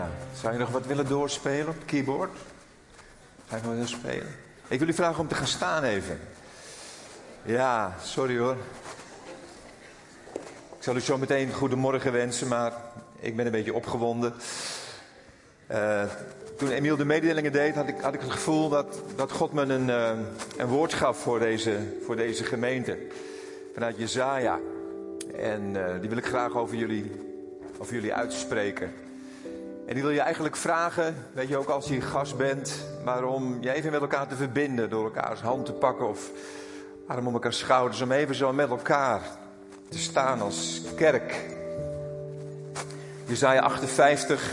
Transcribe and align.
Ja. 0.00 0.08
Zou 0.40 0.52
je 0.52 0.58
nog 0.58 0.70
wat 0.70 0.86
willen 0.86 1.06
doorspelen 1.06 1.68
op 1.68 1.74
het 1.74 1.84
keyboard? 1.84 2.30
Ga 3.48 3.56
je 3.56 3.62
nog 3.62 3.72
willen 3.72 3.88
spelen? 3.88 4.34
Ik 4.68 4.78
wil 4.78 4.88
u 4.88 4.92
vragen 4.92 5.20
om 5.20 5.28
te 5.28 5.34
gaan 5.34 5.46
staan 5.46 5.82
even. 5.82 6.20
Ja, 7.42 7.94
sorry 8.02 8.38
hoor. 8.38 8.56
Ik 10.76 10.86
zal 10.86 10.96
u 10.96 11.00
zo 11.00 11.18
meteen 11.18 11.52
goedemorgen 11.52 12.12
wensen, 12.12 12.48
maar 12.48 12.72
ik 13.18 13.36
ben 13.36 13.46
een 13.46 13.52
beetje 13.52 13.74
opgewonden. 13.74 14.34
Uh, 15.70 16.02
toen 16.56 16.70
Emiel 16.70 16.96
de 16.96 17.04
mededelingen 17.04 17.52
deed, 17.52 17.74
had 17.74 17.88
ik, 17.88 18.00
had 18.00 18.14
ik 18.14 18.20
het 18.20 18.30
gevoel 18.30 18.68
dat, 18.68 19.02
dat 19.16 19.32
God 19.32 19.52
me 19.52 19.62
een, 19.62 19.88
uh, 19.88 20.10
een 20.56 20.66
woord 20.66 20.94
gaf 20.94 21.18
voor 21.18 21.38
deze, 21.38 21.78
voor 22.04 22.16
deze 22.16 22.44
gemeente. 22.44 22.98
Vanuit 23.74 23.96
Jezaja. 23.96 24.58
En 25.36 25.74
uh, 25.74 26.00
die 26.00 26.08
wil 26.08 26.18
ik 26.18 26.26
graag 26.26 26.56
over 26.56 26.76
jullie, 26.76 27.12
over 27.78 27.94
jullie 27.94 28.14
uitspreken. 28.14 28.92
En 29.90 29.96
die 29.96 30.04
wil 30.04 30.14
je 30.14 30.20
eigenlijk 30.20 30.56
vragen, 30.56 31.14
weet 31.32 31.48
je 31.48 31.56
ook 31.56 31.68
als 31.68 31.86
je 31.88 32.00
gast 32.00 32.36
bent, 32.36 32.84
maar 33.04 33.24
om 33.24 33.58
je 33.60 33.72
even 33.72 33.90
met 33.90 34.00
elkaar 34.00 34.26
te 34.26 34.36
verbinden, 34.36 34.90
door 34.90 35.04
elkaars 35.04 35.40
hand 35.40 35.66
te 35.66 35.72
pakken 35.72 36.08
of 36.08 36.30
arm 37.06 37.26
om 37.26 37.32
elkaar 37.32 37.52
schouders, 37.52 38.00
om 38.00 38.12
even 38.12 38.34
zo 38.34 38.52
met 38.52 38.68
elkaar 38.70 39.20
te 39.88 39.98
staan 39.98 40.40
als 40.40 40.82
kerk. 40.96 41.46
Jezaja 43.24 43.60
58, 43.60 44.52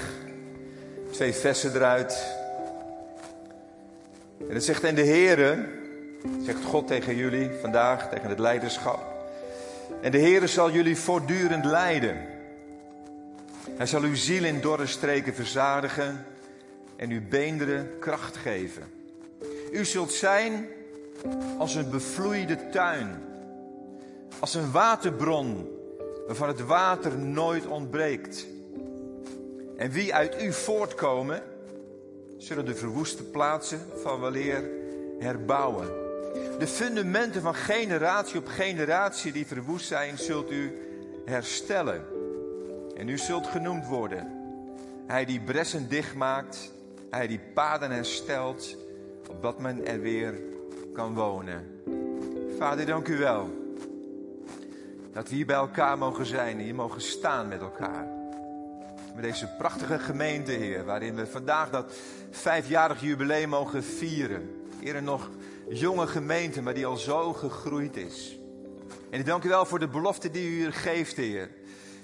twee 1.12 1.34
versen 1.34 1.76
eruit. 1.76 2.36
En 4.50 4.54
het 4.54 4.64
zegt, 4.64 4.84
en 4.84 4.96
de 4.96 5.06
Heere, 5.06 5.66
zegt 6.46 6.64
God 6.64 6.88
tegen 6.88 7.16
jullie 7.16 7.50
vandaag, 7.62 8.10
tegen 8.10 8.30
het 8.30 8.40
leiderschap. 8.40 9.00
En 10.02 10.12
de 10.12 10.20
Heere 10.20 10.48
zal 10.48 10.72
jullie 10.72 10.98
voortdurend 10.98 11.66
leiden. 11.66 12.36
Hij 13.76 13.86
zal 13.86 14.02
uw 14.02 14.16
ziel 14.16 14.44
in 14.44 14.62
dorre 14.62 14.86
streken 14.86 15.34
verzadigen 15.34 16.26
en 16.96 17.10
uw 17.10 17.22
beenderen 17.30 18.00
kracht 18.00 18.38
geven. 18.38 18.84
U 19.72 19.86
zult 19.86 20.12
zijn 20.12 20.68
als 21.58 21.76
een 21.76 21.90
bevloeide 21.90 22.70
tuin, 22.70 23.24
als 24.40 24.54
een 24.54 24.72
waterbron 24.72 25.70
waarvan 26.28 26.48
het 26.48 26.66
water 26.66 27.18
nooit 27.18 27.68
ontbreekt. 27.68 28.46
En 29.78 29.92
wie 29.92 30.14
uit 30.14 30.42
u 30.44 30.54
voortkomen, 30.54 31.42
zullen 32.38 32.66
de 32.66 32.76
verwoeste 32.76 33.24
plaatsen 33.24 33.86
van 33.96 34.22
weleer 34.22 34.64
herbouwen. 35.20 35.88
De 36.60 36.68
fundamenten 36.68 37.42
van 37.42 37.56
generatie 37.56 38.40
op 38.40 38.48
generatie 38.48 39.32
die 39.32 39.48
verwoest 39.48 39.88
zijn, 39.88 40.18
zult 40.18 40.52
u 40.52 40.78
herstellen. 41.26 42.17
En 42.98 43.08
u 43.08 43.18
zult 43.18 43.48
genoemd 43.48 43.88
worden. 43.88 44.28
Hij 45.06 45.26
die 45.26 45.40
bressen 45.40 45.90
dichtmaakt, 45.90 46.72
hij 47.10 47.28
die 47.28 47.40
paden 47.54 47.92
herstelt, 47.92 48.76
opdat 49.30 49.60
men 49.60 49.86
er 49.86 50.02
weer 50.02 50.34
kan 50.94 51.14
wonen. 51.14 51.82
Vader, 52.58 52.86
dank 52.86 53.08
u 53.08 53.18
wel. 53.18 53.50
Dat 55.14 55.30
we 55.30 55.36
hier 55.36 55.46
bij 55.46 55.56
elkaar 55.56 55.98
mogen 55.98 56.26
zijn 56.26 56.60
hier 56.60 56.76
mogen 56.76 57.02
staan 57.02 57.48
met 57.48 57.62
elkaar. 57.62 58.08
Met 59.16 59.24
deze 59.24 59.48
prachtige 59.58 60.00
gemeente, 60.00 60.52
Heer, 60.52 60.86
waarin 60.86 61.16
we 61.16 61.28
vandaag 61.28 61.70
dat 61.70 61.94
vijfjarig 62.30 63.02
jubileum 63.02 63.50
mogen 63.50 63.84
vieren. 63.84 64.66
Eerder 64.84 65.04
nog 65.04 65.30
jonge 65.70 66.08
gemeente, 66.08 66.62
maar 66.62 66.74
die 66.74 66.86
al 66.86 66.98
zo 66.98 67.34
gegroeid 67.34 67.98
is. 67.98 68.38
En 69.10 69.20
ik 69.20 69.26
dank 69.26 69.44
u 69.44 69.50
wel 69.50 69.66
voor 69.66 69.80
de 69.80 69.88
belofte 69.88 70.32
die 70.32 70.50
u 70.50 70.56
hier 70.56 70.74
geeft, 70.74 71.16
Heer. 71.16 71.50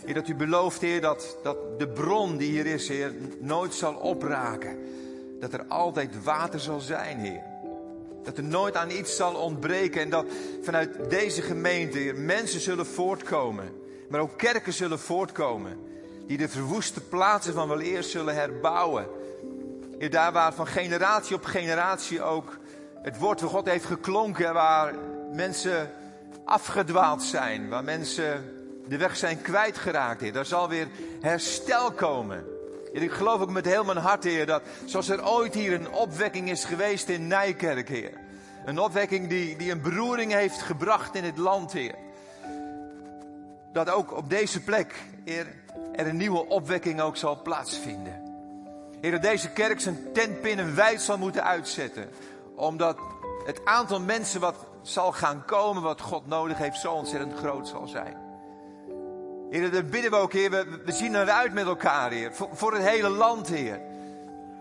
Heer, 0.06 0.14
dat 0.14 0.28
u 0.28 0.36
belooft, 0.36 0.82
Heer, 0.82 1.02
dat, 1.02 1.38
dat 1.44 1.80
de 1.80 1.88
bron 1.88 2.38
die 2.38 2.52
hier 2.52 2.66
is, 2.66 2.88
Heer, 2.88 3.14
nooit 3.40 3.74
zal 3.74 3.94
opraken. 3.94 4.78
Dat 5.40 5.54
er 5.54 5.66
altijd 5.68 6.24
water 6.24 6.60
zal 6.60 6.80
zijn, 6.80 7.20
Heer. 7.20 7.42
Dat 8.24 8.38
er 8.38 8.44
nooit 8.44 8.76
aan 8.76 8.92
iets 8.92 9.16
zal 9.16 9.36
ontbreken 9.36 10.02
en 10.02 10.10
dat 10.10 10.26
vanuit 10.62 11.10
deze 11.10 11.42
gemeente 11.42 11.98
Heer, 11.98 12.16
mensen 12.16 12.60
zullen 12.60 12.86
voortkomen. 12.86 13.82
Maar 14.10 14.20
ook 14.20 14.38
kerken 14.38 14.74
zullen 14.74 15.00
voortkomen. 15.00 15.78
Die 16.28 16.38
de 16.38 16.50
verwoeste 16.50 17.02
plaatsen 17.02 17.54
van 17.54 17.68
wel 17.68 17.80
eerst 17.80 18.10
zullen 18.10 18.36
herbouwen. 18.36 19.08
Heer, 20.00 20.10
daar 20.10 20.32
waar 20.32 20.54
van 20.54 20.68
generatie 20.68 21.36
op 21.36 21.46
generatie 21.46 22.22
ook 22.22 22.58
het 23.02 23.18
woord 23.18 23.40
van 23.40 23.50
God 23.50 23.70
heeft 23.70 23.86
geklonken. 23.86 24.54
Waar 24.54 24.94
mensen 25.34 25.92
afgedwaald 26.46 27.24
zijn. 27.24 27.70
Waar 27.70 27.84
mensen 27.84 28.44
de 28.94 29.00
weg 29.00 29.18
zijn 29.18 29.42
kwijtgeraakt, 29.42 30.22
Heer. 30.22 30.34
Daar 30.34 30.46
zal 30.46 30.70
weer 30.70 30.88
herstel 31.22 31.92
komen. 31.92 32.46
En 32.94 33.02
ik 33.02 33.12
geloof 33.12 33.42
ook 33.42 33.50
met 33.50 33.66
heel 33.66 33.84
mijn 33.84 33.98
hart, 33.98 34.24
Heer, 34.24 34.46
dat 34.46 34.62
zoals 34.86 35.10
er 35.10 35.28
ooit 35.28 35.54
hier 35.54 35.74
een 35.74 35.92
opwekking 35.92 36.50
is 36.50 36.66
geweest 36.66 37.10
in 37.10 37.28
Nijkerk, 37.28 37.90
Heer. 37.90 38.12
Een 38.66 38.80
opwekking 38.80 39.30
die, 39.30 39.58
die 39.58 39.72
een 39.72 39.82
beroering 39.82 40.34
heeft 40.34 40.62
gebracht 40.62 41.16
in 41.16 41.24
het 41.24 41.38
land, 41.38 41.72
Heer. 41.72 41.96
Dat 43.72 43.90
ook 43.90 44.18
op 44.18 44.30
deze 44.30 44.62
plek, 44.62 44.94
Heer, 45.24 45.48
er 45.96 46.08
een 46.08 46.18
nieuwe 46.18 46.46
opwekking 46.48 47.02
ook 47.02 47.18
zal 47.18 47.42
plaatsvinden. 47.42 48.22
Heer, 49.02 49.12
dat 49.12 49.22
deze 49.22 49.50
kerk 49.50 49.82
zijn 49.82 50.14
tentpinnen 50.14 50.76
wijd 50.76 51.02
zal 51.02 51.18
moeten 51.18 51.44
uitzetten. 51.44 52.10
Omdat 52.56 52.98
het 53.46 53.66
aantal 53.66 54.00
mensen 54.00 54.40
wat 54.40 54.56
zal 54.82 55.12
gaan 55.12 55.46
komen, 55.46 55.84
wat 55.84 56.02
God 56.02 56.28
nodig 56.28 56.58
heeft, 56.58 56.80
zo 56.80 56.94
ontzettend 56.94 57.38
groot 57.38 57.68
zal 57.68 57.88
zijn. 57.88 58.23
Heer, 59.54 59.72
dat 59.72 59.90
bidden 59.90 60.12
we 60.12 60.18
ook, 60.18 60.34
Heer. 60.34 60.50
We, 60.86 60.92
zien 60.92 61.16
eruit 61.16 61.54
met 61.54 61.66
elkaar, 61.66 62.12
Heer. 62.12 62.34
Voor, 62.34 62.50
voor, 62.54 62.74
het 62.74 62.84
hele 62.84 63.10
land, 63.10 63.48
Heer. 63.48 63.82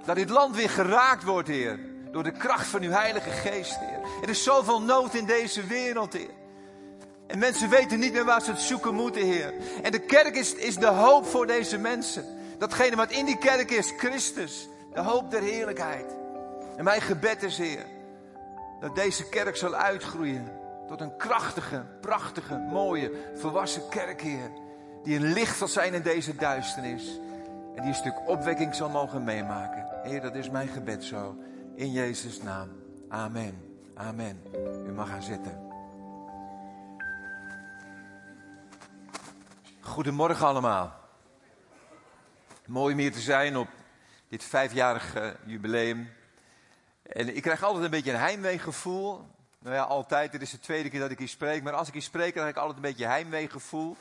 Dat 0.04 0.16
dit 0.16 0.30
land 0.30 0.56
weer 0.56 0.70
geraakt 0.70 1.24
wordt, 1.24 1.48
Heer. 1.48 1.78
Door 2.10 2.22
de 2.22 2.30
kracht 2.30 2.66
van 2.66 2.82
uw 2.82 2.90
Heilige 2.90 3.30
Geest, 3.30 3.78
Heer. 3.78 3.98
Er 4.22 4.28
is 4.28 4.42
zoveel 4.42 4.82
nood 4.82 5.14
in 5.14 5.24
deze 5.24 5.66
wereld, 5.66 6.12
Heer. 6.12 6.30
En 7.26 7.38
mensen 7.38 7.68
weten 7.68 7.98
niet 7.98 8.12
meer 8.12 8.24
waar 8.24 8.42
ze 8.42 8.50
het 8.50 8.60
zoeken 8.60 8.94
moeten, 8.94 9.22
Heer. 9.22 9.54
En 9.82 9.92
de 9.92 9.98
kerk 9.98 10.36
is, 10.36 10.54
is 10.54 10.76
de 10.76 10.86
hoop 10.86 11.26
voor 11.26 11.46
deze 11.46 11.78
mensen. 11.78 12.24
Datgene 12.58 12.96
wat 12.96 13.10
in 13.10 13.24
die 13.24 13.38
kerk 13.38 13.70
is, 13.70 13.92
Christus. 13.96 14.68
De 14.94 15.00
hoop 15.00 15.30
der 15.30 15.42
heerlijkheid. 15.42 16.16
En 16.76 16.84
mijn 16.84 17.00
gebed 17.00 17.42
is, 17.42 17.58
Heer. 17.58 17.86
Dat 18.80 18.94
deze 18.94 19.28
kerk 19.28 19.56
zal 19.56 19.74
uitgroeien 19.74 20.52
tot 20.88 21.00
een 21.00 21.16
krachtige, 21.16 21.84
prachtige, 22.00 22.56
mooie, 22.58 23.12
volwassen 23.34 23.88
kerk, 23.88 24.22
Heer 24.22 24.50
die 25.04 25.16
een 25.16 25.32
licht 25.32 25.56
zal 25.56 25.68
zijn 25.68 25.94
in 25.94 26.02
deze 26.02 26.34
duisternis. 26.34 27.18
En 27.74 27.82
die 27.82 27.90
een 27.90 27.94
stuk 27.94 28.28
opwekking 28.28 28.74
zal 28.74 28.88
mogen 28.88 29.24
meemaken. 29.24 29.86
Heer, 30.02 30.20
dat 30.20 30.34
is 30.34 30.50
mijn 30.50 30.68
gebed 30.68 31.04
zo. 31.04 31.36
In 31.74 31.90
Jezus' 31.90 32.42
naam. 32.42 32.68
Amen. 33.08 33.80
Amen. 33.94 34.42
U 34.86 34.92
mag 34.92 35.08
gaan 35.08 35.22
zitten. 35.22 35.70
Goedemorgen 39.80 40.46
allemaal. 40.46 41.00
Mooi 42.66 42.92
om 42.94 43.00
hier 43.00 43.12
te 43.12 43.20
zijn 43.20 43.56
op 43.56 43.68
dit 44.28 44.44
vijfjarig 44.44 45.16
uh, 45.16 45.30
jubileum. 45.44 46.10
En 47.02 47.36
ik 47.36 47.42
krijg 47.42 47.62
altijd 47.62 47.84
een 47.84 47.90
beetje 47.90 48.12
een 48.12 48.18
heimweegevoel. 48.18 49.26
Nou 49.58 49.74
ja, 49.74 49.82
altijd. 49.82 50.32
Dit 50.32 50.42
is 50.42 50.50
de 50.50 50.58
tweede 50.58 50.88
keer 50.88 51.00
dat 51.00 51.10
ik 51.10 51.18
hier 51.18 51.28
spreek. 51.28 51.62
Maar 51.62 51.72
als 51.72 51.88
ik 51.88 51.92
hier 51.92 52.02
spreek, 52.02 52.34
heb 52.34 52.48
ik 52.48 52.56
altijd 52.56 52.76
een 52.76 52.82
beetje 52.82 53.06
heimweegevoel. 53.06 53.96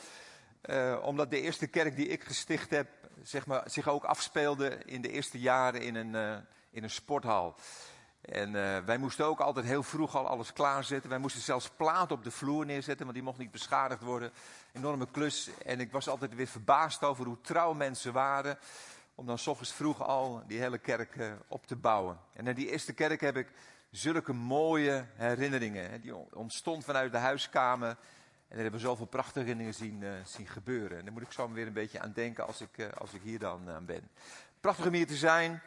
Uh, 0.65 0.97
omdat 1.01 1.29
de 1.29 1.41
eerste 1.41 1.67
kerk 1.67 1.95
die 1.95 2.07
ik 2.07 2.23
gesticht 2.23 2.69
heb, 2.69 2.87
zeg 3.23 3.45
maar, 3.45 3.63
zich 3.65 3.87
ook 3.87 4.03
afspeelde 4.03 4.77
in 4.85 5.01
de 5.01 5.11
eerste 5.11 5.39
jaren 5.39 5.81
in 5.81 5.95
een, 5.95 6.13
uh, 6.13 6.37
in 6.71 6.83
een 6.83 6.89
sporthal. 6.89 7.55
En 8.21 8.53
uh, 8.53 8.77
wij 8.77 8.97
moesten 8.97 9.25
ook 9.25 9.39
altijd 9.39 9.65
heel 9.65 9.83
vroeg 9.83 10.15
al 10.15 10.27
alles 10.27 10.53
klaarzetten. 10.53 11.09
Wij 11.09 11.19
moesten 11.19 11.41
zelfs 11.41 11.69
platen 11.69 12.15
op 12.15 12.23
de 12.23 12.31
vloer 12.31 12.65
neerzetten, 12.65 13.05
want 13.05 13.13
die 13.13 13.25
mocht 13.25 13.37
niet 13.37 13.51
beschadigd 13.51 14.01
worden. 14.01 14.31
Enorme 14.73 15.07
klus. 15.11 15.49
En 15.65 15.79
ik 15.79 15.91
was 15.91 16.09
altijd 16.09 16.35
weer 16.35 16.47
verbaasd 16.47 17.03
over 17.03 17.25
hoe 17.25 17.41
trouw 17.41 17.73
mensen 17.73 18.13
waren. 18.13 18.57
Om 19.15 19.25
dan 19.25 19.37
s 19.37 19.49
vroeg 19.61 20.01
al 20.01 20.43
die 20.47 20.59
hele 20.59 20.77
kerk 20.77 21.33
op 21.47 21.67
te 21.67 21.75
bouwen. 21.75 22.19
En 22.33 22.47
in 22.47 22.55
die 22.55 22.69
eerste 22.69 22.93
kerk 22.93 23.21
heb 23.21 23.37
ik 23.37 23.47
zulke 23.91 24.33
mooie 24.33 25.05
herinneringen. 25.13 25.89
Hè, 25.89 25.99
die 25.99 26.15
ontstond 26.15 26.83
vanuit 26.83 27.11
de 27.11 27.17
huiskamer. 27.17 27.97
En 28.51 28.57
daar 28.57 28.65
hebben 28.65 28.81
we 28.81 28.87
zoveel 28.87 29.05
prachtige 29.05 29.55
dingen 29.55 29.73
zien, 29.73 30.01
uh, 30.01 30.11
zien 30.25 30.47
gebeuren. 30.47 30.97
En 30.97 31.03
daar 31.03 31.13
moet 31.13 31.21
ik 31.21 31.31
zo 31.31 31.51
weer 31.51 31.67
een 31.67 31.73
beetje 31.73 31.99
aan 31.99 32.11
denken 32.15 32.47
als 32.47 32.61
ik, 32.61 32.77
uh, 32.77 32.85
als 32.97 33.13
ik 33.13 33.21
hier 33.21 33.39
dan 33.39 33.69
aan 33.69 33.81
uh, 33.81 33.87
ben. 33.87 34.09
Prachtig 34.59 34.85
om 34.85 34.93
hier 34.93 35.07
te 35.07 35.15
zijn. 35.15 35.61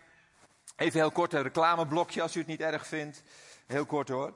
Even 0.77 1.01
heel 1.01 1.11
kort 1.11 1.33
een 1.33 1.43
reclameblokje 1.43 2.23
als 2.23 2.35
u 2.37 2.39
het 2.39 2.49
niet 2.49 2.61
erg 2.61 2.87
vindt. 2.87 3.23
Heel 3.67 3.87
kort 3.87 4.09
hoor. 4.09 4.35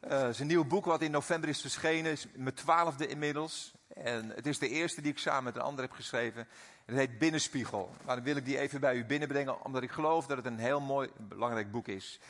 Het 0.00 0.34
is 0.34 0.40
een 0.40 0.46
nieuw 0.46 0.64
boek 0.64 0.84
wat 0.84 1.02
in 1.02 1.10
november 1.10 1.48
is 1.48 1.60
verschenen. 1.60 2.12
is 2.12 2.26
mijn 2.34 2.54
twaalfde 2.54 3.06
inmiddels. 3.06 3.74
En 3.94 4.30
het 4.34 4.46
is 4.46 4.58
de 4.58 4.68
eerste 4.68 5.00
die 5.00 5.12
ik 5.12 5.18
samen 5.18 5.44
met 5.44 5.56
een 5.56 5.62
ander 5.62 5.84
heb 5.84 5.92
geschreven. 5.92 6.40
En 6.84 6.94
het 6.94 6.96
heet 6.96 7.18
Binnenspiegel. 7.18 7.90
Maar 8.04 8.16
dan 8.16 8.24
wil 8.24 8.36
ik 8.36 8.44
die 8.44 8.58
even 8.58 8.80
bij 8.80 8.96
u 8.96 9.04
binnenbrengen. 9.04 9.64
Omdat 9.64 9.82
ik 9.82 9.90
geloof 9.90 10.26
dat 10.26 10.36
het 10.36 10.46
een 10.46 10.58
heel 10.58 10.80
mooi, 10.80 11.10
belangrijk 11.16 11.70
boek 11.70 11.88
is. 11.88 12.20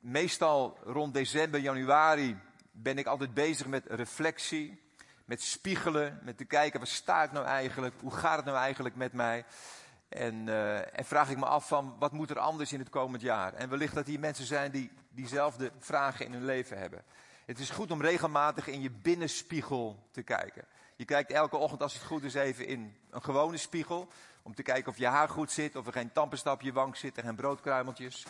meestal 0.00 0.78
rond 0.84 1.14
december, 1.14 1.60
januari 1.60 2.36
ben 2.82 2.98
ik 2.98 3.06
altijd 3.06 3.34
bezig 3.34 3.66
met 3.66 3.86
reflectie, 3.88 4.82
met 5.24 5.42
spiegelen, 5.42 6.18
met 6.22 6.36
te 6.36 6.44
kijken 6.44 6.78
waar 6.78 6.88
sta 6.88 7.22
ik 7.22 7.32
nou 7.32 7.46
eigenlijk, 7.46 7.94
hoe 8.00 8.14
gaat 8.14 8.36
het 8.36 8.44
nou 8.44 8.56
eigenlijk 8.56 8.96
met 8.96 9.12
mij. 9.12 9.44
En, 10.08 10.46
uh, 10.46 10.98
en, 10.98 11.04
vraag 11.04 11.30
ik 11.30 11.36
me 11.36 11.44
af 11.44 11.68
van 11.68 11.96
wat 11.98 12.12
moet 12.12 12.30
er 12.30 12.38
anders 12.38 12.72
in 12.72 12.78
het 12.78 12.88
komend 12.88 13.22
jaar? 13.22 13.54
En 13.54 13.68
wellicht 13.68 13.94
dat 13.94 14.06
hier 14.06 14.20
mensen 14.20 14.46
zijn 14.46 14.70
die 14.70 14.90
diezelfde 15.10 15.72
vragen 15.78 16.26
in 16.26 16.32
hun 16.32 16.44
leven 16.44 16.78
hebben. 16.78 17.04
Het 17.46 17.58
is 17.58 17.70
goed 17.70 17.90
om 17.90 18.00
regelmatig 18.00 18.66
in 18.66 18.80
je 18.80 18.90
binnenspiegel 18.90 20.08
te 20.10 20.22
kijken. 20.22 20.64
Je 20.96 21.04
kijkt 21.04 21.30
elke 21.30 21.56
ochtend, 21.56 21.82
als 21.82 21.94
het 21.94 22.02
goed 22.02 22.24
is, 22.24 22.34
even 22.34 22.66
in 22.66 22.96
een 23.10 23.22
gewone 23.22 23.56
spiegel. 23.56 24.08
Om 24.42 24.54
te 24.54 24.62
kijken 24.62 24.92
of 24.92 24.98
je 24.98 25.06
haar 25.06 25.28
goed 25.28 25.50
zit, 25.50 25.76
of 25.76 25.86
er 25.86 25.92
geen 25.92 26.12
tandpasta 26.12 26.52
op 26.52 26.60
je 26.60 26.72
wang 26.72 26.96
zit 26.96 27.18
en 27.18 27.24
geen 27.24 27.36
broodkruimeltjes. 27.36 28.26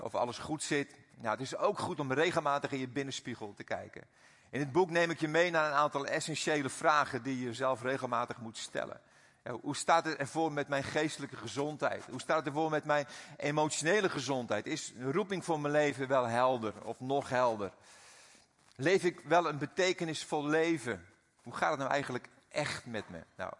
Of 0.00 0.14
alles 0.14 0.38
goed 0.38 0.62
zit. 0.62 0.98
Nou, 1.16 1.30
het 1.30 1.40
is 1.40 1.56
ook 1.56 1.78
goed 1.78 2.00
om 2.00 2.12
regelmatig 2.12 2.72
in 2.72 2.78
je 2.78 2.88
binnenspiegel 2.88 3.54
te 3.54 3.64
kijken. 3.64 4.02
In 4.50 4.60
het 4.60 4.72
boek 4.72 4.90
neem 4.90 5.10
ik 5.10 5.20
je 5.20 5.28
mee 5.28 5.50
naar 5.50 5.66
een 5.66 5.76
aantal 5.76 6.06
essentiële 6.06 6.68
vragen 6.68 7.22
die 7.22 7.38
je 7.38 7.44
jezelf 7.44 7.82
regelmatig 7.82 8.38
moet 8.38 8.56
stellen. 8.56 9.00
Hoe 9.60 9.76
staat 9.76 10.04
het 10.04 10.16
ervoor 10.16 10.52
met 10.52 10.68
mijn 10.68 10.84
geestelijke 10.84 11.36
gezondheid? 11.36 12.04
Hoe 12.10 12.20
staat 12.20 12.36
het 12.36 12.46
ervoor 12.46 12.70
met 12.70 12.84
mijn 12.84 13.06
emotionele 13.36 14.08
gezondheid? 14.08 14.66
Is 14.66 14.92
de 14.96 15.12
roeping 15.12 15.44
voor 15.44 15.60
mijn 15.60 15.72
leven 15.72 16.08
wel 16.08 16.26
helder 16.26 16.84
of 16.84 17.00
nog 17.00 17.28
helder? 17.28 17.72
Leef 18.76 19.04
ik 19.04 19.20
wel 19.20 19.48
een 19.48 19.58
betekenisvol 19.58 20.46
leven? 20.46 21.06
Hoe 21.42 21.54
gaat 21.54 21.70
het 21.70 21.78
nou 21.78 21.90
eigenlijk 21.90 22.28
echt 22.48 22.86
met 22.86 23.08
me? 23.08 23.24
Nou, 23.36 23.52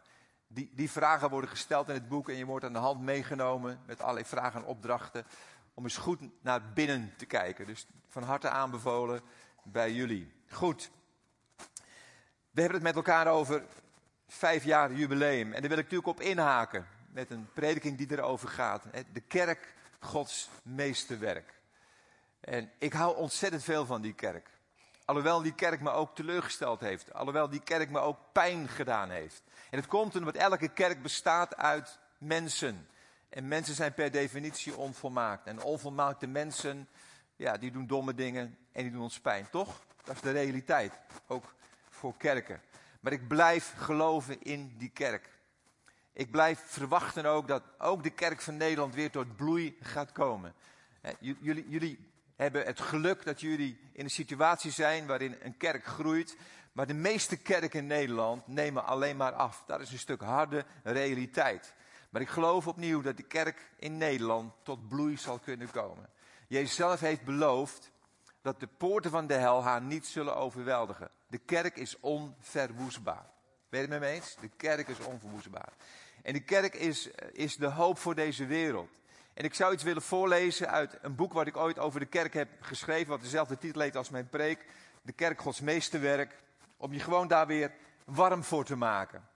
die, 0.46 0.70
die 0.74 0.90
vragen 0.90 1.30
worden 1.30 1.50
gesteld 1.50 1.88
in 1.88 1.94
het 1.94 2.08
boek 2.08 2.28
en 2.28 2.36
je 2.36 2.44
wordt 2.44 2.64
aan 2.64 2.72
de 2.72 2.78
hand 2.78 3.00
meegenomen 3.00 3.80
met 3.86 4.00
allerlei 4.00 4.26
vragen 4.26 4.60
en 4.60 4.66
opdrachten 4.66 5.26
om 5.74 5.84
eens 5.84 5.96
goed 5.96 6.20
naar 6.42 6.72
binnen 6.72 7.14
te 7.16 7.26
kijken. 7.26 7.66
Dus 7.66 7.86
van 8.08 8.22
harte 8.22 8.48
aanbevolen 8.48 9.20
bij 9.62 9.92
jullie. 9.92 10.32
Goed. 10.50 10.90
We 12.50 12.60
hebben 12.60 12.74
het 12.74 12.82
met 12.82 12.96
elkaar 12.96 13.26
over 13.26 13.64
vijf 14.26 14.64
jaar 14.64 14.92
jubileum. 14.92 15.52
En 15.52 15.60
daar 15.60 15.70
wil 15.70 15.78
ik 15.78 15.90
natuurlijk 15.90 16.06
op 16.06 16.20
inhaken 16.20 16.86
met 17.12 17.30
een 17.30 17.48
prediking 17.52 17.98
die 17.98 18.10
erover 18.10 18.48
gaat. 18.48 18.84
De 19.12 19.20
kerk, 19.20 19.74
Gods 20.00 20.48
meesterwerk. 20.62 21.54
En 22.40 22.70
ik 22.78 22.92
hou 22.92 23.16
ontzettend 23.16 23.64
veel 23.64 23.86
van 23.86 24.02
die 24.02 24.14
kerk. 24.14 24.50
Alhoewel 25.04 25.42
die 25.42 25.54
kerk 25.54 25.80
me 25.80 25.90
ook 25.90 26.14
teleurgesteld 26.14 26.80
heeft. 26.80 27.12
Alhoewel 27.12 27.48
die 27.48 27.60
kerk 27.60 27.90
me 27.90 27.98
ook 27.98 28.18
pijn 28.32 28.68
gedaan 28.68 29.10
heeft. 29.10 29.42
En 29.70 29.78
het 29.78 29.86
komt 29.86 30.16
omdat 30.16 30.34
elke 30.34 30.68
kerk 30.68 31.02
bestaat 31.02 31.56
uit 31.56 31.98
mensen. 32.18 32.88
En 33.34 33.48
mensen 33.48 33.74
zijn 33.74 33.94
per 33.94 34.10
definitie 34.10 34.76
onvolmaakt. 34.76 35.46
En 35.46 35.62
onvolmaakte 35.62 36.26
mensen, 36.26 36.88
ja, 37.36 37.56
die 37.56 37.70
doen 37.70 37.86
domme 37.86 38.14
dingen 38.14 38.58
en 38.72 38.82
die 38.82 38.92
doen 38.92 39.02
ons 39.02 39.20
pijn. 39.20 39.50
Toch? 39.50 39.80
Dat 40.04 40.14
is 40.14 40.20
de 40.20 40.30
realiteit. 40.30 40.92
Ook 41.26 41.54
voor 41.90 42.16
kerken. 42.16 42.60
Maar 43.00 43.12
ik 43.12 43.28
blijf 43.28 43.74
geloven 43.76 44.42
in 44.42 44.74
die 44.78 44.88
kerk. 44.88 45.28
Ik 46.12 46.30
blijf 46.30 46.60
verwachten 46.66 47.24
ook 47.24 47.48
dat 47.48 47.62
ook 47.78 48.02
de 48.02 48.10
kerk 48.10 48.40
van 48.40 48.56
Nederland 48.56 48.94
weer 48.94 49.10
tot 49.10 49.36
bloei 49.36 49.76
gaat 49.80 50.12
komen. 50.12 50.54
Jullie, 51.18 51.68
jullie 51.68 52.12
hebben 52.36 52.64
het 52.64 52.80
geluk 52.80 53.24
dat 53.24 53.40
jullie 53.40 53.80
in 53.92 54.04
een 54.04 54.10
situatie 54.10 54.70
zijn 54.70 55.06
waarin 55.06 55.36
een 55.40 55.56
kerk 55.56 55.84
groeit. 55.84 56.36
Maar 56.72 56.86
de 56.86 56.94
meeste 56.94 57.36
kerken 57.36 57.78
in 57.78 57.86
Nederland 57.86 58.46
nemen 58.46 58.84
alleen 58.84 59.16
maar 59.16 59.32
af. 59.32 59.64
Dat 59.66 59.80
is 59.80 59.92
een 59.92 59.98
stuk 59.98 60.20
harde 60.20 60.64
realiteit. 60.82 61.74
Maar 62.14 62.22
ik 62.22 62.28
geloof 62.28 62.66
opnieuw 62.66 63.00
dat 63.00 63.16
de 63.16 63.22
kerk 63.22 63.70
in 63.78 63.96
Nederland 63.96 64.52
tot 64.62 64.88
bloei 64.88 65.16
zal 65.16 65.38
kunnen 65.38 65.70
komen. 65.70 66.10
Jezus 66.48 66.74
zelf 66.74 67.00
heeft 67.00 67.24
beloofd 67.24 67.90
dat 68.42 68.60
de 68.60 68.66
poorten 68.66 69.10
van 69.10 69.26
de 69.26 69.34
hel 69.34 69.62
haar 69.62 69.82
niet 69.82 70.06
zullen 70.06 70.36
overweldigen. 70.36 71.10
De 71.26 71.38
kerk 71.38 71.76
is 71.76 72.00
onverwoestbaar. 72.00 73.26
Weet 73.68 73.88
je 73.88 73.92
het 73.92 74.02
eens? 74.02 74.36
De 74.40 74.48
kerk 74.56 74.88
is 74.88 74.98
onverwoestbaar. 74.98 75.72
En 76.22 76.32
de 76.32 76.40
kerk 76.40 76.74
is, 76.74 77.10
is 77.32 77.56
de 77.56 77.66
hoop 77.66 77.98
voor 77.98 78.14
deze 78.14 78.46
wereld. 78.46 78.90
En 79.32 79.44
ik 79.44 79.54
zou 79.54 79.72
iets 79.72 79.82
willen 79.82 80.02
voorlezen 80.02 80.70
uit 80.70 80.98
een 81.02 81.14
boek 81.14 81.32
wat 81.32 81.46
ik 81.46 81.56
ooit 81.56 81.78
over 81.78 82.00
de 82.00 82.06
kerk 82.06 82.34
heb 82.34 82.48
geschreven, 82.60 83.08
wat 83.10 83.22
dezelfde 83.22 83.58
titel 83.58 83.80
heeft 83.80 83.96
als 83.96 84.10
mijn 84.10 84.28
preek, 84.28 84.66
De 85.02 85.12
Kerk 85.12 85.40
Gods 85.40 85.60
Meesterwerk, 85.60 86.36
om 86.76 86.92
je 86.92 87.00
gewoon 87.00 87.28
daar 87.28 87.46
weer 87.46 87.72
warm 88.04 88.44
voor 88.44 88.64
te 88.64 88.76
maken. 88.76 89.28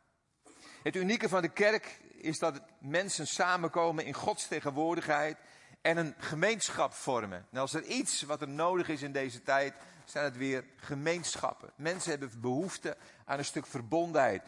Het 0.82 0.96
unieke 0.96 1.28
van 1.28 1.42
de 1.42 1.48
kerk 1.48 2.00
is 2.20 2.38
dat 2.38 2.60
mensen 2.78 3.26
samenkomen 3.26 4.04
in 4.04 4.14
Gods 4.14 4.48
tegenwoordigheid 4.48 5.36
en 5.82 5.96
een 5.96 6.14
gemeenschap 6.18 6.92
vormen. 6.92 7.46
En 7.52 7.58
als 7.58 7.74
er 7.74 7.84
iets 7.84 8.22
wat 8.22 8.40
er 8.40 8.48
nodig 8.48 8.88
is 8.88 9.02
in 9.02 9.12
deze 9.12 9.42
tijd, 9.42 9.74
zijn 10.04 10.24
het 10.24 10.36
weer 10.36 10.64
gemeenschappen. 10.76 11.70
Mensen 11.76 12.10
hebben 12.10 12.40
behoefte 12.40 12.96
aan 13.24 13.38
een 13.38 13.44
stuk 13.44 13.66
verbondenheid. 13.66 14.42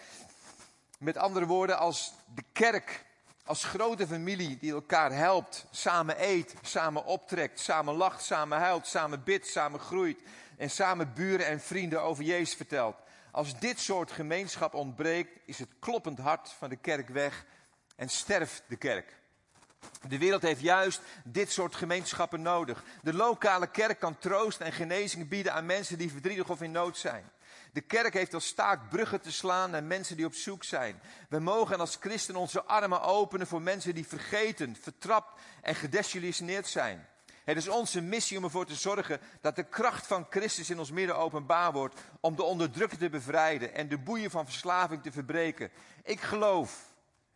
Met 0.99 1.17
andere 1.17 1.47
woorden, 1.47 1.79
als 1.79 2.13
de 2.35 2.45
kerk 2.53 3.05
als 3.51 3.65
grote 3.65 4.07
familie 4.07 4.59
die 4.59 4.73
elkaar 4.73 5.13
helpt, 5.13 5.67
samen 5.71 6.25
eet, 6.25 6.55
samen 6.63 7.05
optrekt, 7.05 7.61
samen 7.61 7.95
lacht, 7.95 8.25
samen 8.25 8.59
huilt, 8.59 8.87
samen 8.87 9.25
bidt, 9.25 9.47
samen 9.47 9.81
groeit 9.81 10.21
en 10.57 10.71
samen 10.71 11.13
buren 11.15 11.47
en 11.47 11.61
vrienden 11.61 12.03
over 12.03 12.25
Jezus 12.25 12.55
vertelt. 12.55 12.97
Als 13.31 13.59
dit 13.59 13.81
soort 13.81 14.13
gemeenschap 14.13 14.75
ontbreekt, 14.75 15.39
is 15.45 15.59
het 15.59 15.69
kloppend 15.79 16.19
hart 16.19 16.49
van 16.59 16.69
de 16.69 16.77
kerk 16.77 17.09
weg 17.09 17.45
en 18.01 18.09
sterft 18.09 18.63
de 18.67 18.77
kerk. 18.77 19.17
De 20.09 20.19
wereld 20.19 20.43
heeft 20.43 20.61
juist 20.61 21.01
dit 21.25 21.53
soort 21.53 21.75
gemeenschappen 21.75 22.43
nodig. 22.43 22.85
De 23.03 23.15
lokale 23.15 23.71
kerk 23.71 23.99
kan 23.99 24.19
troost 24.19 24.61
en 24.61 24.73
genezing 24.73 25.29
bieden 25.29 25.53
aan 25.53 25.67
mensen 25.67 25.99
die 25.99 26.11
verdrietig 26.11 26.51
of 26.51 26.63
in 26.63 26.71
nood 26.71 26.99
zijn. 26.99 27.31
De 27.73 27.81
kerk 27.81 28.15
heeft 28.15 28.35
als 28.35 28.53
taak 28.53 28.89
bruggen 28.89 29.21
te 29.21 29.33
slaan 29.33 29.71
naar 29.71 29.83
mensen 29.83 30.17
die 30.17 30.27
op 30.27 30.35
zoek 30.35 30.65
zijn. 30.65 31.01
We 31.29 31.39
mogen 31.39 31.81
als 31.81 31.97
christen 32.01 32.37
onze 32.37 32.65
armen 32.65 33.03
openen 33.03 33.47
voor 33.47 33.63
mensen 33.63 33.95
die 33.95 34.07
vergeten, 34.07 34.77
vertrapt 34.81 35.41
en 35.63 35.75
gedesillusioneerd 35.75 36.67
zijn. 36.67 37.07
Het 37.45 37.57
is 37.57 37.69
onze 37.69 38.01
missie 38.01 38.39
om 38.39 38.45
ervoor 38.45 38.67
te 38.67 38.75
zorgen 38.75 39.21
dat 39.41 39.57
de 39.57 39.65
kracht 39.65 40.07
van 40.07 40.27
Christus 40.31 40.71
in 40.71 40.79
ons 40.79 40.91
midden 40.91 41.17
openbaar 41.17 41.73
wordt. 41.73 42.01
Om 42.21 42.37
de 42.37 42.43
onderdrukte 42.43 42.97
te 42.97 43.11
bevrijden 43.11 43.75
en 43.75 43.89
de 43.89 43.99
boeien 43.99 44.31
van 44.31 44.45
verslaving 44.45 45.03
te 45.03 45.13
verbreken. 45.13 45.71
Ik 46.03 46.21
geloof 46.21 46.90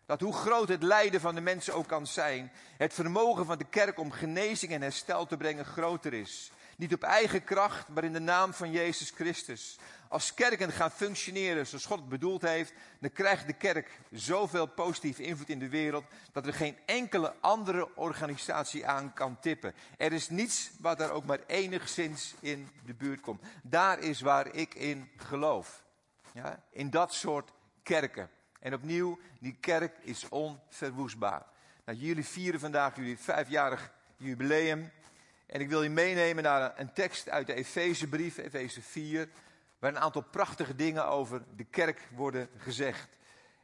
dat 0.07 0.21
hoe 0.21 0.33
groot 0.33 0.69
het 0.69 0.83
lijden 0.83 1.21
van 1.21 1.35
de 1.35 1.41
mensen 1.41 1.75
ook 1.75 1.87
kan 1.87 2.07
zijn, 2.07 2.53
het 2.77 2.95
vermogen 2.95 3.47
van 3.47 3.59
de 3.59 3.67
kerk 3.71 3.99
om 3.99 4.11
genezing 4.11 4.73
en 4.73 4.83
herstel 4.83 5.27
te 5.27 5.37
brengen 5.37 5.65
groter 5.65 6.13
is. 6.13 6.51
Niet 6.77 6.95
op 6.95 7.03
eigen 7.03 7.45
kracht, 7.45 7.89
maar 7.89 8.05
in 8.05 8.13
de 8.13 8.21
naam 8.21 8.53
van 8.53 8.71
Jezus 8.71 9.11
Christus. 9.11 9.79
Als 10.09 10.35
kerken 10.35 10.73
gaan 10.73 10.91
functioneren 10.91 11.67
zoals 11.67 11.85
God 11.85 11.99
het 11.99 12.09
bedoeld 12.09 12.43
heeft, 12.43 12.73
dan 13.01 13.13
krijgt 13.13 13.47
de 13.47 13.53
kerk 13.53 14.01
zoveel 14.11 14.67
positieve 14.67 15.23
invloed 15.23 15.49
in 15.49 15.59
de 15.59 15.69
wereld 15.69 16.05
dat 16.33 16.47
er 16.47 16.55
geen 16.55 16.77
enkele 16.87 17.35
andere 17.41 17.97
organisatie 17.97 18.87
aan 18.87 19.13
kan 19.13 19.41
tippen. 19.41 19.75
Er 19.97 20.13
is 20.13 20.29
niets 20.29 20.71
wat 20.81 20.99
daar 20.99 21.11
ook 21.11 21.25
maar 21.25 21.41
enigszins 21.47 22.35
in 22.41 22.69
de 22.87 22.95
buurt 22.95 23.21
komt. 23.21 23.43
Daar 23.63 23.99
is 23.99 24.21
waar 24.21 24.55
ik 24.55 24.75
in 24.75 25.11
geloof. 25.17 25.83
Ja, 26.33 26.63
in 26.71 26.91
dat 26.91 27.15
soort 27.15 27.51
kerken. 27.83 28.31
En 28.65 28.75
opnieuw, 28.75 29.19
die 29.41 29.57
kerk 29.61 29.97
is 30.01 30.29
onverwoestbaar. 30.29 31.47
Nou, 31.85 31.99
jullie 31.99 32.25
vieren 32.25 32.61
vandaag 32.61 32.97
jullie 32.97 33.19
vijfjarig 33.19 33.93
jubileum. 34.17 34.91
En 35.47 35.61
ik 35.61 35.69
wil 35.69 35.83
je 35.83 35.91
meenemen 35.91 36.43
naar 36.43 36.73
een 36.79 36.93
tekst 36.93 37.29
uit 37.29 37.47
de 37.47 37.55
Efezebrief, 37.55 38.37
Efeze 38.37 38.83
4, 38.83 39.29
waar 39.79 39.91
een 39.91 39.99
aantal 40.01 40.23
prachtige 40.23 40.75
dingen 40.75 41.07
over 41.07 41.43
de 41.57 41.65
kerk 41.65 42.09
worden 42.15 42.49
gezegd. 42.57 43.09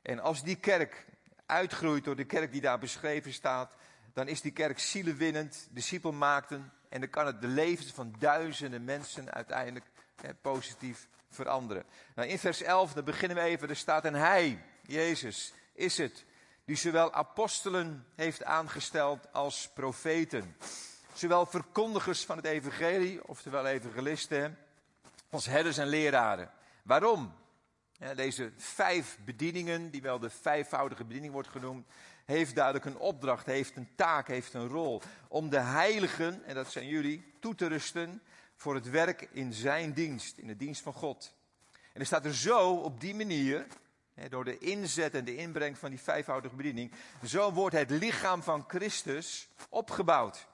En 0.03 0.19
als 0.19 0.43
die 0.43 0.57
kerk 0.57 1.07
uitgroeit 1.47 2.05
door 2.05 2.17
de 2.17 2.25
kerk 2.25 2.53
die 2.53 2.61
daar 2.61 2.79
beschreven 2.79 3.33
staat, 3.33 3.77
dan 4.13 4.29
is 4.29 4.41
die 4.41 4.53
kerk 4.53 4.79
zielenwinnend, 4.79 5.69
discipelmaakten 5.71 6.73
en 6.89 7.01
dan 7.01 7.11
kan 7.11 7.27
het 7.27 7.41
de 7.41 7.49
levens 7.49 7.93
van 7.93 8.15
duizenden 8.19 8.85
mensen 8.85 9.33
uiteindelijk 9.33 9.87
hè, 10.23 10.35
positief 10.35 11.09
veranderen. 11.31 11.85
Nou, 12.15 12.29
in 12.29 12.39
vers 12.39 12.63
11, 12.63 12.93
dan 12.93 13.05
beginnen 13.05 13.37
we 13.37 13.43
even, 13.43 13.69
er 13.69 13.77
staat 13.77 14.05
en 14.05 14.15
hij, 14.15 14.63
Jezus, 14.91 15.53
is 15.73 15.99
het 15.99 16.25
die 16.65 16.77
zowel 16.77 17.13
apostelen 17.13 18.07
heeft 18.15 18.45
aangesteld 18.45 19.33
als 19.33 19.69
profeten. 19.75 20.57
Zowel 21.13 21.47
verkondigers 21.47 22.25
van 22.25 22.37
het 22.37 22.47
evangelie, 22.47 23.29
oftewel 23.29 23.67
evangelisten, 23.67 24.59
als 25.31 25.47
herders 25.47 25.79
en 25.79 25.87
leraren. 25.87 26.51
Waarom? 26.83 27.35
Deze 28.15 28.53
vijf 28.57 29.19
bedieningen, 29.25 29.91
die 29.91 30.03
wel 30.03 30.19
de 30.19 30.31
vijfvoudige 30.31 31.05
bediening 31.05 31.33
wordt 31.33 31.49
genoemd, 31.49 31.87
heeft 32.25 32.55
duidelijk 32.55 32.85
een 32.85 32.99
opdracht, 32.99 33.47
heeft 33.47 33.77
een 33.77 33.95
taak, 33.95 34.29
heeft 34.29 34.55
een 34.55 34.69
rol. 34.69 35.03
Om 35.29 35.51
de 35.51 35.61
heiligen, 35.61 36.45
en 36.45 36.55
dat 36.55 36.71
zijn 36.71 36.87
jullie, 36.87 37.35
toe 37.41 37.55
te 37.55 37.67
rusten 37.67 38.23
voor 38.57 38.75
het 38.75 38.91
werk 38.91 39.29
in 39.33 39.53
zijn 39.53 39.93
dienst, 39.93 40.39
in 40.39 40.47
de 40.47 40.57
dienst 40.57 40.83
van 40.83 40.93
God. 40.93 41.35
En 41.93 42.01
er 42.01 42.07
staat 42.07 42.25
er 42.25 42.35
zo 42.35 42.75
op 42.75 43.01
die 43.01 43.15
manier, 43.15 43.67
door 44.29 44.45
de 44.45 44.59
inzet 44.59 45.15
en 45.15 45.25
de 45.25 45.37
inbreng 45.37 45.79
van 45.79 45.91
die 45.91 46.01
vijfvoudige 46.01 46.55
bediening, 46.55 46.93
zo 47.25 47.53
wordt 47.53 47.77
het 47.77 47.91
lichaam 47.91 48.43
van 48.43 48.65
Christus 48.69 49.49
opgebouwd. 49.69 50.47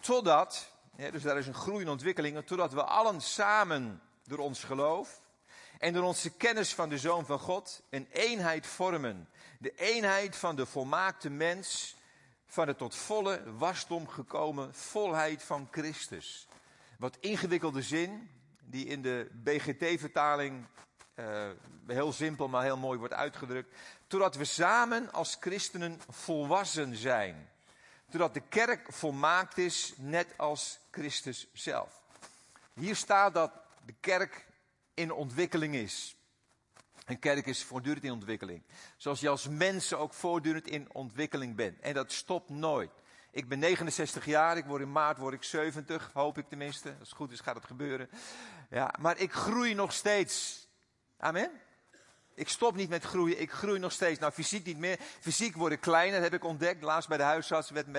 Totdat, 0.00 0.72
dus 1.12 1.22
daar 1.22 1.38
is 1.38 1.46
een 1.46 1.54
groei 1.54 1.88
ontwikkeling, 1.88 2.46
totdat 2.46 2.72
we 2.72 2.84
allen 2.84 3.20
samen 3.20 4.02
door 4.24 4.38
ons 4.38 4.64
geloof 4.64 5.24
En 5.78 5.92
door 5.92 6.02
onze 6.02 6.30
kennis 6.30 6.74
van 6.74 6.88
de 6.88 6.98
Zoon 6.98 7.26
van 7.26 7.38
God 7.38 7.82
een 7.90 8.08
eenheid 8.12 8.66
vormen. 8.66 9.28
De 9.58 9.72
eenheid 9.76 10.36
van 10.36 10.56
de 10.56 10.66
volmaakte 10.66 11.30
mens, 11.30 11.96
van 12.46 12.66
de 12.66 12.76
tot 12.76 12.94
volle 12.94 13.42
wasdom 13.56 14.08
gekomen 14.08 14.74
volheid 14.74 15.42
van 15.42 15.68
Christus. 15.70 16.48
Wat 16.98 17.16
ingewikkelde 17.20 17.82
zin, 17.82 18.30
die 18.64 18.86
in 18.86 19.02
de 19.02 19.30
BGT-vertaling 19.32 20.66
uh, 21.16 21.48
heel 21.86 22.12
simpel, 22.12 22.48
maar 22.48 22.62
heel 22.62 22.76
mooi 22.76 22.98
wordt 22.98 23.14
uitgedrukt. 23.14 23.74
Totdat 24.06 24.36
we 24.36 24.44
samen 24.44 25.12
als 25.12 25.36
christenen 25.40 26.00
volwassen 26.08 26.96
zijn. 26.96 27.48
Totdat 28.10 28.34
de 28.34 28.42
kerk 28.48 28.92
volmaakt 28.92 29.58
is, 29.58 29.94
net 29.96 30.26
als 30.36 30.78
Christus 30.90 31.46
zelf. 31.52 32.02
Hier 32.74 32.96
staat 32.96 33.34
dat 33.34 33.52
de 33.84 33.94
kerk 34.00 34.46
in 34.94 35.12
ontwikkeling 35.12 35.74
is. 35.74 36.16
Een 37.04 37.18
kerk 37.18 37.46
is 37.46 37.64
voortdurend 37.64 38.04
in 38.04 38.12
ontwikkeling. 38.12 38.62
Zoals 38.96 39.20
je 39.20 39.28
als 39.28 39.48
mens 39.48 39.92
ook 39.92 40.12
voortdurend 40.12 40.66
in 40.66 40.88
ontwikkeling 40.92 41.54
bent. 41.54 41.80
En 41.80 41.94
dat 41.94 42.12
stopt 42.12 42.48
nooit. 42.48 42.90
Ik 43.30 43.48
ben 43.48 43.58
69 43.58 44.24
jaar, 44.24 44.56
ik 44.56 44.64
word 44.64 44.82
in 44.82 44.92
maart 44.92 45.18
word 45.18 45.34
ik 45.34 45.42
70, 45.42 46.10
hoop 46.12 46.38
ik 46.38 46.48
tenminste. 46.48 46.96
Als 46.98 47.08
het 47.08 47.18
goed 47.18 47.32
is 47.32 47.40
gaat 47.40 47.54
het 47.54 47.64
gebeuren. 47.64 48.08
Ja, 48.70 48.94
maar 48.98 49.18
ik 49.18 49.32
groei 49.32 49.74
nog 49.74 49.92
steeds. 49.92 50.65
Amen. 51.18 51.50
Ik 52.34 52.48
stop 52.48 52.74
niet 52.74 52.88
met 52.88 53.04
groeien, 53.04 53.40
ik 53.40 53.50
groei 53.50 53.78
nog 53.78 53.92
steeds. 53.92 54.18
Nou, 54.18 54.32
fysiek 54.32 54.64
niet 54.64 54.78
meer. 54.78 54.98
Fysiek 55.20 55.56
word 55.56 55.72
ik 55.72 55.80
kleiner, 55.80 56.20
heb 56.20 56.34
ik 56.34 56.44
ontdekt. 56.44 56.82
Laatst 56.82 57.08
bij 57.08 57.18
de 57.18 57.24
huisarts 57.24 57.70
werd 57.70 57.86
eh, 57.86 57.92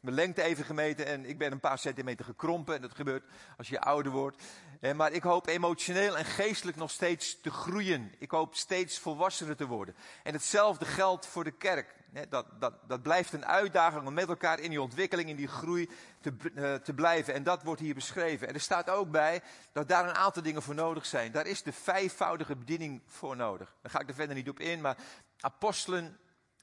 mijn 0.00 0.14
lengte 0.14 0.42
even 0.42 0.64
gemeten 0.64 1.06
en 1.06 1.24
ik 1.24 1.38
ben 1.38 1.52
een 1.52 1.60
paar 1.60 1.78
centimeter 1.78 2.24
gekrompen. 2.24 2.74
En 2.74 2.82
dat 2.82 2.94
gebeurt 2.94 3.24
als 3.56 3.68
je 3.68 3.80
ouder 3.80 4.12
wordt. 4.12 4.42
Eh, 4.80 4.92
maar 4.92 5.12
ik 5.12 5.22
hoop 5.22 5.46
emotioneel 5.46 6.16
en 6.16 6.24
geestelijk 6.24 6.76
nog 6.76 6.90
steeds 6.90 7.40
te 7.40 7.50
groeien. 7.50 8.12
Ik 8.18 8.30
hoop 8.30 8.54
steeds 8.54 8.98
volwassener 8.98 9.56
te 9.56 9.66
worden. 9.66 9.94
En 10.22 10.32
hetzelfde 10.32 10.84
geldt 10.84 11.26
voor 11.26 11.44
de 11.44 11.56
kerk. 11.56 11.94
Dat, 12.28 12.46
dat, 12.58 12.74
dat 12.86 13.02
blijft 13.02 13.32
een 13.32 13.46
uitdaging 13.46 14.06
om 14.06 14.14
met 14.14 14.28
elkaar 14.28 14.60
in 14.60 14.70
die 14.70 14.82
ontwikkeling, 14.82 15.28
in 15.28 15.36
die 15.36 15.48
groei 15.48 15.90
te, 16.20 16.32
uh, 16.54 16.74
te 16.74 16.94
blijven. 16.94 17.34
En 17.34 17.42
dat 17.42 17.62
wordt 17.62 17.80
hier 17.80 17.94
beschreven. 17.94 18.48
En 18.48 18.54
er 18.54 18.60
staat 18.60 18.90
ook 18.90 19.10
bij 19.10 19.42
dat 19.72 19.88
daar 19.88 20.08
een 20.08 20.14
aantal 20.14 20.42
dingen 20.42 20.62
voor 20.62 20.74
nodig 20.74 21.06
zijn. 21.06 21.32
Daar 21.32 21.46
is 21.46 21.62
de 21.62 21.72
vijfvoudige 21.72 22.56
bediening 22.56 23.02
voor 23.06 23.36
nodig. 23.36 23.74
Daar 23.82 23.90
ga 23.90 24.00
ik 24.00 24.08
er 24.08 24.14
verder 24.14 24.36
niet 24.36 24.48
op 24.48 24.60
in, 24.60 24.80
maar 24.80 24.96
apostelen, 25.40 26.18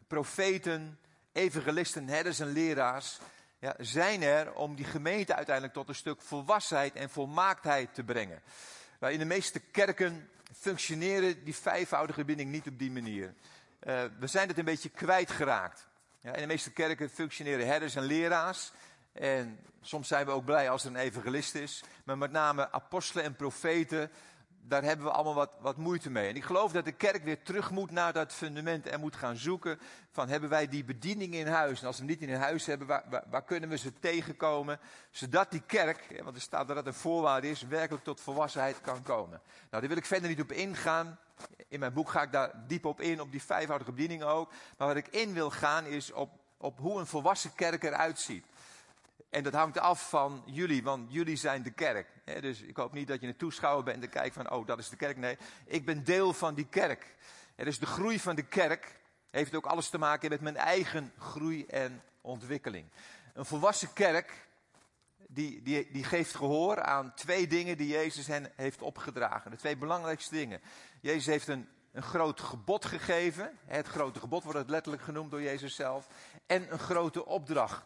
profeten, 0.08 1.00
evangelisten, 1.32 2.08
herders 2.08 2.40
en 2.40 2.52
leraars 2.52 3.20
ja, 3.60 3.76
zijn 3.78 4.22
er 4.22 4.54
om 4.54 4.76
die 4.76 4.86
gemeente 4.86 5.36
uiteindelijk 5.36 5.76
tot 5.76 5.90
een 5.90 5.96
stuk 5.96 6.22
volwassenheid 6.22 6.96
en 6.96 7.10
volmaaktheid 7.10 7.94
te 7.94 8.04
brengen. 8.04 8.42
Maar 9.00 9.12
in 9.12 9.20
de 9.20 9.26
meeste 9.26 9.60
kerken 9.60 10.30
functioneren 10.60 11.44
die 11.44 11.56
vijfvoudige 11.56 12.20
bediening 12.20 12.52
niet 12.52 12.68
op 12.68 12.80
die 12.80 12.92
manier. 12.92 13.34
Uh, 13.84 14.04
we 14.20 14.28
zijn 14.28 14.48
het 14.48 14.58
een 14.58 14.66
beetje 14.66 14.90
kwijtgeraakt. 14.90 15.88
Ja, 16.22 16.34
in 16.34 16.42
de 16.42 16.48
meeste 16.48 16.72
kerken 16.72 17.10
functioneren 17.10 17.68
herders 17.68 17.96
en 17.96 18.04
leraars. 18.04 18.72
En 19.14 19.60
soms 19.82 20.08
zijn 20.08 20.26
we 20.26 20.32
ook 20.32 20.46
blij 20.46 20.70
als 20.70 20.84
er 20.84 20.90
een 20.90 20.96
evangelist 20.96 21.56
is. 21.56 21.84
Maar 22.04 22.18
met 22.18 22.32
name 22.32 22.72
apostelen 22.72 23.24
en 23.24 23.36
profeten, 23.36 24.12
daar 24.70 24.84
hebben 24.84 25.06
we 25.06 25.12
allemaal 25.12 25.34
wat, 25.34 25.52
wat 25.60 25.78
moeite 25.78 26.10
mee. 26.10 26.30
En 26.30 26.36
ik 26.36 26.44
geloof 26.44 26.72
dat 26.72 26.86
de 26.86 26.92
kerk 26.92 27.24
weer 27.24 27.44
terug 27.44 27.72
moet 27.72 27.92
naar 27.92 28.14
dat 28.14 28.34
fundament 28.34 28.88
en 28.88 29.00
moet 29.00 29.16
gaan 29.16 29.36
zoeken 29.36 29.80
van 30.12 30.28
hebben 30.28 30.50
wij 30.50 30.68
die 30.68 30.84
bediening 30.84 31.34
in 31.34 31.48
huis? 31.48 31.82
En 31.82 31.88
als 31.88 31.98
we 32.00 32.04
hem 32.06 32.12
niet 32.12 32.30
in 32.30 32.36
huis 32.36 32.66
hebben, 32.66 32.88
waar, 32.88 33.24
waar, 33.30 33.44
kunnen 33.44 33.70
we 33.70 33.78
ze 33.78 34.00
tegenkomen? 34.00 34.80
Zodat 35.12 35.52
die 35.52 35.62
kerk, 35.66 36.22
want 36.24 36.36
er 36.36 36.42
staat 36.42 36.68
dat 36.68 36.76
dat 36.76 36.86
een 36.86 36.94
voorwaarde 36.94 37.50
is, 37.50 37.62
werkelijk 37.62 38.04
tot 38.04 38.22
volwassenheid 38.22 38.82
kan 38.82 39.04
komen. 39.04 39.42
Nou, 39.70 39.82
daar 39.82 39.88
wil 39.88 39.98
ik 39.98 40.06
verder 40.06 40.30
niet 40.30 40.42
op 40.42 40.52
ingaan. 40.52 41.20
In 41.68 41.80
mijn 41.80 41.94
boek 41.94 42.10
ga 42.10 42.22
ik 42.22 42.32
daar 42.32 42.52
diep 42.68 42.86
op 42.86 43.02
in, 43.02 43.22
op 43.22 43.32
die 43.32 43.44
vijfhoudige 43.44 43.92
bediening 43.92 44.24
ook. 44.24 44.52
Maar 44.78 44.88
wat 44.88 44.98
ik 44.98 45.08
in 45.08 45.34
wil 45.34 45.50
gaan 45.50 45.86
is 45.86 46.12
op, 46.12 46.30
op 46.58 46.78
hoe 46.78 47.00
een 47.00 47.08
volwassen 47.08 47.56
kerk 47.56 47.84
eruit 47.84 48.20
ziet. 48.20 48.46
En 49.30 49.44
dat 49.44 49.54
hangt 49.54 49.80
af 49.80 50.10
van 50.10 50.44
jullie, 50.46 50.84
want 50.84 51.14
jullie 51.14 51.36
zijn 51.36 51.64
de 51.64 51.72
kerk. 51.72 52.08
dus 52.42 52.62
ik 52.62 52.78
hoop 52.78 52.94
niet 52.94 53.08
dat 53.08 53.22
je 53.22 53.28
een 53.28 53.36
toeschouwer 53.36 53.84
bent 53.84 54.04
en 54.04 54.10
kijkt 54.10 54.36
van, 54.36 54.52
oh, 54.52 54.68
dat 54.68 54.80
is 54.80 54.90
de 54.90 54.96
kerk. 54.96 55.18
Nee, 55.18 55.38
ik 55.66 55.86
ben 55.86 56.04
deel 56.04 56.34
van 56.34 56.54
die 56.56 56.68
kerk. 56.70 57.16
Dus 57.56 57.80
de 57.80 57.86
groei 57.86 58.20
van 58.20 58.36
de 58.36 58.44
kerk 58.44 59.00
heeft 59.30 59.56
ook 59.56 59.66
alles 59.66 59.90
te 59.90 59.98
maken 59.98 60.30
met 60.30 60.42
mijn 60.42 60.58
eigen 60.58 61.14
groei 61.18 61.66
en 61.66 62.02
ontwikkeling. 62.22 62.86
Een 63.34 63.46
volwassen 63.46 63.94
kerk, 63.94 64.48
die, 65.28 65.62
die, 65.62 65.92
die 65.92 66.04
geeft 66.04 66.36
gehoor 66.36 66.82
aan 66.82 67.14
twee 67.14 67.48
dingen 67.48 67.78
die 67.78 67.88
Jezus 67.88 68.28
hen 68.28 68.52
heeft 68.56 68.82
opgedragen. 68.82 69.52
De 69.52 69.58
twee 69.58 69.78
belangrijkste 69.78 70.36
dingen. 70.36 70.62
Jezus 71.02 71.26
heeft 71.26 71.48
een, 71.48 71.70
een 71.92 72.04
groot 72.04 72.40
gebod 72.40 72.86
gegeven. 72.86 73.58
Het 73.66 73.88
grote 73.88 74.20
gebod 74.20 74.44
wordt 74.44 74.60
het 74.60 74.70
letterlijk 74.70 75.04
genoemd 75.04 75.32
door 75.32 75.42
Jezus 75.42 75.76
zelf. 75.76 76.08
En 76.46 76.72
een 76.72 76.80
grote 76.80 77.26
opdracht. 77.26 77.84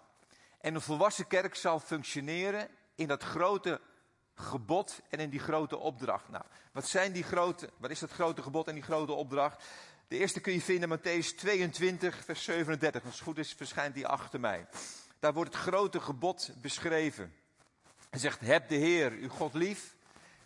En 0.64 0.76
een 0.76 0.82
volwassen 0.82 1.28
kerk 1.28 1.56
zal 1.56 1.80
functioneren 1.80 2.70
in 2.96 3.08
dat 3.08 3.24
grote 3.24 3.82
gebod 4.36 5.02
en 5.10 5.20
in 5.20 5.30
die 5.30 5.40
grote 5.40 5.78
opdracht. 5.78 6.30
Nou, 6.30 6.44
wat 6.72 6.88
zijn 6.88 7.12
die 7.12 7.24
grote, 7.24 7.70
wat 7.78 7.90
is 7.90 8.00
dat 8.00 8.12
grote 8.12 8.42
gebod 8.42 8.68
en 8.68 8.74
die 8.74 8.84
grote 8.84 9.12
opdracht? 9.12 9.64
De 10.08 10.18
eerste 10.18 10.40
kun 10.40 10.54
je 10.54 10.62
vinden 10.62 10.92
in 10.92 10.98
Matthäus 10.98 11.36
22, 11.36 12.24
vers 12.26 12.44
37. 12.44 13.04
Als 13.04 13.14
het 13.14 13.24
goed 13.24 13.38
is, 13.38 13.54
verschijnt 13.54 13.94
die 13.96 14.08
achter 14.08 14.40
mij. 14.40 14.68
Daar 15.20 15.34
wordt 15.34 15.54
het 15.54 15.62
grote 15.62 16.00
gebod 16.00 16.52
beschreven. 16.62 17.34
Hij 18.10 18.20
zegt, 18.20 18.40
heb 18.40 18.70
de 18.70 18.76
Heer, 18.76 19.12
uw 19.12 19.30
God 19.30 19.54
lief, 19.54 19.96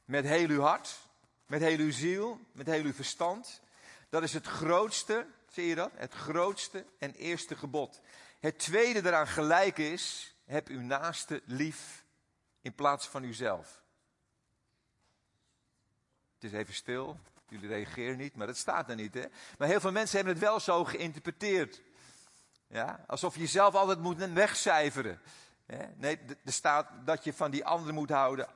met 0.05 0.25
heel 0.25 0.49
uw 0.49 0.61
hart, 0.61 0.99
met 1.45 1.61
heel 1.61 1.77
uw 1.77 1.91
ziel, 1.91 2.39
met 2.51 2.67
heel 2.67 2.83
uw 2.83 2.93
verstand. 2.93 3.61
Dat 4.09 4.23
is 4.23 4.33
het 4.33 4.45
grootste, 4.45 5.25
zie 5.51 5.67
je 5.67 5.75
dat? 5.75 5.91
Het 5.95 6.13
grootste 6.13 6.85
en 6.99 7.13
eerste 7.13 7.55
gebod. 7.55 8.01
Het 8.39 8.59
tweede 8.59 9.05
eraan 9.05 9.27
gelijk 9.27 9.77
is, 9.77 10.35
heb 10.45 10.67
uw 10.67 10.81
naaste 10.81 11.41
lief 11.45 12.05
in 12.61 12.75
plaats 12.75 13.07
van 13.07 13.23
uzelf. 13.23 13.81
Het 16.33 16.43
is 16.43 16.51
even 16.51 16.73
stil, 16.73 17.19
jullie 17.47 17.67
reageren 17.67 18.17
niet, 18.17 18.35
maar 18.35 18.47
dat 18.47 18.57
staat 18.57 18.89
er 18.89 18.95
niet. 18.95 19.13
Hè? 19.13 19.25
Maar 19.57 19.67
heel 19.67 19.79
veel 19.79 19.91
mensen 19.91 20.15
hebben 20.15 20.33
het 20.33 20.43
wel 20.43 20.59
zo 20.59 20.85
geïnterpreteerd. 20.85 21.81
Ja? 22.67 23.03
Alsof 23.07 23.33
je 23.33 23.39
jezelf 23.39 23.75
altijd 23.75 23.99
moet 23.99 24.17
wegcijferen. 24.33 25.21
Nee, 25.95 26.19
er 26.43 26.53
staat 26.53 26.89
dat 27.05 27.23
je 27.23 27.33
van 27.33 27.51
die 27.51 27.65
ander 27.65 27.93
moet 27.93 28.09
houden 28.09 28.47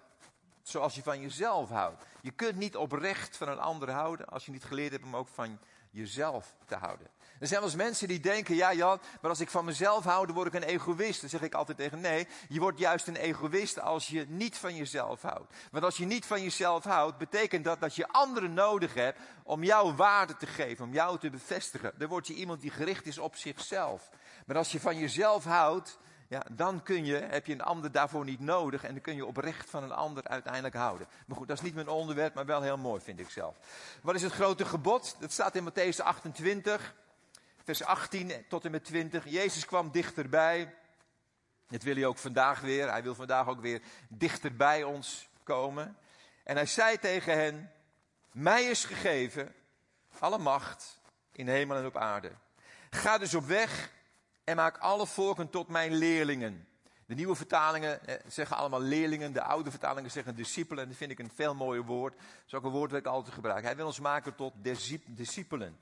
zoals 0.61 0.95
je 0.95 1.03
van 1.03 1.21
jezelf 1.21 1.69
houdt. 1.69 2.05
Je 2.21 2.31
kunt 2.31 2.55
niet 2.55 2.75
oprecht 2.75 3.37
van 3.37 3.47
een 3.47 3.59
ander 3.59 3.91
houden 3.91 4.27
als 4.27 4.45
je 4.45 4.51
niet 4.51 4.63
geleerd 4.63 4.91
hebt 4.91 5.03
om 5.03 5.15
ook 5.15 5.27
van 5.27 5.59
jezelf 5.89 6.55
te 6.65 6.75
houden. 6.75 7.07
Er 7.41 7.47
zijn 7.47 7.59
wel 7.59 7.69
eens 7.69 7.77
mensen 7.77 8.07
die 8.07 8.19
denken, 8.19 8.55
ja 8.55 8.73
Jan, 8.73 8.99
maar 9.21 9.29
als 9.29 9.39
ik 9.39 9.49
van 9.49 9.65
mezelf 9.65 10.03
hou, 10.03 10.25
dan 10.25 10.35
word 10.35 10.47
ik 10.47 10.53
een 10.53 10.67
egoïst. 10.67 11.21
Dan 11.21 11.29
zeg 11.29 11.41
ik 11.41 11.53
altijd 11.53 11.77
tegen, 11.77 12.01
nee, 12.01 12.27
je 12.49 12.59
wordt 12.59 12.79
juist 12.79 13.07
een 13.07 13.15
egoïst 13.15 13.79
als 13.79 14.07
je 14.07 14.25
niet 14.27 14.57
van 14.57 14.75
jezelf 14.75 15.21
houdt. 15.21 15.53
Want 15.71 15.83
als 15.83 15.97
je 15.97 16.05
niet 16.05 16.25
van 16.25 16.43
jezelf 16.43 16.83
houdt, 16.83 17.17
betekent 17.17 17.63
dat 17.63 17.79
dat 17.79 17.95
je 17.95 18.07
anderen 18.07 18.53
nodig 18.53 18.93
hebt 18.93 19.19
om 19.43 19.63
jouw 19.63 19.95
waarde 19.95 20.35
te 20.35 20.45
geven, 20.45 20.85
om 20.85 20.93
jou 20.93 21.19
te 21.19 21.29
bevestigen. 21.29 21.93
Dan 21.97 22.07
word 22.07 22.27
je 22.27 22.33
iemand 22.33 22.61
die 22.61 22.71
gericht 22.71 23.05
is 23.05 23.17
op 23.17 23.35
zichzelf. 23.35 24.09
Maar 24.45 24.57
als 24.57 24.71
je 24.71 24.79
van 24.79 24.97
jezelf 24.97 25.43
houdt, 25.43 25.97
ja, 26.27 26.43
dan 26.51 26.83
kun 26.83 27.05
je, 27.05 27.15
heb 27.15 27.45
je 27.45 27.53
een 27.53 27.61
ander 27.61 27.91
daarvoor 27.91 28.25
niet 28.25 28.39
nodig 28.39 28.83
en 28.83 28.91
dan 28.91 29.01
kun 29.01 29.15
je 29.15 29.25
oprecht 29.25 29.69
van 29.69 29.83
een 29.83 29.91
ander 29.91 30.23
uiteindelijk 30.23 30.75
houden. 30.75 31.07
Maar 31.25 31.37
goed, 31.37 31.47
dat 31.47 31.57
is 31.57 31.63
niet 31.63 31.75
mijn 31.75 31.87
onderwerp, 31.87 32.33
maar 32.33 32.45
wel 32.45 32.61
heel 32.61 32.77
mooi 32.77 33.01
vind 33.01 33.19
ik 33.19 33.29
zelf. 33.29 33.55
Wat 34.01 34.15
is 34.15 34.21
het 34.21 34.31
grote 34.31 34.65
gebod? 34.65 35.15
Dat 35.19 35.31
staat 35.31 35.55
in 35.55 35.69
Matthäus 35.69 36.03
28, 36.03 36.93
vers 37.63 37.83
18 37.83 38.45
tot 38.47 38.65
en 38.65 38.71
met 38.71 38.85
20. 38.85 39.29
Jezus 39.29 39.65
kwam 39.65 39.91
dichterbij. 39.91 40.75
Dat 41.67 41.83
wil 41.83 41.95
hij 41.95 42.05
ook 42.05 42.17
vandaag 42.17 42.59
weer. 42.59 42.91
Hij 42.91 43.03
wil 43.03 43.15
vandaag 43.15 43.47
ook 43.47 43.61
weer 43.61 43.81
dichter 44.07 44.55
bij 44.55 44.83
ons 44.83 45.29
komen. 45.43 45.97
En 46.43 46.55
hij 46.55 46.65
zei 46.65 46.97
tegen 46.99 47.33
hen, 47.37 47.71
mij 48.31 48.63
is 48.63 48.85
gegeven 48.85 49.55
alle 50.19 50.37
macht 50.37 50.99
in 51.31 51.47
hemel 51.47 51.77
en 51.77 51.85
op 51.85 51.97
aarde. 51.97 52.31
Ga 52.89 53.17
dus 53.17 53.33
op 53.33 53.45
weg 53.45 53.91
en 54.43 54.55
maak 54.55 54.77
alle 54.77 55.07
volken 55.07 55.49
tot 55.49 55.67
mijn 55.67 55.93
leerlingen. 55.93 56.67
De 57.11 57.17
nieuwe 57.17 57.35
vertalingen 57.35 58.05
eh, 58.05 58.15
zeggen 58.27 58.57
allemaal 58.57 58.81
leerlingen, 58.81 59.33
de 59.33 59.41
oude 59.41 59.69
vertalingen 59.69 60.11
zeggen 60.11 60.35
discipelen. 60.35 60.87
Dat 60.87 60.97
vind 60.97 61.11
ik 61.11 61.19
een 61.19 61.31
veel 61.35 61.55
mooier 61.55 61.85
woord. 61.85 62.13
Dat 62.13 62.23
is 62.47 62.53
ook 62.53 62.63
een 62.63 62.71
woord 62.71 62.89
dat 62.89 62.99
ik 62.99 63.05
altijd 63.05 63.33
gebruik. 63.33 63.63
Hij 63.63 63.75
wil 63.75 63.85
ons 63.85 63.99
maken 63.99 64.35
tot 64.35 64.53
discipelen. 65.05 65.77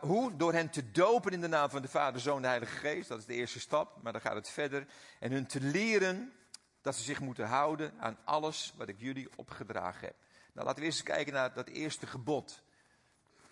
Hoe? 0.00 0.36
Door 0.36 0.52
hen 0.52 0.70
te 0.70 0.90
dopen 0.90 1.32
in 1.32 1.40
de 1.40 1.48
naam 1.48 1.70
van 1.70 1.82
de 1.82 1.88
Vader, 1.88 2.20
Zoon 2.20 2.36
en 2.36 2.48
Heilige 2.48 2.76
Geest. 2.76 3.08
Dat 3.08 3.18
is 3.18 3.24
de 3.24 3.34
eerste 3.34 3.60
stap, 3.60 4.02
maar 4.02 4.12
dan 4.12 4.20
gaat 4.20 4.34
het 4.34 4.48
verder. 4.48 4.86
En 5.20 5.32
hun 5.32 5.46
te 5.46 5.60
leren 5.60 6.32
dat 6.80 6.94
ze 6.94 7.02
zich 7.02 7.20
moeten 7.20 7.46
houden 7.46 7.92
aan 7.98 8.18
alles 8.24 8.72
wat 8.76 8.88
ik 8.88 8.96
jullie 8.98 9.28
opgedragen 9.36 10.06
heb. 10.06 10.16
Nou, 10.52 10.66
laten 10.66 10.80
we 10.80 10.86
eens 10.88 11.02
kijken 11.02 11.32
naar 11.32 11.54
dat 11.54 11.68
eerste 11.68 12.06
gebod. 12.06 12.62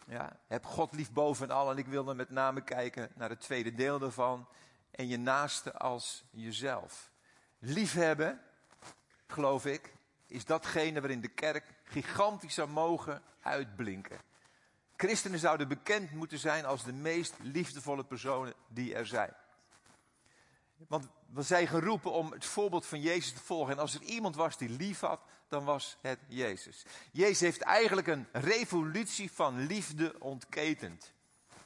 Ja, 0.06 0.37
heb 0.47 0.64
God 0.64 0.92
lief 0.92 1.12
bovenal. 1.12 1.71
En 1.71 1.78
ik 1.78 1.87
wilde 1.87 2.14
met 2.14 2.30
name 2.30 2.61
kijken 2.61 3.11
naar 3.14 3.28
het 3.28 3.40
tweede 3.40 3.75
deel 3.75 3.99
daarvan. 3.99 4.47
En 4.95 5.09
je 5.09 5.17
naaste 5.17 5.73
als 5.73 6.25
jezelf. 6.31 7.11
Liefhebben, 7.59 8.41
geloof 9.27 9.67
ik, 9.67 9.93
is 10.27 10.45
datgene 10.45 11.01
waarin 11.01 11.21
de 11.21 11.29
kerk 11.29 11.65
gigantisch 11.85 12.55
zou 12.55 12.69
mogen 12.69 13.23
uitblinken. 13.41 14.21
Christenen 14.97 15.39
zouden 15.39 15.69
bekend 15.69 16.11
moeten 16.11 16.39
zijn 16.39 16.65
als 16.65 16.85
de 16.85 16.93
meest 16.93 17.35
liefdevolle 17.43 18.05
personen 18.05 18.55
die 18.69 18.95
er 18.95 19.07
zijn. 19.07 19.35
Want 20.89 21.09
we 21.33 21.43
zijn 21.43 21.67
geroepen 21.67 22.13
om 22.13 22.33
het 22.33 22.45
voorbeeld 22.45 22.87
van 22.87 23.01
Jezus 23.01 23.33
te 23.33 23.43
volgen. 23.43 23.73
En 23.73 23.81
als 23.81 23.95
er 23.95 24.03
iemand 24.03 24.37
was 24.37 24.59
die 24.59 24.69
lief 24.69 25.01
had, 25.01 25.21
dan 25.49 25.65
was 25.65 25.97
het 26.01 26.19
Jezus. 26.29 26.85
Jezus 27.13 27.41
heeft 27.41 27.61
eigenlijk 27.61 28.07
een 28.07 28.27
revolutie 28.33 29.33
van 29.33 29.67
liefde 29.67 30.17
ontketend. 30.19 31.13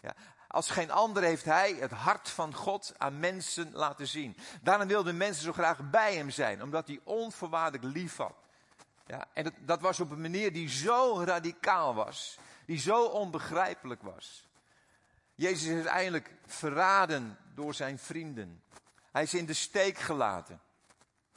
Ja, 0.02 0.14
als 0.48 0.70
geen 0.70 0.90
ander 0.90 1.22
heeft 1.22 1.44
hij 1.44 1.72
het 1.72 1.90
hart 1.90 2.28
van 2.28 2.54
God 2.54 2.94
aan 2.96 3.18
mensen 3.18 3.72
laten 3.72 4.06
zien. 4.06 4.36
Daarom 4.62 4.88
wilden 4.88 5.16
mensen 5.16 5.44
zo 5.44 5.52
graag 5.52 5.90
bij 5.90 6.14
hem 6.14 6.30
zijn, 6.30 6.62
omdat 6.62 6.86
hij 6.86 7.00
onvoorwaardelijk 7.04 7.94
lief 7.94 8.16
had. 8.16 8.34
Ja, 9.06 9.26
en 9.32 9.44
dat, 9.44 9.52
dat 9.58 9.80
was 9.80 10.00
op 10.00 10.10
een 10.10 10.20
manier 10.20 10.52
die 10.52 10.68
zo 10.68 11.22
radicaal 11.24 11.94
was, 11.94 12.38
die 12.66 12.78
zo 12.78 13.04
onbegrijpelijk 13.04 14.02
was. 14.02 14.46
Jezus 15.34 15.68
is 15.68 15.74
uiteindelijk 15.74 16.34
verraden 16.46 17.38
door 17.54 17.74
zijn 17.74 17.98
vrienden. 17.98 18.62
Hij 19.12 19.22
is 19.22 19.34
in 19.34 19.46
de 19.46 19.54
steek 19.54 19.98
gelaten. 19.98 20.60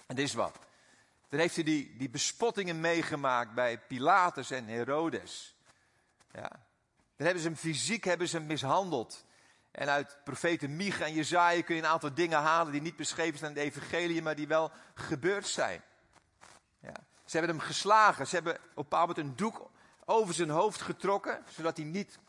En 0.06 0.16
dit 0.16 0.26
is 0.26 0.34
wat. 0.34 0.60
Dan 1.30 1.40
heeft 1.40 1.56
hij 1.56 1.64
die, 1.64 1.98
die 1.98 2.10
bespottingen 2.10 2.80
meegemaakt 2.80 3.54
bij 3.54 3.78
Pilatus 3.78 4.52
en 4.52 4.66
Herodes. 4.66 5.56
Ja. 6.32 6.52
Dan 7.22 7.30
hebben 7.30 7.50
ze 7.50 7.56
hem 7.56 7.74
fysiek 7.74 8.04
hebben 8.04 8.28
ze 8.28 8.38
hem 8.38 8.46
mishandeld. 8.46 9.26
En 9.72 9.90
uit 9.90 10.18
profeten 10.24 10.76
Micha 10.76 11.06
en 11.06 11.14
Jezaja 11.14 11.62
kun 11.62 11.76
je 11.76 11.82
een 11.82 11.88
aantal 11.88 12.14
dingen 12.14 12.40
halen 12.40 12.72
die 12.72 12.82
niet 12.82 12.96
beschreven 12.96 13.40
zijn 13.40 13.52
in 13.52 13.58
de 13.58 13.64
evangelie, 13.64 14.22
maar 14.22 14.36
die 14.36 14.48
wel 14.48 14.72
gebeurd 14.94 15.48
zijn. 15.48 15.82
Ja. 16.80 16.94
Ze 17.26 17.38
hebben 17.38 17.56
hem 17.56 17.66
geslagen. 17.66 18.28
Ze 18.28 18.36
hebben 18.36 18.54
op 18.54 18.60
een 18.60 18.74
bepaald 18.74 19.08
moment 19.08 19.28
een 19.28 19.36
doek 19.36 19.70
over 20.06 20.34
zijn 20.34 20.50
hoofd 20.50 20.82
getrokken, 20.82 21.44
zodat 21.50 21.78
hij 21.78 21.86
niet 21.86 22.20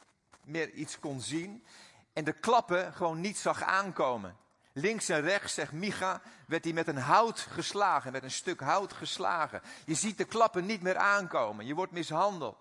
meer 0.45 0.71
iets 0.71 0.99
kon 0.99 1.21
zien. 1.21 1.65
En 2.13 2.25
de 2.25 2.33
klappen 2.33 2.93
gewoon 2.93 3.21
niet 3.21 3.39
zag 3.39 3.63
aankomen. 3.63 4.37
Links 4.73 5.09
en 5.09 5.21
rechts, 5.21 5.55
zegt 5.55 5.73
Micha, 5.73 6.21
werd 6.47 6.65
hij 6.65 6.73
met 6.73 6.89
een 6.89 6.97
hout 6.97 7.41
geslagen, 7.41 8.13
met 8.13 8.23
een 8.23 8.31
stuk 8.31 8.61
hout 8.61 8.93
geslagen. 8.93 9.63
Je 9.87 9.95
ziet 9.95 10.19
de 10.19 10.25
klappen 10.25 10.67
niet 10.67 10.83
meer 10.83 10.97
aankomen, 10.97 11.67
je 11.67 11.75
wordt 11.75 11.93
mishandeld. 11.93 12.57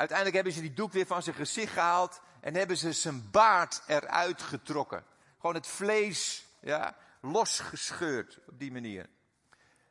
Uiteindelijk 0.00 0.36
hebben 0.36 0.54
ze 0.54 0.60
die 0.68 0.74
doek 0.74 0.92
weer 0.92 1.06
van 1.06 1.22
zijn 1.22 1.36
gezicht 1.36 1.72
gehaald 1.72 2.20
en 2.40 2.54
hebben 2.54 2.76
ze 2.76 2.92
zijn 2.92 3.30
baard 3.30 3.82
eruit 3.86 4.42
getrokken. 4.42 5.04
Gewoon 5.40 5.54
het 5.54 5.66
vlees, 5.66 6.46
ja, 6.60 6.96
losgescheurd 7.20 8.38
op 8.46 8.58
die 8.58 8.72
manier. 8.72 9.08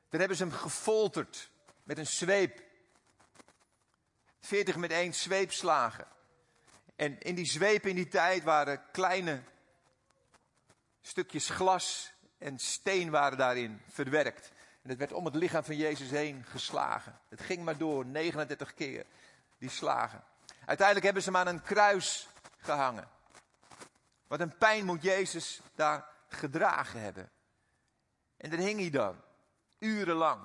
Dan 0.09 0.19
hebben 0.19 0.37
ze 0.37 0.43
hem 0.43 0.53
gefolterd 0.53 1.51
met 1.83 1.97
een 1.97 2.07
zweep. 2.07 2.63
Veertig 4.39 4.75
met 4.75 4.91
één 4.91 5.13
zweepslagen. 5.13 6.07
En 6.95 7.19
in 7.19 7.35
die 7.35 7.45
zweep 7.45 7.85
in 7.85 7.95
die 7.95 8.07
tijd 8.07 8.43
waren 8.43 8.83
kleine 8.91 9.41
stukjes 11.01 11.49
glas 11.49 12.13
en 12.37 12.59
steen 12.59 13.09
waren 13.09 13.37
daarin 13.37 13.81
verwerkt. 13.89 14.51
En 14.81 14.89
het 14.89 14.97
werd 14.97 15.13
om 15.13 15.25
het 15.25 15.35
lichaam 15.35 15.63
van 15.63 15.77
Jezus 15.77 16.09
heen 16.09 16.45
geslagen. 16.45 17.19
Het 17.29 17.41
ging 17.41 17.63
maar 17.63 17.77
door, 17.77 18.05
39 18.05 18.73
keer, 18.73 19.05
die 19.59 19.69
slagen. 19.69 20.23
Uiteindelijk 20.65 21.05
hebben 21.05 21.23
ze 21.23 21.29
hem 21.29 21.39
aan 21.39 21.47
een 21.47 21.61
kruis 21.61 22.27
gehangen. 22.57 23.09
Wat 24.27 24.39
een 24.39 24.57
pijn 24.57 24.85
moet 24.85 25.01
Jezus 25.01 25.61
daar 25.75 26.05
gedragen 26.27 27.01
hebben. 27.01 27.29
En 28.37 28.49
daar 28.49 28.59
hing 28.59 28.79
hij 28.79 28.89
dan, 28.89 29.21
urenlang, 29.79 30.41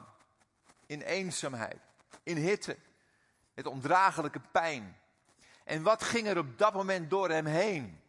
in 0.87 1.03
eenzaamheid, 1.03 1.81
in 2.23 2.37
hitte, 2.37 2.79
met 3.55 3.67
ondraaglijke 3.67 4.41
pijn. 4.53 4.99
En 5.65 5.83
wat 5.83 6.03
ging 6.03 6.27
er 6.27 6.39
op 6.39 6.59
dat 6.59 6.75
moment 6.75 7.11
door 7.11 7.31
hem 7.31 7.47
heen? 7.47 8.03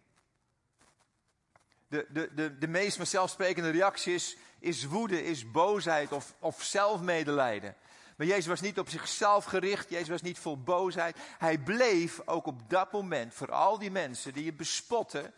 de, 1.88 2.06
de, 2.10 2.34
de, 2.34 2.58
de 2.58 2.68
meest 2.68 2.98
vanzelfsprekende 2.98 3.70
reactie 3.70 4.14
is, 4.14 4.38
is 4.60 4.86
woede, 4.86 5.24
is 5.24 5.51
boosheid 5.51 6.12
of, 6.12 6.34
of 6.40 6.64
zelfmedelijden. 6.64 7.75
Maar 8.16 8.28
Jezus 8.28 8.46
was 8.46 8.62
niet 8.62 8.80
op 8.80 8.90
zichzelf 8.90 9.46
gericht, 9.46 9.90
Jezus 9.90 10.10
was 10.10 10.22
niet 10.22 10.40
vol 10.40 10.64
boosheid. 10.64 11.18
Hij 11.38 11.58
bleef 11.58 12.22
ook 12.25 12.46
op 12.46 12.70
dat 12.70 12.92
moment 12.92 13.34
voor 13.34 13.51
al 13.51 13.80
die 13.80 13.92
mensen 13.92 14.34
die 14.34 14.46
je 14.46 14.54
bespotten, 14.54 15.34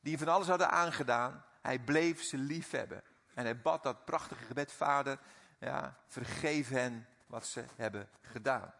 die 0.00 0.12
je 0.12 0.18
van 0.18 0.28
alles 0.28 0.48
hadden 0.48 0.70
aangedaan, 0.70 1.44
hij 1.62 1.78
bleef 1.78 2.22
ze 2.22 2.36
lief 2.36 2.70
hebben. 2.70 3.02
En 3.34 3.44
hij 3.44 3.60
bad 3.60 3.82
dat 3.82 4.04
prachtige 4.04 4.44
gebed, 4.44 4.72
Vader, 4.72 5.18
ja, 5.60 5.96
vergeef 6.06 6.68
hen 6.68 7.06
wat 7.26 7.46
ze 7.46 7.64
hebben 7.76 8.08
gedaan. 8.20 8.74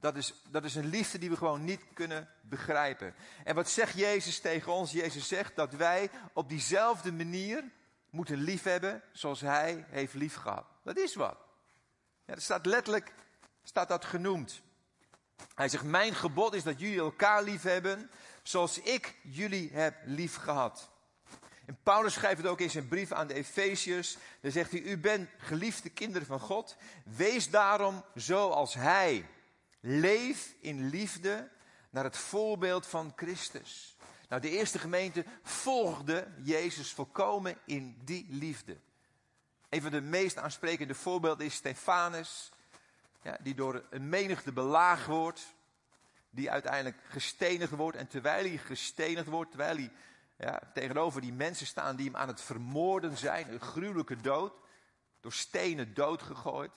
Dat 0.00 0.16
is, 0.16 0.42
dat 0.48 0.64
is 0.64 0.74
een 0.74 0.86
liefde 0.86 1.18
die 1.18 1.30
we 1.30 1.36
gewoon 1.36 1.64
niet 1.64 1.84
kunnen 1.94 2.28
begrijpen. 2.40 3.14
En 3.44 3.54
wat 3.54 3.68
zegt 3.70 3.96
Jezus 3.96 4.40
tegen 4.40 4.72
ons? 4.72 4.92
Jezus 4.92 5.28
zegt 5.28 5.56
dat 5.56 5.72
wij 5.72 6.10
op 6.32 6.48
diezelfde 6.48 7.12
manier 7.12 7.64
moeten 8.10 8.38
liefhebben 8.38 9.02
zoals 9.12 9.40
Hij 9.40 9.84
heeft 9.88 10.14
liefgehad. 10.14 10.64
Dat 10.82 10.96
is 10.96 11.14
wat. 11.14 11.51
Ja, 12.24 12.34
dat 12.34 12.42
staat 12.42 12.66
letterlijk, 12.66 13.14
staat 13.62 13.88
dat 13.88 14.04
genoemd. 14.04 14.62
Hij 15.54 15.68
zegt, 15.68 15.84
mijn 15.84 16.14
gebod 16.14 16.54
is 16.54 16.62
dat 16.62 16.80
jullie 16.80 16.98
elkaar 16.98 17.42
liefhebben 17.42 18.10
zoals 18.42 18.78
ik 18.78 19.16
jullie 19.22 19.70
heb 19.72 19.96
liefgehad. 20.04 20.90
En 21.66 21.78
Paulus 21.82 22.12
schrijft 22.12 22.36
het 22.36 22.46
ook 22.46 22.60
in 22.60 22.70
zijn 22.70 22.88
brief 22.88 23.12
aan 23.12 23.26
de 23.26 23.34
Efeziërs. 23.34 24.16
Dan 24.40 24.50
zegt 24.50 24.70
hij, 24.70 24.80
u 24.80 24.98
bent 24.98 25.30
geliefde 25.38 25.90
kinderen 25.90 26.26
van 26.26 26.40
God. 26.40 26.76
Wees 27.04 27.50
daarom 27.50 28.04
zoals 28.14 28.74
Hij 28.74 29.26
Leef 29.84 30.54
in 30.60 30.88
liefde 30.88 31.48
naar 31.90 32.04
het 32.04 32.16
voorbeeld 32.16 32.86
van 32.86 33.12
Christus. 33.16 33.96
Nou, 34.28 34.42
de 34.42 34.50
eerste 34.50 34.78
gemeente 34.78 35.24
volgde 35.42 36.28
Jezus 36.42 36.92
volkomen 36.92 37.58
in 37.64 37.96
die 38.04 38.26
liefde. 38.30 38.76
Een 39.72 39.82
van 39.82 39.90
de 39.90 40.00
meest 40.00 40.38
aansprekende 40.38 40.94
voorbeelden 40.94 41.46
is 41.46 41.54
Stefanus, 41.54 42.52
ja, 43.22 43.36
die 43.40 43.54
door 43.54 43.84
een 43.90 44.08
menigte 44.08 44.52
belaagd 44.52 45.06
wordt, 45.06 45.54
die 46.30 46.50
uiteindelijk 46.50 46.96
gestenigd 47.08 47.72
wordt. 47.72 47.96
En 47.96 48.06
terwijl 48.06 48.44
hij 48.44 48.58
gestenigd 48.58 49.26
wordt, 49.26 49.50
terwijl 49.50 49.76
hij 49.76 49.90
ja, 50.36 50.60
tegenover 50.74 51.20
die 51.20 51.32
mensen 51.32 51.66
staan 51.66 51.96
die 51.96 52.06
hem 52.06 52.16
aan 52.16 52.28
het 52.28 52.40
vermoorden 52.40 53.16
zijn, 53.16 53.52
een 53.52 53.60
gruwelijke 53.60 54.20
dood, 54.20 54.52
door 55.20 55.32
stenen 55.32 55.94
doodgegooid, 55.94 56.72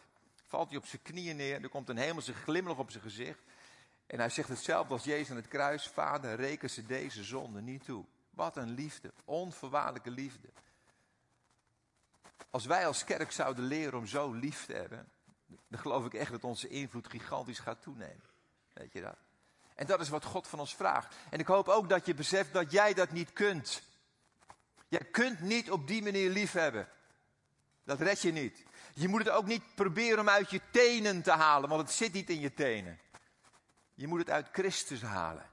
valt 0.47 0.69
hij 0.69 0.77
op 0.77 0.85
zijn 0.85 1.01
knieën 1.01 1.35
neer. 1.35 1.63
Er 1.63 1.69
komt 1.69 1.89
een 1.89 1.97
hemelse 1.97 2.33
glimlach 2.33 2.77
op 2.77 2.91
zijn 2.91 3.03
gezicht. 3.03 3.39
En 4.07 4.19
hij 4.19 4.29
zegt 4.29 4.49
hetzelfde 4.49 4.93
als 4.93 5.03
Jezus 5.03 5.29
aan 5.29 5.35
het 5.35 5.47
kruis. 5.47 5.87
Vader, 5.87 6.35
reken 6.35 6.69
ze 6.69 6.85
deze 6.85 7.23
zonde 7.23 7.61
niet 7.61 7.85
toe. 7.85 8.05
Wat 8.29 8.57
een 8.57 8.73
liefde. 8.73 9.13
Onvoorwaardelijke 9.25 10.09
liefde. 10.11 10.47
Als 12.55 12.65
wij 12.65 12.87
als 12.87 13.03
kerk 13.03 13.31
zouden 13.31 13.65
leren 13.65 13.99
om 13.99 14.07
zo 14.07 14.31
lief 14.31 14.65
te 14.65 14.73
hebben. 14.73 15.09
Dan 15.67 15.79
geloof 15.79 16.05
ik 16.05 16.13
echt 16.13 16.31
dat 16.31 16.43
onze 16.43 16.67
invloed 16.67 17.07
gigantisch 17.09 17.59
gaat 17.59 17.81
toenemen. 17.81 18.29
Weet 18.73 18.93
je 18.93 19.01
dat? 19.01 19.17
En 19.73 19.85
dat 19.85 20.01
is 20.01 20.09
wat 20.09 20.23
God 20.23 20.47
van 20.47 20.59
ons 20.59 20.75
vraagt. 20.75 21.15
En 21.29 21.39
ik 21.39 21.47
hoop 21.47 21.67
ook 21.67 21.89
dat 21.89 22.05
je 22.05 22.13
beseft 22.13 22.53
dat 22.53 22.71
jij 22.71 22.93
dat 22.93 23.11
niet 23.11 23.33
kunt. 23.33 23.81
Jij 24.87 25.03
kunt 25.11 25.39
niet 25.39 25.71
op 25.71 25.87
die 25.87 26.03
manier 26.03 26.29
lief 26.29 26.51
hebben. 26.51 26.87
Dat 27.83 28.01
red 28.01 28.21
je 28.21 28.31
niet. 28.31 28.63
Je 28.93 29.07
moet 29.07 29.25
het 29.25 29.29
ook 29.29 29.45
niet 29.45 29.75
proberen 29.75 30.19
om 30.19 30.29
uit 30.29 30.49
je 30.49 30.61
tenen 30.71 31.21
te 31.21 31.31
halen, 31.31 31.69
want 31.69 31.81
het 31.81 31.91
zit 31.91 32.13
niet 32.13 32.29
in 32.29 32.39
je 32.39 32.53
tenen. 32.53 32.99
Je 33.93 34.07
moet 34.07 34.19
het 34.19 34.29
uit 34.29 34.47
Christus 34.51 35.01
halen. 35.01 35.49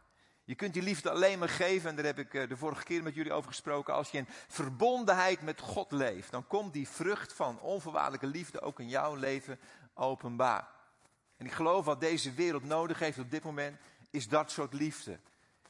Je 0.52 0.58
kunt 0.58 0.74
die 0.74 0.82
liefde 0.82 1.10
alleen 1.10 1.38
maar 1.38 1.48
geven, 1.48 1.90
en 1.90 1.96
daar 1.96 2.04
heb 2.04 2.18
ik 2.18 2.34
eh, 2.34 2.48
de 2.48 2.56
vorige 2.56 2.84
keer 2.84 3.02
met 3.02 3.14
jullie 3.14 3.32
over 3.32 3.50
gesproken. 3.50 3.94
Als 3.94 4.10
je 4.10 4.18
in 4.18 4.26
verbondenheid 4.48 5.42
met 5.42 5.60
God 5.60 5.92
leeft, 5.92 6.30
dan 6.30 6.46
komt 6.46 6.72
die 6.72 6.88
vrucht 6.88 7.32
van 7.32 7.60
onvoorwaardelijke 7.60 8.26
liefde 8.26 8.60
ook 8.60 8.80
in 8.80 8.88
jouw 8.88 9.14
leven 9.14 9.58
openbaar. 9.94 10.68
En 11.36 11.46
ik 11.46 11.52
geloof 11.52 11.84
wat 11.84 12.00
deze 12.00 12.32
wereld 12.32 12.64
nodig 12.64 12.98
heeft 12.98 13.18
op 13.18 13.30
dit 13.30 13.42
moment, 13.42 13.78
is 14.10 14.28
dat 14.28 14.50
soort 14.50 14.72
liefde. 14.72 15.18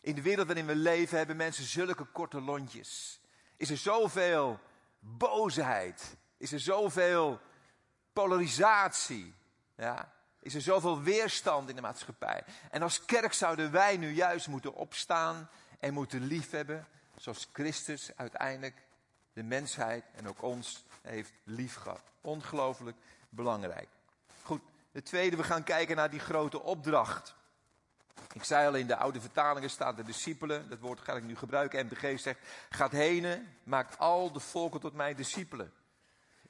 In 0.00 0.14
de 0.14 0.22
wereld 0.22 0.46
waarin 0.46 0.66
we 0.66 0.76
leven 0.76 1.18
hebben 1.18 1.36
mensen 1.36 1.64
zulke 1.64 2.04
korte 2.04 2.40
lontjes. 2.40 3.20
Is 3.56 3.70
er 3.70 3.76
zoveel 3.76 4.60
boosheid? 4.98 6.16
Is 6.36 6.52
er 6.52 6.60
zoveel 6.60 7.40
polarisatie? 8.12 9.34
Ja? 9.76 10.12
Is 10.42 10.54
er 10.54 10.60
zoveel 10.60 11.02
weerstand 11.02 11.68
in 11.68 11.76
de 11.76 11.80
maatschappij? 11.80 12.44
En 12.70 12.82
als 12.82 13.04
kerk 13.04 13.32
zouden 13.32 13.72
wij 13.72 13.96
nu 13.96 14.10
juist 14.10 14.48
moeten 14.48 14.74
opstaan 14.74 15.48
en 15.80 15.94
moeten 15.94 16.24
liefhebben, 16.24 16.86
zoals 17.16 17.48
Christus 17.52 18.10
uiteindelijk 18.16 18.82
de 19.32 19.42
mensheid 19.42 20.04
en 20.14 20.28
ook 20.28 20.42
ons 20.42 20.84
heeft 21.02 21.32
liefgehad. 21.44 22.02
Ongelooflijk 22.20 22.96
belangrijk. 23.28 23.88
Goed, 24.42 24.62
de 24.92 25.02
tweede, 25.02 25.36
we 25.36 25.44
gaan 25.44 25.64
kijken 25.64 25.96
naar 25.96 26.10
die 26.10 26.20
grote 26.20 26.62
opdracht. 26.62 27.34
Ik 28.32 28.44
zei 28.44 28.66
al, 28.66 28.74
in 28.74 28.86
de 28.86 28.96
oude 28.96 29.20
vertalingen 29.20 29.70
staat 29.70 29.96
de 29.96 30.04
discipelen, 30.04 30.68
dat 30.68 30.78
woord 30.78 31.00
ga 31.00 31.12
ik 31.12 31.24
nu 31.24 31.36
gebruiken. 31.36 31.86
MBG 31.86 32.20
zegt, 32.20 32.38
gaat 32.70 32.92
heen, 32.92 33.48
maakt 33.62 33.98
al 33.98 34.32
de 34.32 34.40
volken 34.40 34.80
tot 34.80 34.94
mijn 34.94 35.16
discipelen. 35.16 35.72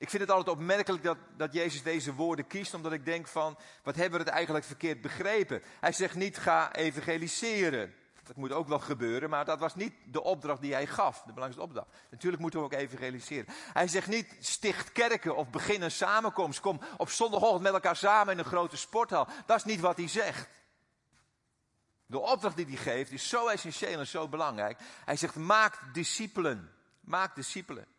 Ik 0.02 0.10
vind 0.10 0.22
het 0.22 0.30
altijd 0.30 0.56
opmerkelijk 0.56 1.02
dat, 1.02 1.16
dat 1.36 1.52
Jezus 1.52 1.82
deze 1.82 2.14
woorden 2.14 2.46
kiest, 2.46 2.74
omdat 2.74 2.92
ik 2.92 3.04
denk 3.04 3.26
van, 3.26 3.58
wat 3.82 3.94
hebben 3.94 4.18
we 4.18 4.24
het 4.24 4.34
eigenlijk 4.34 4.64
verkeerd 4.64 5.00
begrepen? 5.00 5.62
Hij 5.80 5.92
zegt 5.92 6.14
niet, 6.14 6.38
ga 6.38 6.72
evangeliseren. 6.74 7.94
Dat 8.22 8.36
moet 8.36 8.52
ook 8.52 8.68
wel 8.68 8.78
gebeuren, 8.78 9.30
maar 9.30 9.44
dat 9.44 9.58
was 9.58 9.74
niet 9.74 9.94
de 10.06 10.22
opdracht 10.22 10.60
die 10.60 10.72
hij 10.72 10.86
gaf, 10.86 11.16
de 11.16 11.32
belangrijkste 11.32 11.62
opdracht. 11.62 11.88
Natuurlijk 12.10 12.42
moeten 12.42 12.60
we 12.60 12.64
ook 12.64 12.72
evangeliseren. 12.72 13.54
Hij 13.72 13.88
zegt 13.88 14.06
niet, 14.06 14.36
sticht 14.40 14.92
kerken 14.92 15.36
of 15.36 15.50
begin 15.50 15.82
een 15.82 15.90
samenkomst. 15.90 16.60
Kom 16.60 16.80
op 16.96 17.10
zondagochtend 17.10 17.62
met 17.62 17.72
elkaar 17.72 17.96
samen 17.96 18.32
in 18.32 18.38
een 18.38 18.44
grote 18.44 18.76
sporthal. 18.76 19.26
Dat 19.46 19.56
is 19.56 19.64
niet 19.64 19.80
wat 19.80 19.96
hij 19.96 20.08
zegt. 20.08 20.48
De 22.06 22.18
opdracht 22.18 22.56
die 22.56 22.66
hij 22.66 22.76
geeft 22.76 23.10
is 23.10 23.28
zo 23.28 23.46
essentieel 23.46 23.98
en 23.98 24.06
zo 24.06 24.28
belangrijk. 24.28 24.78
Hij 25.04 25.16
zegt, 25.16 25.34
maak 25.34 25.94
discipelen. 25.94 26.72
Maak 27.00 27.34
discipelen. 27.34 27.91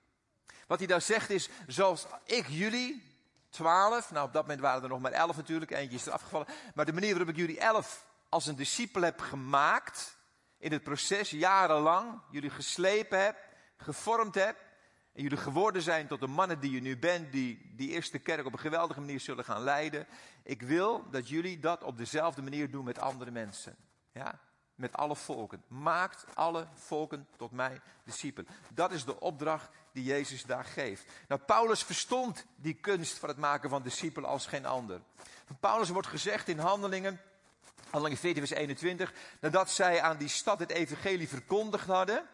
Wat 0.68 0.78
hij 0.78 0.88
daar 0.88 1.02
zegt 1.02 1.30
is, 1.30 1.50
zoals 1.68 2.06
ik 2.26 2.48
jullie, 2.48 3.18
twaalf, 3.50 4.12
nou 4.12 4.28
op 4.28 4.34
dat 4.34 4.42
moment 4.42 4.62
waren 4.62 4.84
er 4.84 4.90
nog 4.90 5.00
maar 5.00 5.12
elf 5.12 5.36
natuurlijk, 5.36 5.72
eentje 5.72 5.98
is 5.98 6.06
er 6.06 6.12
afgevallen. 6.12 6.48
Maar 6.76 6.86
de 6.86 6.94
manier 6.94 7.10
waarop 7.10 7.30
ik 7.30 7.36
jullie 7.36 7.60
elf 7.60 8.06
als 8.30 8.46
een 8.46 8.56
discipel 8.56 9.02
heb 9.02 9.20
gemaakt, 9.20 10.18
in 10.58 10.72
het 10.72 10.84
proces 10.84 11.30
jarenlang, 11.30 12.22
jullie 12.32 12.50
geslepen 12.50 13.24
heb, 13.24 13.38
gevormd 13.78 14.36
heb, 14.36 14.58
en 15.14 15.24
jullie 15.24 15.38
geworden 15.38 15.82
zijn 15.82 16.08
tot 16.08 16.20
de 16.20 16.28
mannen 16.28 16.60
die 16.60 16.72
je 16.72 16.82
nu 16.82 16.98
bent, 16.98 17.32
die 17.32 17.74
die 17.76 17.90
eerste 17.90 18.20
kerk 18.20 18.46
op 18.46 18.54
een 18.54 18.60
geweldige 18.60 19.00
manier 19.00 19.20
zullen 19.20 19.46
gaan 19.46 19.62
leiden. 19.62 20.08
Ik 20.44 20.62
wil 20.62 21.10
dat 21.10 21.30
jullie 21.30 21.60
dat 21.60 21.84
op 21.84 21.98
dezelfde 21.98 22.42
manier 22.42 22.72
doen 22.72 22.84
met 22.84 23.00
andere 23.00 23.32
mensen. 23.32 23.76
Ja? 24.12 24.40
Met 24.76 24.94
alle 24.94 25.16
volken. 25.16 25.64
Maakt 25.68 26.26
alle 26.34 26.68
volken 26.74 27.28
tot 27.38 27.52
mij 27.52 27.82
discipelen. 28.04 28.50
Dat 28.74 28.92
is 28.92 29.06
de 29.06 29.20
opdracht 29.20 29.70
die 29.92 30.04
Jezus 30.04 30.44
daar 30.44 30.66
geeft. 30.66 31.06
Nou, 31.28 31.42
Paulus 31.42 31.84
verstond 31.84 32.46
die 32.56 32.74
kunst 32.74 33.18
van 33.18 33.30
het 33.30 33.38
maken 33.38 33.70
van 33.70 33.84
discipelen 33.84 34.30
als 34.30 34.46
geen 34.46 34.66
ander. 34.66 35.02
Van 35.46 35.58
Paulus 35.60 35.90
wordt 35.90 36.08
gezegd 36.08 36.48
in 36.48 36.60
handelingen, 36.60 37.22
handelingen 37.90 38.20
14 38.20 38.48
vers 38.48 38.60
21, 38.60 39.14
nadat 39.40 39.70
zij 39.70 40.02
aan 40.02 40.18
die 40.18 40.28
stad 40.28 40.60
het 40.60 40.72
evangelie 40.72 41.30
verkondigd 41.30 41.88
hadden. 41.88 42.26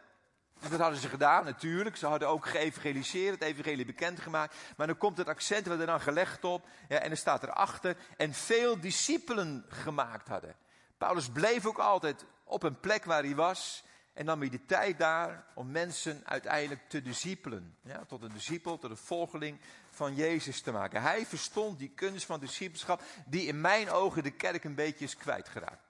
Dus 0.59 0.69
dat 0.69 0.79
hadden 0.79 0.99
ze 0.99 1.09
gedaan, 1.09 1.43
natuurlijk. 1.45 1.97
Ze 1.97 2.05
hadden 2.05 2.27
ook 2.27 2.45
geëvangeliseerd, 2.45 3.33
het 3.33 3.43
evangelie 3.43 3.85
bekendgemaakt. 3.85 4.55
Maar 4.77 4.87
dan 4.87 4.97
komt 4.97 5.17
het 5.17 5.27
accent, 5.27 5.67
we 5.67 5.77
er 5.77 5.85
dan 5.85 6.01
gelegd 6.01 6.43
op. 6.43 6.67
Ja, 6.89 6.99
en 6.99 7.11
er 7.11 7.17
staat 7.17 7.43
erachter, 7.43 7.97
en 8.17 8.33
veel 8.33 8.79
discipelen 8.79 9.65
gemaakt 9.67 10.27
hadden. 10.27 10.55
Paulus 10.99 11.29
bleef 11.29 11.65
ook 11.65 11.77
altijd 11.77 12.25
op 12.43 12.63
een 12.63 12.79
plek 12.79 13.05
waar 13.05 13.23
hij 13.23 13.35
was. 13.35 13.83
En 14.13 14.25
nam 14.25 14.39
hij 14.39 14.49
de 14.49 14.65
tijd 14.65 14.97
daar 14.97 15.45
om 15.55 15.71
mensen 15.71 16.21
uiteindelijk 16.25 16.89
te 16.89 17.01
discipelen. 17.01 17.77
Ja, 17.81 18.05
tot 18.05 18.21
een 18.21 18.33
discipel, 18.33 18.77
tot 18.77 18.89
een 18.89 18.97
volgeling 18.97 19.59
van 19.89 20.15
Jezus 20.15 20.61
te 20.61 20.71
maken. 20.71 21.01
Hij 21.01 21.25
verstond 21.25 21.79
die 21.79 21.89
kunst 21.89 22.25
van 22.25 22.39
discipelschap, 22.39 23.01
die 23.25 23.47
in 23.47 23.61
mijn 23.61 23.89
ogen 23.89 24.23
de 24.23 24.31
kerk 24.31 24.63
een 24.63 24.75
beetje 24.75 25.05
is 25.05 25.15
kwijtgeraakt. 25.15 25.87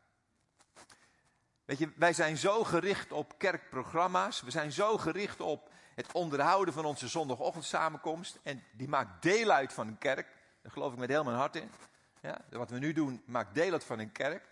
Weet 1.66 1.78
je, 1.78 1.92
wij 1.96 2.14
zijn 2.14 2.38
zo 2.38 2.64
gericht 2.64 3.12
op 3.12 3.38
kerkprogramma's. 3.38 4.42
We 4.42 4.52
zijn 4.52 4.72
zo 4.72 4.98
gericht 4.98 5.42
op 5.42 5.70
het 5.96 6.12
onderhouden 6.12 6.74
van 6.74 6.86
onze 6.86 7.08
zondagochtendsamenkomst. 7.08 8.40
En 8.44 8.64
die 8.72 8.88
maakt 8.88 9.22
deel 9.22 9.52
uit 9.52 9.74
van 9.74 9.88
een 9.88 9.98
kerk. 9.98 10.28
Daar 10.62 10.72
geloof 10.72 10.94
ik 10.94 11.00
met 11.00 11.10
heel 11.10 11.24
mijn 11.24 11.38
hart 11.38 11.56
in. 11.56 11.72
Ja, 12.22 12.42
wat 12.50 12.70
we 12.70 12.80
nu 12.80 12.94
doen 12.94 13.24
maakt 13.26 13.54
deel 13.56 13.72
uit 13.72 13.84
van 13.84 14.00
een 14.00 14.12
kerk. 14.12 14.48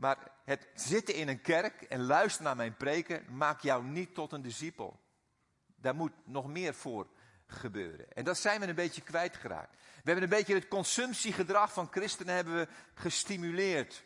Maar 0.00 0.18
het 0.44 0.66
zitten 0.74 1.14
in 1.14 1.28
een 1.28 1.40
kerk 1.40 1.82
en 1.82 2.02
luisteren 2.02 2.46
naar 2.46 2.56
mijn 2.56 2.76
preken 2.76 3.24
maakt 3.36 3.62
jou 3.62 3.84
niet 3.84 4.14
tot 4.14 4.32
een 4.32 4.42
discipel. 4.42 5.00
Daar 5.76 5.94
moet 5.94 6.12
nog 6.24 6.46
meer 6.46 6.74
voor 6.74 7.06
gebeuren. 7.46 8.12
En 8.12 8.24
dat 8.24 8.38
zijn 8.38 8.60
we 8.60 8.66
een 8.66 8.74
beetje 8.74 9.02
kwijtgeraakt. 9.02 9.72
We 9.72 10.10
hebben 10.10 10.22
een 10.22 10.28
beetje 10.28 10.54
het 10.54 10.68
consumptiegedrag 10.68 11.72
van 11.72 11.88
christenen 11.90 12.34
hebben 12.34 12.54
we 12.54 12.68
gestimuleerd. 12.94 14.04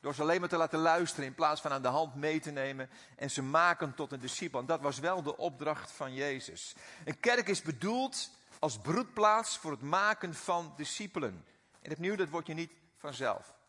Door 0.00 0.14
ze 0.14 0.22
alleen 0.22 0.40
maar 0.40 0.48
te 0.48 0.56
laten 0.56 0.78
luisteren 0.78 1.26
in 1.26 1.34
plaats 1.34 1.60
van 1.60 1.70
aan 1.70 1.82
de 1.82 1.88
hand 1.88 2.14
mee 2.14 2.40
te 2.40 2.50
nemen 2.50 2.90
en 3.16 3.30
ze 3.30 3.42
maken 3.42 3.94
tot 3.94 4.12
een 4.12 4.20
discipel. 4.20 4.64
Dat 4.64 4.80
was 4.80 4.98
wel 4.98 5.22
de 5.22 5.36
opdracht 5.36 5.90
van 5.90 6.14
Jezus. 6.14 6.74
Een 7.04 7.20
kerk 7.20 7.48
is 7.48 7.62
bedoeld 7.62 8.30
als 8.58 8.78
broedplaats 8.78 9.58
voor 9.58 9.70
het 9.70 9.82
maken 9.82 10.34
van 10.34 10.72
discipelen. 10.76 11.44
En 11.80 11.90
opnieuw, 11.90 12.16
dat 12.16 12.28
word 12.28 12.46
je 12.46 12.54
niet 12.54 12.72
vanzelf. 12.96 13.60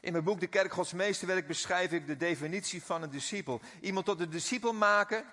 In 0.00 0.12
mijn 0.12 0.24
boek 0.24 0.40
De 0.40 0.46
Kerk 0.46 0.72
Gods 0.72 0.92
Meesterwerk 0.92 1.46
beschrijf 1.46 1.92
ik 1.92 2.06
de 2.06 2.16
definitie 2.16 2.82
van 2.82 3.02
een 3.02 3.10
discipel. 3.10 3.60
Iemand 3.80 4.06
tot 4.06 4.20
een 4.20 4.30
discipel 4.30 4.72
maken 4.72 5.24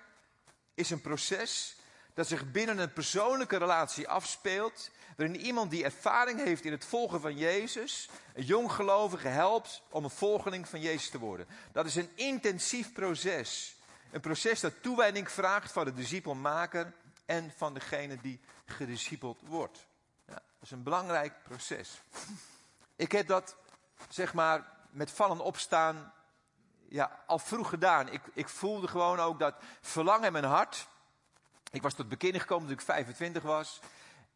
is 0.74 0.90
een 0.90 1.00
proces 1.00 1.76
dat 2.14 2.26
zich 2.26 2.50
binnen 2.50 2.78
een 2.78 2.92
persoonlijke 2.92 3.56
relatie 3.56 4.08
afspeelt, 4.08 4.90
waarin 5.16 5.40
iemand 5.40 5.70
die 5.70 5.84
ervaring 5.84 6.44
heeft 6.44 6.64
in 6.64 6.72
het 6.72 6.84
volgen 6.84 7.20
van 7.20 7.36
Jezus, 7.36 8.08
een 8.34 8.44
jonggelovige 8.44 9.28
helpt 9.28 9.82
om 9.90 10.04
een 10.04 10.10
volgeling 10.10 10.68
van 10.68 10.80
Jezus 10.80 11.10
te 11.10 11.18
worden. 11.18 11.46
Dat 11.72 11.86
is 11.86 11.96
een 11.96 12.10
intensief 12.14 12.92
proces. 12.92 13.76
Een 14.10 14.20
proces 14.20 14.60
dat 14.60 14.82
toewijding 14.82 15.30
vraagt 15.30 15.72
van 15.72 15.84
de 15.84 15.94
discipelmaker 15.94 16.92
en 17.26 17.52
van 17.56 17.74
degene 17.74 18.18
die 18.22 18.40
gediscipeld 18.66 19.40
wordt. 19.46 19.86
Ja, 20.26 20.34
dat 20.34 20.62
is 20.62 20.70
een 20.70 20.82
belangrijk 20.82 21.32
proces. 21.42 22.00
Ik 22.96 23.12
heb 23.12 23.26
dat 23.26 23.56
zeg 24.08 24.34
maar, 24.34 24.66
met 24.90 25.10
vallen 25.10 25.40
opstaan, 25.40 26.12
ja, 26.88 27.22
al 27.26 27.38
vroeg 27.38 27.68
gedaan. 27.68 28.08
Ik, 28.08 28.20
ik 28.32 28.48
voelde 28.48 28.88
gewoon 28.88 29.20
ook 29.20 29.38
dat 29.38 29.54
verlangen 29.80 30.26
in 30.26 30.32
mijn 30.32 30.44
hart. 30.44 30.88
Ik 31.70 31.82
was 31.82 31.94
tot 31.94 32.08
beginning 32.08 32.42
gekomen 32.42 32.66
toen 32.68 32.76
ik 32.76 32.84
25 32.84 33.42
was. 33.42 33.80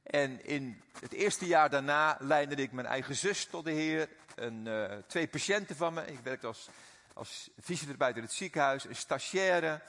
En 0.03 0.45
in 0.45 0.83
het 1.01 1.13
eerste 1.13 1.47
jaar 1.47 1.71
daarna 1.71 2.17
leidde 2.21 2.55
ik 2.55 2.73
mijn 2.73 2.87
eigen 2.87 3.17
zus 3.17 3.47
tot 3.47 3.65
de 3.65 3.71
Heer. 3.71 4.09
Een, 4.35 4.67
uh, 4.67 4.85
twee 5.07 5.29
patiënten 5.29 5.77
van 5.77 5.95
me. 5.95 6.07
Ik 6.07 6.19
werkte 6.19 6.47
als, 6.47 6.69
als 7.13 7.51
fysiotherapeut 7.63 8.17
in 8.17 8.23
het 8.23 8.33
ziekenhuis. 8.33 8.85
Een 8.85 8.97
stagiaire. 8.97 9.81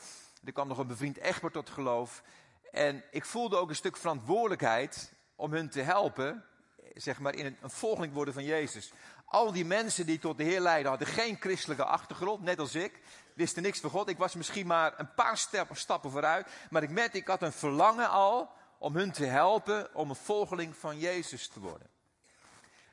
Er 0.44 0.52
kwam 0.52 0.68
nog 0.68 0.78
een 0.78 0.88
bevriend 0.88 1.18
echtpaar 1.18 1.52
tot 1.52 1.70
geloof. 1.70 2.24
En 2.72 3.04
ik 3.12 3.26
voelde 3.26 3.58
ook 3.58 3.70
een 3.70 3.76
stuk 3.76 3.98
verantwoordelijkheid 3.98 5.14
om 5.36 5.54
hun 5.54 5.70
te 5.70 5.82
helpen. 5.82 6.46
Zeg 6.94 7.20
maar 7.20 7.36
in 7.36 7.46
een, 7.46 7.58
een 7.62 7.70
volgeling 7.70 8.14
worden 8.14 8.34
van 8.34 8.44
Jezus. 8.44 8.92
Al 9.34 9.52
die 9.52 9.66
mensen 9.66 10.06
die 10.06 10.20
tot 10.20 10.38
de 10.38 10.44
Heer 10.44 10.60
leiden 10.60 10.90
hadden 10.90 11.08
geen 11.08 11.38
christelijke 11.40 11.84
achtergrond, 11.84 12.42
net 12.42 12.60
als 12.60 12.76
ik. 12.76 13.00
Wisten 13.34 13.64
niks 13.64 13.80
van 13.80 13.90
God. 13.90 14.10
Ik 14.10 14.18
was 14.18 14.36
misschien 14.36 14.68
maar 14.68 14.94
een 14.98 15.14
paar 15.14 15.38
stappen 15.72 16.12
vooruit. 16.12 16.48
Maar 16.70 16.84
ik 16.84 16.90
merkte, 16.90 17.18
ik 17.18 17.28
had 17.28 17.42
een 17.42 17.52
verlangen 17.52 18.10
al 18.10 18.52
om 18.78 18.96
hun 18.96 19.12
te 19.12 19.26
helpen 19.26 19.96
om 19.96 20.10
een 20.10 20.16
volgeling 20.16 20.76
van 20.76 21.00
Jezus 21.00 21.48
te 21.48 21.60
worden. 21.60 21.88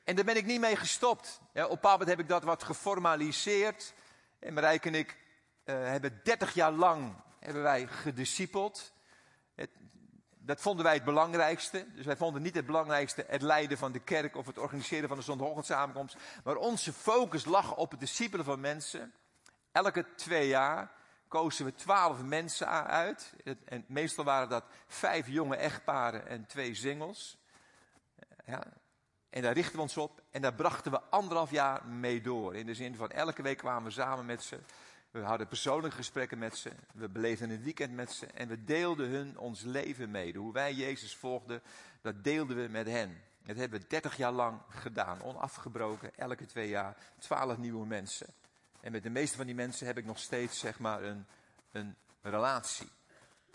En 0.05 0.17
daar 0.17 0.25
ben 0.25 0.37
ik 0.37 0.47
niet 0.47 0.61
mee 0.61 0.77
gestopt. 0.77 1.41
Op 1.43 1.61
een 1.61 1.69
bepaald 1.69 2.07
heb 2.07 2.21
ik 2.21 2.29
dat 2.29 2.45
wat 2.45 2.63
geformaliseerd. 2.63 3.93
En 4.39 4.55
Marijke 4.55 4.89
en 4.89 4.95
ik 4.95 5.17
uh, 5.65 5.75
hebben 5.75 6.21
30 6.23 6.55
jaar 6.55 6.73
lang 6.73 7.15
hebben 7.39 7.63
wij 7.63 7.87
gediscipeld. 7.87 8.93
Dat 10.43 10.61
vonden 10.61 10.85
wij 10.85 10.95
het 10.95 11.05
belangrijkste. 11.05 11.87
Dus 11.95 12.07
wij 12.07 12.17
vonden 12.17 12.43
niet 12.43 12.55
het 12.55 12.67
belangrijkste 12.67 13.25
het 13.29 13.43
leiden 13.43 13.79
van 13.79 13.93
de 13.93 13.99
kerk 13.99 14.37
of 14.37 14.47
het 14.47 14.59
organiseren 14.59 15.09
van 15.09 15.17
de 15.17 15.23
zondagochtend 15.23 16.15
Maar 16.45 16.57
onze 16.57 16.93
focus 16.93 17.45
lag 17.45 17.77
op 17.77 17.91
het 17.91 18.01
discipelen 18.01 18.45
van 18.45 18.61
mensen. 18.61 19.15
Elke 19.73 20.15
twee 20.15 20.49
jaar 20.49 20.93
kozen 21.29 21.65
we 21.65 21.75
twaalf 21.75 22.23
mensen 22.23 22.67
uit. 22.87 23.35
En 23.65 23.85
meestal 23.89 24.25
waren 24.25 24.49
dat 24.49 24.65
vijf 24.87 25.29
jonge 25.29 25.57
echtparen 25.57 26.27
en 26.27 26.47
twee 26.47 26.75
singles. 26.75 27.39
Ja. 28.47 28.63
En 29.31 29.43
daar 29.43 29.53
richten 29.53 29.77
we 29.77 29.83
ons 29.83 29.97
op 29.97 30.23
en 30.31 30.43
daar 30.43 30.55
brachten 30.55 30.93
we 30.93 31.01
anderhalf 31.01 31.51
jaar 31.51 31.87
mee 31.87 32.21
door. 32.21 32.55
In 32.55 32.67
de 32.67 32.75
zin 32.75 32.97
van 32.97 33.11
elke 33.11 33.43
week 33.43 33.59
kwamen 33.59 33.85
we 33.85 33.91
samen 33.91 34.27
met 34.27 34.43
ze. 34.43 34.59
We 35.11 35.21
hadden 35.21 35.49
persoonlijke 35.49 35.97
gesprekken 35.97 36.39
met 36.39 36.57
ze. 36.57 36.71
We 36.95 37.09
beleefden 37.09 37.51
een 37.51 37.63
weekend 37.63 37.93
met 37.93 38.13
ze. 38.13 38.27
En 38.27 38.49
we 38.49 38.65
deelden 38.65 39.09
hun 39.09 39.39
ons 39.39 39.63
leven 39.63 40.11
mee. 40.11 40.37
Hoe 40.37 40.53
wij 40.53 40.75
Jezus 40.75 41.17
volgden, 41.17 41.63
dat 42.01 42.25
deelden 42.25 42.57
we 42.57 42.69
met 42.69 42.87
hen. 42.87 43.23
Dat 43.43 43.57
hebben 43.57 43.81
we 43.81 43.87
30 43.87 44.17
jaar 44.17 44.33
lang 44.33 44.61
gedaan. 44.69 45.23
Onafgebroken, 45.23 46.17
elke 46.17 46.47
twee 46.47 46.69
jaar. 46.69 46.97
12 47.19 47.59
nieuwe 47.59 47.87
mensen. 47.87 48.27
En 48.81 48.93
met 48.93 49.03
de 49.03 49.11
meeste 49.11 49.37
van 49.37 49.47
die 49.47 49.55
mensen 49.55 49.87
heb 49.87 49.99
ik 49.99 50.05
nog 50.05 50.19
steeds, 50.19 50.59
zeg 50.59 50.79
maar, 50.79 51.03
een, 51.03 51.27
een 51.73 51.97
relatie. 52.23 52.89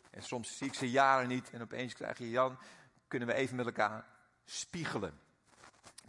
En 0.09 0.23
soms 0.23 0.57
zie 0.57 0.67
ik 0.67 0.73
ze 0.73 0.89
jaren 0.89 1.27
niet. 1.27 1.49
En 1.49 1.61
opeens 1.61 1.93
krijg 1.93 2.17
je 2.17 2.29
Jan, 2.29 2.57
kunnen 3.07 3.27
we 3.27 3.33
even 3.33 3.55
met 3.55 3.65
elkaar 3.65 4.05
spiegelen. 4.45 5.19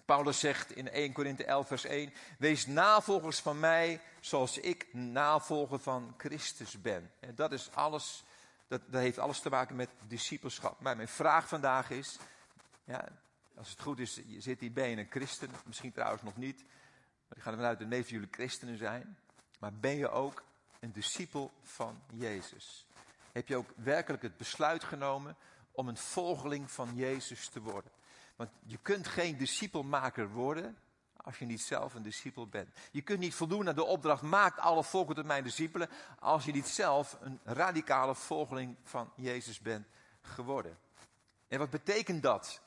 Paulus 0.06 0.40
zegt 0.40 0.72
in 0.72 0.90
1 0.90 1.12
Korinthe 1.12 1.44
11 1.44 1.66
vers 1.66 1.84
1, 1.84 2.12
wees 2.38 2.66
navolgers 2.66 3.38
van 3.38 3.60
mij 3.60 4.00
zoals 4.20 4.58
ik 4.58 4.94
navolger 4.94 5.78
van 5.78 6.14
Christus 6.16 6.80
ben. 6.80 7.10
En 7.20 7.34
dat 7.34 7.52
is 7.52 7.70
alles, 7.74 8.24
dat, 8.68 8.80
dat 8.86 9.00
heeft 9.00 9.18
alles 9.18 9.40
te 9.40 9.48
maken 9.48 9.76
met 9.76 9.88
discipelschap. 10.08 10.80
Maar 10.80 10.96
mijn 10.96 11.08
vraag 11.08 11.48
vandaag 11.48 11.90
is, 11.90 12.18
ja, 12.84 13.08
als 13.56 13.70
het 13.70 13.80
goed 13.80 13.98
is, 13.98 14.20
zit 14.38 14.60
hier, 14.60 14.88
je 14.88 14.96
een 14.96 15.10
christen? 15.10 15.50
Misschien 15.64 15.92
trouwens 15.92 16.22
nog 16.22 16.36
niet. 16.36 16.64
Maar 17.28 17.36
ik 17.36 17.42
ga 17.42 17.50
ervan 17.50 17.66
uit 17.66 17.78
dat 17.78 17.90
de 17.90 18.02
jullie 18.06 18.28
christenen 18.30 18.78
zijn. 18.78 19.18
Maar 19.58 19.72
ben 19.72 19.96
je 19.96 20.08
ook 20.08 20.44
een 20.80 20.92
discipel 20.92 21.52
van 21.62 22.02
Jezus? 22.12 22.86
Heb 23.32 23.48
je 23.48 23.56
ook 23.56 23.70
werkelijk 23.76 24.22
het 24.22 24.36
besluit 24.36 24.84
genomen 24.84 25.36
om 25.72 25.88
een 25.88 25.96
volgeling 25.96 26.70
van 26.70 26.94
Jezus 26.94 27.48
te 27.48 27.60
worden. 27.60 27.90
Want 28.36 28.50
je 28.66 28.78
kunt 28.82 29.06
geen 29.06 29.36
discipelmaker 29.36 30.28
worden 30.28 30.78
als 31.26 31.38
je 31.38 31.44
niet 31.44 31.60
zelf 31.60 31.94
een 31.94 32.02
discipel 32.02 32.46
bent. 32.46 32.76
Je 32.90 33.02
kunt 33.02 33.18
niet 33.18 33.34
voldoen 33.34 33.68
aan 33.68 33.74
de 33.74 33.84
opdracht, 33.84 34.22
maak 34.22 34.58
alle 34.58 34.84
volken 34.84 35.14
tot 35.14 35.24
mijn 35.24 35.44
discipelen, 35.44 35.88
als 36.18 36.44
je 36.44 36.52
niet 36.52 36.68
zelf 36.68 37.16
een 37.20 37.40
radicale 37.44 38.14
volgeling 38.14 38.76
van 38.82 39.12
Jezus 39.14 39.60
bent 39.60 39.86
geworden. 40.20 40.78
En 41.48 41.58
wat 41.58 41.70
betekent 41.70 42.22
dat? 42.22 42.60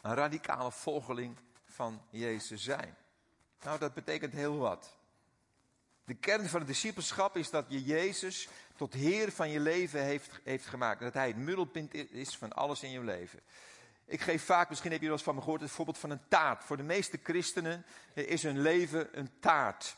Een 0.00 0.14
radicale 0.14 0.72
volgeling 0.72 1.38
van 1.64 2.02
Jezus 2.10 2.62
zijn. 2.62 2.96
Nou, 3.62 3.78
dat 3.78 3.94
betekent 3.94 4.32
heel 4.32 4.56
wat. 4.56 4.96
De 6.04 6.14
kern 6.14 6.48
van 6.48 6.58
het 6.58 6.68
discipelschap 6.68 7.36
is 7.36 7.50
dat 7.50 7.64
je 7.68 7.82
Jezus 7.82 8.48
tot 8.76 8.94
Heer 8.94 9.32
van 9.32 9.50
je 9.50 9.60
leven 9.60 10.02
heeft, 10.02 10.40
heeft 10.44 10.66
gemaakt. 10.66 11.00
Dat 11.00 11.14
Hij 11.14 11.26
het 11.26 11.36
middelpunt 11.36 11.94
is 11.94 12.36
van 12.36 12.52
alles 12.52 12.82
in 12.82 12.90
je 12.90 13.04
leven. 13.04 13.40
Ik 14.10 14.20
geef 14.20 14.44
vaak, 14.44 14.68
misschien 14.68 14.90
heb 14.90 15.00
je 15.00 15.06
wel 15.06 15.16
eens 15.16 15.24
van 15.24 15.34
me 15.34 15.40
gehoord, 15.40 15.60
het 15.60 15.70
voorbeeld 15.70 15.98
van 15.98 16.10
een 16.10 16.28
taart. 16.28 16.64
Voor 16.64 16.76
de 16.76 16.82
meeste 16.82 17.20
christenen 17.22 17.86
is 18.14 18.42
hun 18.42 18.60
leven 18.60 19.18
een 19.18 19.30
taart. 19.40 19.96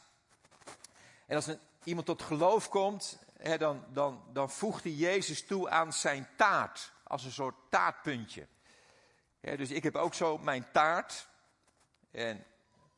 En 1.26 1.36
als 1.36 1.48
iemand 1.84 2.06
tot 2.06 2.22
geloof 2.22 2.68
komt, 2.68 3.18
hè, 3.38 3.58
dan, 3.58 3.84
dan, 3.92 4.22
dan 4.32 4.50
voegt 4.50 4.82
hij 4.84 4.92
Jezus 4.92 5.46
toe 5.46 5.70
aan 5.70 5.92
zijn 5.92 6.28
taart. 6.36 6.92
Als 7.02 7.24
een 7.24 7.32
soort 7.32 7.54
taartpuntje. 7.70 8.46
dus 9.40 9.70
ik 9.70 9.82
heb 9.82 9.96
ook 9.96 10.14
zo 10.14 10.38
mijn 10.38 10.66
taart. 10.72 11.28
En 12.10 12.44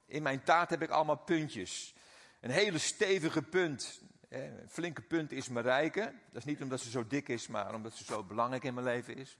in 0.06 0.22
mijn 0.22 0.42
taart 0.42 0.70
heb 0.70 0.82
ik 0.82 0.90
allemaal 0.90 1.16
puntjes. 1.18 1.94
Een 2.40 2.50
hele 2.50 2.78
stevige 2.78 3.42
punt. 3.42 4.00
Een 4.28 4.68
flinke 4.68 5.02
punt 5.02 5.32
is 5.32 5.48
Marijke. 5.48 6.00
Dat 6.00 6.36
is 6.36 6.44
niet 6.44 6.62
omdat 6.62 6.80
ze 6.80 6.90
zo 6.90 7.06
dik 7.06 7.28
is, 7.28 7.46
maar 7.46 7.74
omdat 7.74 7.92
ze 7.92 8.04
zo 8.04 8.24
belangrijk 8.24 8.64
in 8.64 8.74
mijn 8.74 8.86
leven 8.86 9.16
is. 9.16 9.38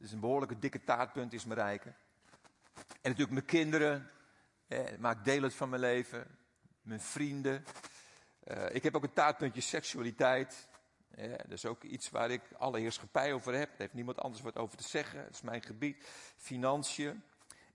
Dus 0.00 0.12
een 0.12 0.20
behoorlijke 0.20 0.58
dikke 0.58 0.84
taartpunt 0.84 1.32
is 1.32 1.44
Marijke. 1.44 1.88
En 2.84 3.10
natuurlijk 3.10 3.30
mijn 3.30 3.44
kinderen. 3.44 4.10
Eh, 4.66 5.12
deel 5.22 5.42
uit 5.42 5.54
van 5.54 5.68
mijn 5.68 5.80
leven. 5.80 6.38
Mijn 6.82 7.00
vrienden. 7.00 7.64
Uh, 8.44 8.74
ik 8.74 8.82
heb 8.82 8.96
ook 8.96 9.02
een 9.02 9.12
taartpuntje 9.12 9.60
seksualiteit. 9.60 10.68
Dat 11.16 11.50
is 11.50 11.66
ook 11.66 11.82
iets 11.82 12.10
waar 12.10 12.30
ik 12.30 12.42
alle 12.58 12.78
heerschappij 12.78 13.32
over 13.32 13.54
heb. 13.54 13.68
Daar 13.68 13.78
heeft 13.78 13.92
niemand 13.92 14.18
anders 14.18 14.42
wat 14.42 14.56
over 14.56 14.76
te 14.76 14.88
zeggen. 14.88 15.22
Dat 15.22 15.34
is 15.34 15.40
mijn 15.40 15.62
gebied. 15.62 16.04
Financiën. 16.36 17.22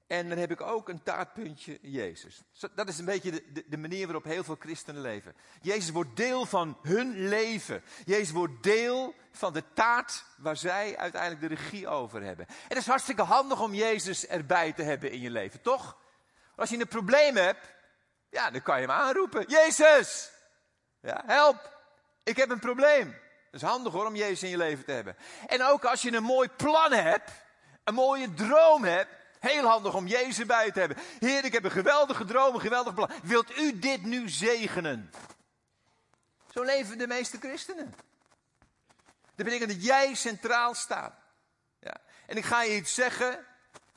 En 0.07 0.29
dan 0.29 0.37
heb 0.37 0.51
ik 0.51 0.61
ook 0.61 0.89
een 0.89 1.03
taartpuntje 1.03 1.79
Jezus. 1.81 2.41
Dat 2.75 2.87
is 2.87 2.97
een 2.97 3.05
beetje 3.05 3.31
de, 3.31 3.63
de, 3.67 3.77
manier 3.77 4.05
waarop 4.05 4.23
heel 4.23 4.43
veel 4.43 4.55
christenen 4.59 5.01
leven. 5.01 5.35
Jezus 5.61 5.89
wordt 5.89 6.15
deel 6.15 6.45
van 6.45 6.77
hun 6.81 7.27
leven. 7.27 7.83
Jezus 8.03 8.31
wordt 8.31 8.63
deel 8.63 9.13
van 9.31 9.53
de 9.53 9.63
taart 9.73 10.23
waar 10.37 10.57
zij 10.57 10.97
uiteindelijk 10.97 11.41
de 11.41 11.55
regie 11.55 11.87
over 11.87 12.23
hebben. 12.23 12.47
En 12.47 12.55
het 12.67 12.77
is 12.77 12.87
hartstikke 12.87 13.21
handig 13.21 13.61
om 13.61 13.73
Jezus 13.73 14.27
erbij 14.27 14.73
te 14.73 14.83
hebben 14.83 15.11
in 15.11 15.21
je 15.21 15.29
leven, 15.29 15.61
toch? 15.61 15.97
Als 16.55 16.69
je 16.69 16.79
een 16.79 16.87
probleem 16.87 17.35
hebt, 17.35 17.73
ja, 18.29 18.51
dan 18.51 18.61
kan 18.61 18.81
je 18.81 18.87
hem 18.87 18.95
aanroepen. 18.95 19.45
Jezus! 19.47 20.31
Ja, 21.01 21.23
help! 21.25 21.73
Ik 22.23 22.37
heb 22.37 22.49
een 22.49 22.59
probleem. 22.59 23.11
Dat 23.51 23.61
is 23.61 23.69
handig 23.69 23.93
hoor, 23.93 24.05
om 24.05 24.15
Jezus 24.15 24.43
in 24.43 24.49
je 24.49 24.57
leven 24.57 24.85
te 24.85 24.91
hebben. 24.91 25.15
En 25.47 25.63
ook 25.63 25.85
als 25.85 26.01
je 26.01 26.15
een 26.15 26.23
mooi 26.23 26.49
plan 26.49 26.91
hebt, 26.91 27.31
een 27.83 27.93
mooie 27.93 28.33
droom 28.33 28.83
hebt, 28.83 29.24
Heel 29.45 29.65
handig 29.65 29.93
om 29.93 30.07
Jezus 30.07 30.45
bij 30.45 30.71
te 30.71 30.79
hebben. 30.79 30.97
Heer, 31.19 31.45
ik 31.45 31.53
heb 31.53 31.63
een 31.63 31.71
geweldige 31.71 32.25
droom, 32.25 32.53
een 32.53 32.61
geweldig 32.61 32.93
plan. 32.93 33.09
Wilt 33.23 33.57
u 33.57 33.79
dit 33.79 34.03
nu 34.03 34.29
zegenen? 34.29 35.11
Zo 36.53 36.63
leven 36.63 36.97
de 36.97 37.07
meeste 37.07 37.37
christenen. 37.37 37.95
Dat 39.35 39.45
betekent 39.45 39.69
dat 39.69 39.83
jij 39.83 40.13
centraal 40.13 40.73
staat. 40.73 41.13
Ja. 41.79 41.95
En 42.25 42.37
ik 42.37 42.45
ga 42.45 42.63
je 42.63 42.75
iets 42.75 42.93
zeggen. 42.93 43.45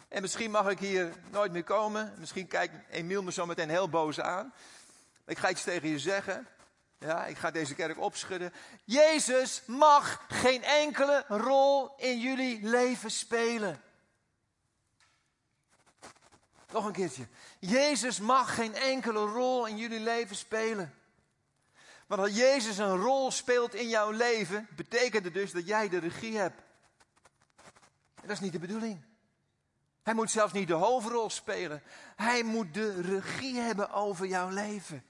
En 0.09 0.23
misschien 0.23 0.51
mag 0.51 0.69
ik 0.69 0.79
hier 0.79 1.13
nooit 1.31 1.53
meer 1.53 1.65
komen. 1.65 2.15
Misschien 2.19 2.47
kijkt 2.47 2.75
Emiel 2.91 3.23
me 3.23 3.33
zo 3.33 3.47
meteen 3.47 3.71
heel 3.71 3.89
boos 3.89 4.21
aan. 4.21 4.55
Ik 5.27 5.39
ga 5.39 5.51
iets 5.51 5.63
tegen 5.63 5.89
je 5.89 5.99
zeggen. 5.99 6.47
Ja, 6.99 7.27
ik 7.27 7.37
ga 7.37 7.51
deze 7.51 7.75
kerk 7.75 8.01
opschudden. 8.01 8.53
Jezus 8.85 9.63
mag 9.67 10.25
geen 10.29 10.65
enkele 10.65 11.25
rol 11.29 11.95
in 11.97 12.19
jullie 12.21 12.61
leven 12.63 13.11
spelen. 13.11 13.83
Nog 16.73 16.85
een 16.85 16.93
keertje. 16.93 17.27
Jezus 17.59 18.21
mag 18.21 18.55
geen 18.55 18.75
enkele 18.75 19.21
rol 19.21 19.67
in 19.67 19.77
jullie 19.77 20.01
leven 20.01 20.37
spelen. 20.37 20.95
Want 22.07 22.21
als 22.21 22.37
Jezus 22.37 22.79
een 22.79 22.97
rol 22.97 23.31
speelt 23.31 23.75
in 23.75 23.89
jouw 23.89 24.11
leven, 24.11 24.69
betekent 24.77 25.25
het 25.25 25.35
dus 25.35 25.53
dat 25.53 25.67
jij 25.67 25.89
de 25.89 25.99
regie 25.99 26.39
hebt. 26.39 26.63
En 28.15 28.27
dat 28.27 28.31
is 28.31 28.41
niet 28.41 28.53
de 28.53 28.59
bedoeling. 28.59 29.05
Hij 30.03 30.15
moet 30.15 30.31
zelfs 30.31 30.53
niet 30.53 30.69
de 30.69 30.75
hoofdrol 30.75 31.31
spelen. 31.31 31.83
Hij 32.17 32.43
moet 32.43 32.75
de 32.75 33.01
regie 33.01 33.59
hebben 33.59 33.91
over 33.91 34.27
jouw 34.27 34.49
leven. 34.49 35.05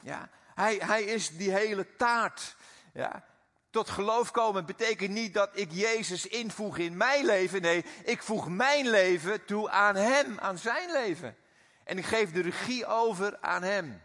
Ja, 0.00 0.28
hij, 0.54 0.76
hij 0.76 1.02
is 1.02 1.36
die 1.36 1.50
hele 1.50 1.96
taart. 1.96 2.56
Ja, 2.92 3.24
tot 3.72 3.90
geloof 3.90 4.30
komen 4.30 4.66
betekent 4.66 5.10
niet 5.10 5.34
dat 5.34 5.50
ik 5.52 5.68
Jezus 5.70 6.26
invoeg 6.26 6.78
in 6.78 6.96
mijn 6.96 7.24
leven. 7.24 7.62
Nee, 7.62 7.84
ik 8.04 8.22
voeg 8.22 8.48
mijn 8.48 8.90
leven 8.90 9.44
toe 9.44 9.70
aan 9.70 9.96
Hem, 9.96 10.38
aan 10.38 10.58
Zijn 10.58 10.92
leven. 10.92 11.36
En 11.84 11.98
ik 11.98 12.04
geef 12.04 12.32
de 12.32 12.40
regie 12.40 12.86
over 12.86 13.38
aan 13.40 13.62
Hem. 13.62 14.02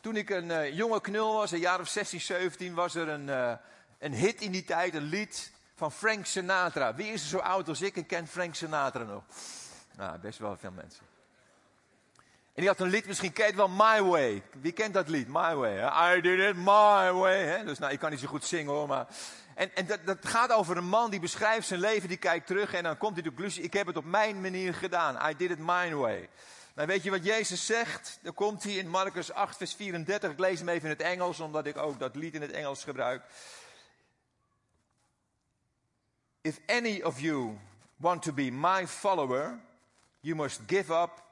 Toen 0.00 0.16
ik 0.16 0.30
een 0.30 0.48
uh, 0.48 0.76
jonge 0.76 1.00
knul 1.00 1.34
was, 1.34 1.50
een 1.50 1.58
jaar 1.58 1.80
of 1.80 1.88
16, 1.88 2.20
17, 2.20 2.74
was 2.74 2.94
er 2.94 3.08
een, 3.08 3.28
uh, 3.28 3.52
een 3.98 4.14
hit 4.14 4.40
in 4.40 4.52
die 4.52 4.64
tijd, 4.64 4.94
een 4.94 5.02
lied 5.02 5.52
van 5.74 5.92
Frank 5.92 6.26
Sinatra. 6.26 6.94
Wie 6.94 7.12
is 7.12 7.22
er 7.22 7.28
zo 7.28 7.38
oud 7.38 7.68
als 7.68 7.82
ik 7.82 7.96
en 7.96 8.06
kent 8.06 8.30
Frank 8.30 8.54
Sinatra 8.54 9.02
nog? 9.02 9.22
Nou, 9.96 10.18
best 10.18 10.38
wel 10.38 10.56
veel 10.56 10.70
mensen. 10.70 11.09
En 12.54 12.66
die 12.66 12.68
had 12.68 12.80
een 12.80 12.88
lied, 12.88 13.06
misschien 13.06 13.32
kent 13.32 13.54
wel 13.54 13.68
My 13.68 14.02
Way. 14.02 14.42
Wie 14.60 14.72
kent 14.72 14.94
dat 14.94 15.08
lied? 15.08 15.28
My 15.28 15.54
Way. 15.54 15.76
Hè? 15.76 16.16
I 16.16 16.20
did 16.20 16.38
it 16.38 16.56
my 16.56 17.12
way. 17.12 17.44
Hè? 17.44 17.64
Dus 17.64 17.78
nou, 17.78 17.92
ik 17.92 17.98
kan 17.98 18.10
niet 18.10 18.20
zo 18.20 18.26
goed 18.26 18.44
zingen 18.44 18.72
hoor, 18.72 18.88
maar... 18.88 19.06
En, 19.54 19.74
en 19.74 19.86
dat, 19.86 19.98
dat, 20.04 20.26
gaat 20.26 20.52
over 20.52 20.76
een 20.76 20.88
man 20.88 21.10
die 21.10 21.20
beschrijft 21.20 21.66
zijn 21.66 21.80
leven, 21.80 22.08
die 22.08 22.16
kijkt 22.16 22.46
terug 22.46 22.72
en 22.72 22.82
dan 22.82 22.96
komt 22.96 23.12
hij 23.12 23.22
de 23.22 23.28
conclusie, 23.28 23.62
ik 23.62 23.72
heb 23.72 23.86
het 23.86 23.96
op 23.96 24.04
mijn 24.04 24.40
manier 24.40 24.74
gedaan. 24.74 25.30
I 25.30 25.36
did 25.36 25.50
it 25.50 25.58
my 25.58 25.94
way. 25.94 26.28
Nou, 26.74 26.88
weet 26.88 27.02
je 27.02 27.10
wat 27.10 27.24
Jezus 27.24 27.66
zegt? 27.66 28.18
Dan 28.22 28.34
komt 28.34 28.62
hij 28.62 28.72
in 28.72 28.88
Marcus 28.88 29.32
8, 29.32 29.56
vers 29.56 29.74
34. 29.74 30.30
Ik 30.30 30.38
lees 30.38 30.58
hem 30.58 30.68
even 30.68 30.84
in 30.84 30.96
het 30.96 31.00
Engels, 31.02 31.40
omdat 31.40 31.66
ik 31.66 31.76
ook 31.76 31.98
dat 31.98 32.16
lied 32.16 32.34
in 32.34 32.40
het 32.40 32.50
Engels 32.50 32.84
gebruik. 32.84 33.22
If 36.40 36.58
any 36.66 37.02
of 37.02 37.20
you 37.20 37.58
want 37.96 38.22
to 38.22 38.32
be 38.32 38.50
my 38.50 38.86
follower, 38.86 39.58
you 40.20 40.36
must 40.36 40.60
give 40.66 40.92
up 40.92 41.22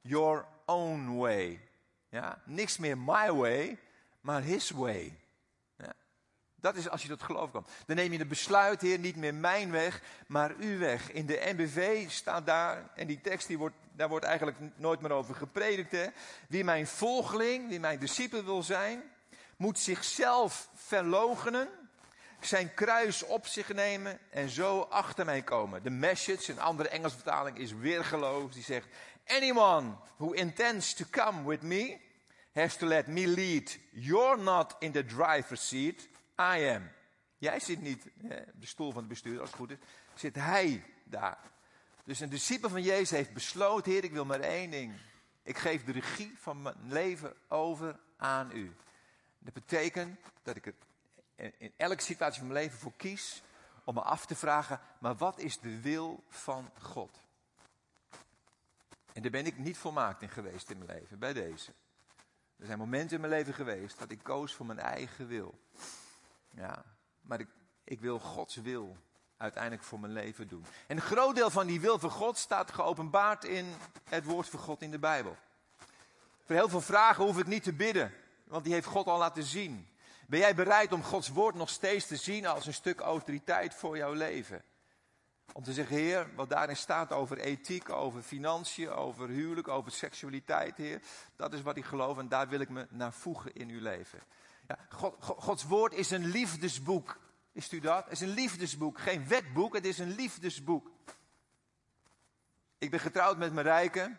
your 0.00 0.44
own 0.66 1.16
way. 1.16 1.60
Ja, 2.08 2.42
niks 2.44 2.78
meer 2.78 2.98
my 2.98 3.32
way, 3.32 3.78
maar 4.20 4.42
his 4.42 4.70
way. 4.70 5.18
Ja, 5.76 5.92
dat 6.54 6.76
is 6.76 6.88
als 6.88 7.02
je 7.02 7.08
tot 7.08 7.22
geloof 7.22 7.50
komt. 7.50 7.68
Dan 7.86 7.96
neem 7.96 8.12
je 8.12 8.18
het 8.18 8.28
besluit, 8.28 8.80
Heer, 8.80 8.98
niet 8.98 9.16
meer 9.16 9.34
mijn 9.34 9.70
weg, 9.70 10.02
maar 10.26 10.54
uw 10.58 10.78
weg. 10.78 11.10
In 11.12 11.26
de 11.26 11.52
NBV 11.56 12.10
staat 12.10 12.46
daar, 12.46 12.90
en 12.94 13.06
die 13.06 13.20
tekst 13.20 13.46
die 13.46 13.58
wordt, 13.58 13.76
daar 13.92 14.08
wordt 14.08 14.24
eigenlijk 14.24 14.56
nooit 14.76 15.00
meer 15.00 15.12
over 15.12 15.34
gepredikt. 15.34 15.92
Hè? 15.92 16.06
Wie 16.48 16.64
mijn 16.64 16.86
volgeling, 16.86 17.68
wie 17.68 17.80
mijn 17.80 17.98
discipel 17.98 18.44
wil 18.44 18.62
zijn, 18.62 19.02
moet 19.56 19.78
zichzelf 19.78 20.68
verlogenen 20.74 21.68
zijn 22.46 22.74
kruis 22.74 23.22
op 23.22 23.46
zich 23.46 23.72
nemen 23.72 24.18
en 24.30 24.48
zo 24.48 24.80
achter 24.80 25.24
mij 25.24 25.42
komen. 25.42 25.82
De 25.82 25.90
message, 25.90 26.52
een 26.52 26.60
andere 26.60 26.88
Engelse 26.88 27.14
vertaling, 27.14 27.58
is 27.58 27.72
weergeloos. 27.72 28.54
Die 28.54 28.62
zegt, 28.62 28.86
anyone 29.26 29.96
who 30.16 30.32
intends 30.32 30.94
to 30.94 31.04
come 31.10 31.44
with 31.44 31.62
me 31.62 32.00
has 32.52 32.76
to 32.76 32.86
let 32.86 33.06
me 33.06 33.26
lead. 33.26 33.78
You're 33.92 34.42
not 34.42 34.76
in 34.78 34.92
the 34.92 35.04
driver's 35.04 35.68
seat, 35.68 36.08
I 36.38 36.68
am. 36.68 36.90
Jij 37.38 37.60
zit 37.60 37.80
niet 37.80 38.04
op 38.54 38.60
de 38.60 38.66
stoel 38.66 38.92
van 38.92 39.00
het 39.00 39.08
bestuur, 39.08 39.40
als 39.40 39.48
het 39.48 39.58
goed 39.58 39.70
is. 39.70 39.76
Zit 40.14 40.34
hij 40.34 40.84
daar. 41.04 41.50
Dus 42.04 42.20
een 42.20 42.28
discipel 42.28 42.68
van 42.68 42.82
Jezus 42.82 43.10
heeft 43.10 43.32
besloten, 43.32 43.92
Heer, 43.92 44.04
ik 44.04 44.12
wil 44.12 44.24
maar 44.24 44.40
één 44.40 44.70
ding. 44.70 44.94
Ik 45.42 45.58
geef 45.58 45.84
de 45.84 45.92
regie 45.92 46.34
van 46.38 46.62
mijn 46.62 46.76
leven 46.88 47.34
over 47.48 48.00
aan 48.16 48.50
u. 48.54 48.72
Dat 49.38 49.52
betekent 49.52 50.20
dat 50.42 50.56
ik 50.56 50.64
het 50.64 50.74
in 51.58 51.72
elke 51.76 52.02
situatie 52.02 52.38
van 52.38 52.48
mijn 52.48 52.64
leven 52.64 52.78
voor 52.78 52.92
kies 52.96 53.42
om 53.84 53.94
me 53.94 54.00
af 54.00 54.26
te 54.26 54.34
vragen, 54.34 54.80
maar 54.98 55.16
wat 55.16 55.38
is 55.38 55.58
de 55.58 55.80
wil 55.80 56.24
van 56.28 56.70
God? 56.80 57.21
En 59.12 59.22
daar 59.22 59.30
ben 59.30 59.46
ik 59.46 59.58
niet 59.58 59.78
volmaakt 59.78 60.22
in 60.22 60.28
geweest 60.28 60.70
in 60.70 60.78
mijn 60.78 60.98
leven, 60.98 61.18
bij 61.18 61.32
deze. 61.32 61.72
Er 62.58 62.66
zijn 62.66 62.78
momenten 62.78 63.14
in 63.14 63.20
mijn 63.20 63.32
leven 63.32 63.54
geweest 63.54 63.98
dat 63.98 64.10
ik 64.10 64.22
koos 64.22 64.54
voor 64.54 64.66
mijn 64.66 64.78
eigen 64.78 65.26
wil. 65.26 65.58
Ja, 66.50 66.84
maar 67.20 67.40
ik, 67.40 67.48
ik 67.84 68.00
wil 68.00 68.18
Gods 68.18 68.56
wil 68.56 68.96
uiteindelijk 69.36 69.82
voor 69.82 70.00
mijn 70.00 70.12
leven 70.12 70.48
doen. 70.48 70.64
En 70.86 70.96
een 70.96 71.02
groot 71.02 71.34
deel 71.34 71.50
van 71.50 71.66
die 71.66 71.80
wil 71.80 71.98
van 71.98 72.10
God 72.10 72.38
staat 72.38 72.72
geopenbaard 72.72 73.44
in 73.44 73.74
het 74.08 74.24
woord 74.24 74.48
van 74.48 74.60
God 74.60 74.82
in 74.82 74.90
de 74.90 74.98
Bijbel. 74.98 75.36
Voor 76.44 76.54
heel 76.54 76.68
veel 76.68 76.80
vragen 76.80 77.24
hoef 77.24 77.38
ik 77.38 77.46
niet 77.46 77.62
te 77.62 77.72
bidden, 77.72 78.14
want 78.44 78.64
die 78.64 78.72
heeft 78.72 78.86
God 78.86 79.06
al 79.06 79.18
laten 79.18 79.42
zien. 79.42 79.88
Ben 80.26 80.38
jij 80.38 80.54
bereid 80.54 80.92
om 80.92 81.02
Gods 81.02 81.28
woord 81.28 81.54
nog 81.54 81.68
steeds 81.68 82.06
te 82.06 82.16
zien 82.16 82.46
als 82.46 82.66
een 82.66 82.74
stuk 82.74 83.00
autoriteit 83.00 83.74
voor 83.74 83.96
jouw 83.96 84.12
leven? 84.12 84.64
Om 85.52 85.62
te 85.62 85.72
zeggen, 85.72 85.96
Heer, 85.96 86.34
wat 86.34 86.50
daarin 86.50 86.76
staat 86.76 87.12
over 87.12 87.38
ethiek, 87.38 87.90
over 87.90 88.22
financiën, 88.22 88.90
over 88.90 89.28
huwelijk, 89.28 89.68
over 89.68 89.92
seksualiteit, 89.92 90.76
Heer. 90.76 91.02
Dat 91.36 91.52
is 91.52 91.62
wat 91.62 91.76
ik 91.76 91.84
geloof 91.84 92.18
en 92.18 92.28
daar 92.28 92.48
wil 92.48 92.60
ik 92.60 92.68
me 92.68 92.86
naar 92.90 93.12
voegen 93.12 93.54
in 93.54 93.68
uw 93.68 93.80
leven. 93.80 94.18
Ja, 94.68 94.78
God, 94.88 95.16
Gods 95.20 95.64
woord 95.64 95.92
is 95.92 96.10
een 96.10 96.26
liefdesboek. 96.26 97.18
Is 97.52 97.72
u 97.72 97.80
dat? 97.80 98.04
Het 98.04 98.12
is 98.12 98.20
een 98.20 98.34
liefdesboek. 98.34 99.00
Geen 99.00 99.28
wetboek, 99.28 99.74
het 99.74 99.84
is 99.84 99.98
een 99.98 100.14
liefdesboek. 100.14 100.90
Ik 102.78 102.90
ben 102.90 103.00
getrouwd 103.00 103.38
met 103.38 103.52
Marijke. 103.52 104.16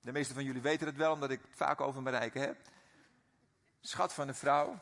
De 0.00 0.12
meeste 0.12 0.34
van 0.34 0.44
jullie 0.44 0.62
weten 0.62 0.86
het 0.86 0.96
wel, 0.96 1.12
omdat 1.12 1.30
ik 1.30 1.40
het 1.42 1.56
vaak 1.56 1.80
over 1.80 2.02
Marijke 2.02 2.38
heb. 2.38 2.56
Schat 3.80 4.14
van 4.14 4.28
een 4.28 4.34
vrouw. 4.34 4.80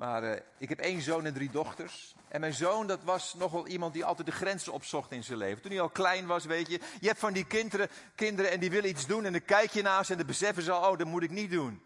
Maar 0.00 0.24
uh, 0.24 0.36
ik 0.58 0.68
heb 0.68 0.78
één 0.78 1.00
zoon 1.00 1.26
en 1.26 1.32
drie 1.32 1.50
dochters. 1.50 2.14
En 2.28 2.40
mijn 2.40 2.54
zoon, 2.54 2.86
dat 2.86 3.02
was 3.02 3.34
nogal 3.34 3.66
iemand 3.66 3.92
die 3.92 4.04
altijd 4.04 4.26
de 4.26 4.34
grenzen 4.34 4.72
opzocht 4.72 5.12
in 5.12 5.24
zijn 5.24 5.38
leven. 5.38 5.62
Toen 5.62 5.70
hij 5.70 5.80
al 5.80 5.88
klein 5.88 6.26
was, 6.26 6.44
weet 6.44 6.68
je. 6.68 6.80
Je 7.00 7.06
hebt 7.06 7.18
van 7.18 7.32
die 7.32 7.44
kinderen, 7.44 7.88
kinderen 8.14 8.50
en 8.50 8.60
die 8.60 8.70
willen 8.70 8.88
iets 8.90 9.06
doen. 9.06 9.24
En 9.24 9.32
dan 9.32 9.44
kijk 9.44 9.70
je 9.70 9.82
naast 9.82 10.10
en 10.10 10.16
dan 10.16 10.26
beseffen 10.26 10.62
ze 10.62 10.72
al, 10.72 10.90
oh, 10.90 10.98
dat 10.98 11.06
moet 11.06 11.22
ik 11.22 11.30
niet 11.30 11.50
doen. 11.50 11.82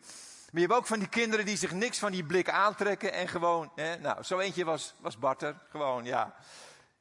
Maar 0.50 0.60
je 0.60 0.66
hebt 0.66 0.72
ook 0.72 0.86
van 0.86 0.98
die 0.98 1.08
kinderen 1.08 1.46
die 1.46 1.56
zich 1.56 1.72
niks 1.72 1.98
van 1.98 2.12
die 2.12 2.24
blik 2.24 2.48
aantrekken. 2.48 3.12
En 3.12 3.28
gewoon, 3.28 3.70
hè, 3.74 3.96
nou, 3.96 4.22
zo 4.22 4.38
eentje 4.38 4.64
was, 4.64 4.94
was 4.98 5.18
Barter. 5.18 5.54
Gewoon, 5.68 6.04
ja. 6.04 6.34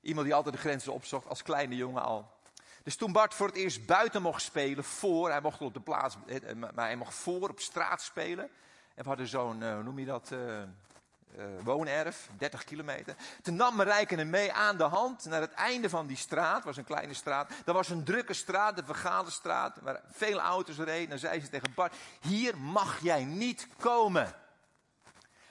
Iemand 0.02 0.26
die 0.26 0.36
altijd 0.36 0.56
de 0.56 0.62
grenzen 0.62 0.94
opzocht, 0.94 1.28
als 1.28 1.44
kleine 1.44 1.76
jongen 1.76 2.04
al. 2.04 2.32
Dus 2.84 2.96
toen 2.96 3.12
Bart 3.12 3.34
voor 3.34 3.48
het 3.48 3.56
eerst 3.56 3.86
buiten 3.86 4.22
mocht 4.22 4.42
spelen, 4.42 4.84
voor, 4.84 5.30
hij 5.30 5.42
mocht 5.42 5.62
op 5.62 5.74
de 5.74 5.82
plaats, 5.82 6.18
maar 6.60 6.86
hij 6.86 6.96
mocht 6.96 7.16
voor 7.16 7.50
op 7.50 7.60
straat 7.60 8.02
spelen. 8.02 8.50
En 8.96 9.04
we 9.04 9.10
hadden 9.10 9.28
zo'n, 9.28 9.64
hoe 9.74 9.84
noem 9.84 10.00
je 10.00 10.06
dat, 10.06 10.32
uh, 11.38 11.44
woonerf, 11.64 12.30
30 12.38 12.64
kilometer. 12.64 13.16
Toen 13.42 13.56
nam 13.56 13.76
Marijke 13.76 14.16
hem 14.16 14.30
mee 14.30 14.54
aan 14.54 14.78
de 14.78 14.84
hand 14.84 15.26
naar 15.26 15.42
het 15.42 15.54
einde 15.54 15.90
van 15.90 16.08
die 16.08 16.18
straat. 16.18 16.64
was 16.64 16.78
een 16.78 16.84
kleine 16.84 17.14
straat. 17.14 17.52
Dat 17.66 17.76
was 17.76 17.90
een 17.90 18.04
drukke 18.04 18.34
straat, 18.34 18.76
de 18.76 18.84
Vergalenstraat, 18.86 19.78
waar 19.82 20.02
veel 20.12 20.40
auto's 20.40 20.78
reden. 20.78 21.10
Dan 21.10 21.20
zei 21.20 21.42
ze 21.42 21.50
tegen 21.50 21.74
Bart, 21.76 21.96
hier 22.22 22.58
mag 22.58 23.00
jij 23.02 23.24
niet 23.24 23.68
komen. 23.80 24.34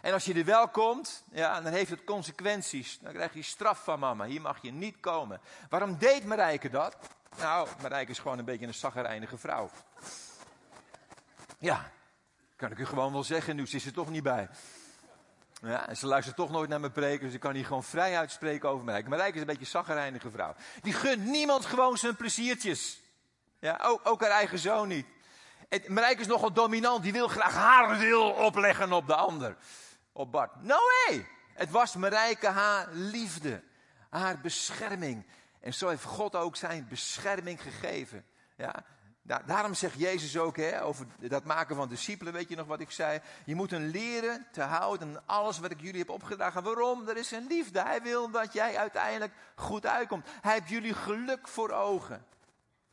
En 0.00 0.12
als 0.12 0.24
je 0.24 0.34
er 0.34 0.44
wel 0.44 0.68
komt, 0.68 1.24
ja, 1.30 1.60
dan 1.60 1.72
heeft 1.72 1.90
het 1.90 2.04
consequenties. 2.04 2.98
Dan 3.00 3.12
krijg 3.12 3.34
je 3.34 3.42
straf 3.42 3.84
van 3.84 3.98
mama. 3.98 4.24
Hier 4.24 4.40
mag 4.40 4.58
je 4.62 4.72
niet 4.72 5.00
komen. 5.00 5.40
Waarom 5.68 5.98
deed 5.98 6.24
Marijke 6.24 6.70
dat? 6.70 6.96
Nou, 7.38 7.68
Marijke 7.82 8.10
is 8.10 8.18
gewoon 8.18 8.38
een 8.38 8.44
beetje 8.44 8.66
een 8.66 8.74
zaggerijnige 8.74 9.38
vrouw. 9.38 9.70
Ja, 11.58 11.90
kan 12.56 12.70
ik 12.70 12.78
u 12.78 12.86
gewoon 12.86 13.12
wel 13.12 13.24
zeggen, 13.24 13.56
nu 13.56 13.66
zit 13.66 13.82
ze 13.82 13.92
toch 13.92 14.10
niet 14.10 14.22
bij. 14.22 14.48
Ja, 15.62 15.88
en 15.88 15.96
ze 15.96 16.06
luistert 16.06 16.36
toch 16.36 16.50
nooit 16.50 16.68
naar 16.68 16.80
mijn 16.80 16.92
preken, 16.92 17.24
dus 17.24 17.34
ik 17.34 17.40
kan 17.40 17.54
hier 17.54 17.66
gewoon 17.66 17.84
vrij 17.84 18.18
uitspreken 18.18 18.68
over 18.68 18.84
Marijke. 18.84 19.08
Marijke 19.08 19.34
is 19.34 19.40
een 19.40 19.46
beetje 19.46 19.60
een 19.60 19.66
zaggerijnige 19.66 20.30
vrouw. 20.30 20.54
Die 20.80 20.92
gunt 20.92 21.24
niemand 21.24 21.64
gewoon 21.64 21.98
zijn 21.98 22.16
pleziertjes. 22.16 23.00
Ja, 23.58 23.98
ook, 24.02 24.20
haar 24.20 24.30
eigen 24.30 24.58
zoon 24.58 24.88
niet. 24.88 25.06
En 25.68 25.82
Marijke 25.86 26.20
is 26.20 26.26
nogal 26.26 26.52
dominant, 26.52 27.02
die 27.02 27.12
wil 27.12 27.28
graag 27.28 27.54
haar 27.54 27.98
wil 27.98 28.30
opleggen 28.30 28.92
op 28.92 29.06
de 29.06 29.14
ander. 29.14 29.56
Op 30.12 30.32
Bart. 30.32 30.62
No 30.62 30.76
way! 30.76 31.26
Het 31.54 31.70
was 31.70 31.96
Marijke 31.96 32.48
haar 32.48 32.88
liefde, 32.92 33.62
haar 34.10 34.40
bescherming. 34.40 35.26
En 35.60 35.74
zo 35.74 35.88
heeft 35.88 36.04
God 36.04 36.36
ook 36.36 36.56
zijn 36.56 36.86
bescherming 36.88 37.62
gegeven. 37.62 38.24
Ja, 38.56 38.84
daarom 39.22 39.74
zegt 39.74 39.98
Jezus 39.98 40.38
ook 40.38 40.56
hè, 40.56 40.82
over 40.82 41.06
dat 41.18 41.44
maken 41.44 41.76
van 41.76 41.88
discipelen, 41.88 42.32
weet 42.32 42.48
je 42.48 42.56
nog 42.56 42.66
wat 42.66 42.80
ik 42.80 42.90
zei? 42.90 43.20
Je 43.44 43.54
moet 43.54 43.70
hen 43.70 43.88
leren 43.88 44.46
te 44.52 44.62
houden 44.62 45.08
aan 45.08 45.22
alles 45.26 45.58
wat 45.58 45.70
ik 45.70 45.80
jullie 45.80 45.98
heb 45.98 46.10
opgedragen. 46.10 46.62
Waarom? 46.62 47.08
Er 47.08 47.16
is 47.16 47.30
een 47.30 47.46
liefde. 47.46 47.82
Hij 47.82 48.02
wil 48.02 48.30
dat 48.30 48.52
jij 48.52 48.76
uiteindelijk 48.76 49.32
goed 49.54 49.86
uitkomt. 49.86 50.26
Hij 50.40 50.52
heeft 50.52 50.68
jullie 50.68 50.94
geluk 50.94 51.48
voor 51.48 51.70
ogen. 51.70 52.24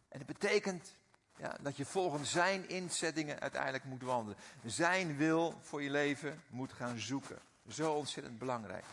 En 0.09 0.17
dat 0.17 0.27
betekent 0.27 0.95
ja, 1.37 1.55
dat 1.61 1.77
je 1.77 1.85
volgens 1.85 2.31
zijn 2.31 2.69
inzettingen 2.69 3.39
uiteindelijk 3.39 3.83
moet 3.83 4.01
wandelen. 4.01 4.37
Zijn 4.65 5.17
wil 5.17 5.59
voor 5.61 5.81
je 5.81 5.89
leven 5.89 6.43
moet 6.49 6.73
gaan 6.73 6.99
zoeken. 6.99 7.39
Zo 7.67 7.93
ontzettend 7.93 8.37
belangrijk. 8.37 8.85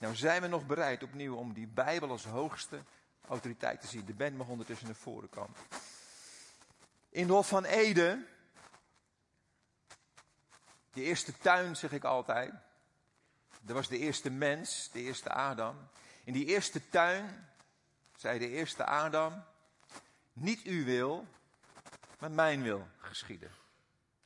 Nou 0.00 0.16
zijn 0.16 0.42
we 0.42 0.48
nog 0.48 0.66
bereid 0.66 1.02
opnieuw 1.02 1.34
om 1.34 1.52
die 1.52 1.66
Bijbel 1.66 2.10
als 2.10 2.24
hoogste 2.24 2.78
autoriteit 3.28 3.80
te 3.80 3.86
zien. 3.86 4.04
De 4.04 4.14
band 4.14 4.36
mag 4.36 4.48
ondertussen 4.48 4.86
naar 4.86 4.96
voren 4.96 5.28
komen. 5.28 5.54
In 7.08 7.26
de 7.26 7.32
Hof 7.32 7.48
van 7.48 7.64
Eden, 7.64 8.26
de 10.92 11.02
eerste 11.02 11.38
tuin 11.38 11.76
zeg 11.76 11.92
ik 11.92 12.04
altijd. 12.04 12.52
Er 13.66 13.74
was 13.74 13.88
de 13.88 13.98
eerste 13.98 14.30
mens, 14.30 14.90
de 14.92 15.00
eerste 15.00 15.30
Adam. 15.30 15.88
In 16.24 16.32
die 16.32 16.46
eerste 16.46 16.88
tuin 16.88 17.48
zei 18.16 18.38
de 18.38 18.48
eerste 18.48 18.84
Adam, 18.84 19.44
niet 20.32 20.62
uw 20.62 20.84
wil, 20.84 21.26
maar 22.18 22.30
mijn 22.30 22.62
wil 22.62 22.88
geschieden. 22.98 23.50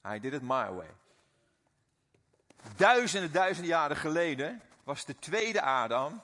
Hij 0.01 0.21
did 0.21 0.33
it 0.33 0.43
my 0.43 0.71
way. 0.71 0.91
Duizenden, 2.77 3.33
duizenden 3.33 3.71
jaren 3.71 3.97
geleden 3.97 4.63
was 4.85 5.05
de 5.05 5.19
tweede 5.19 5.63
Adam 5.63 6.23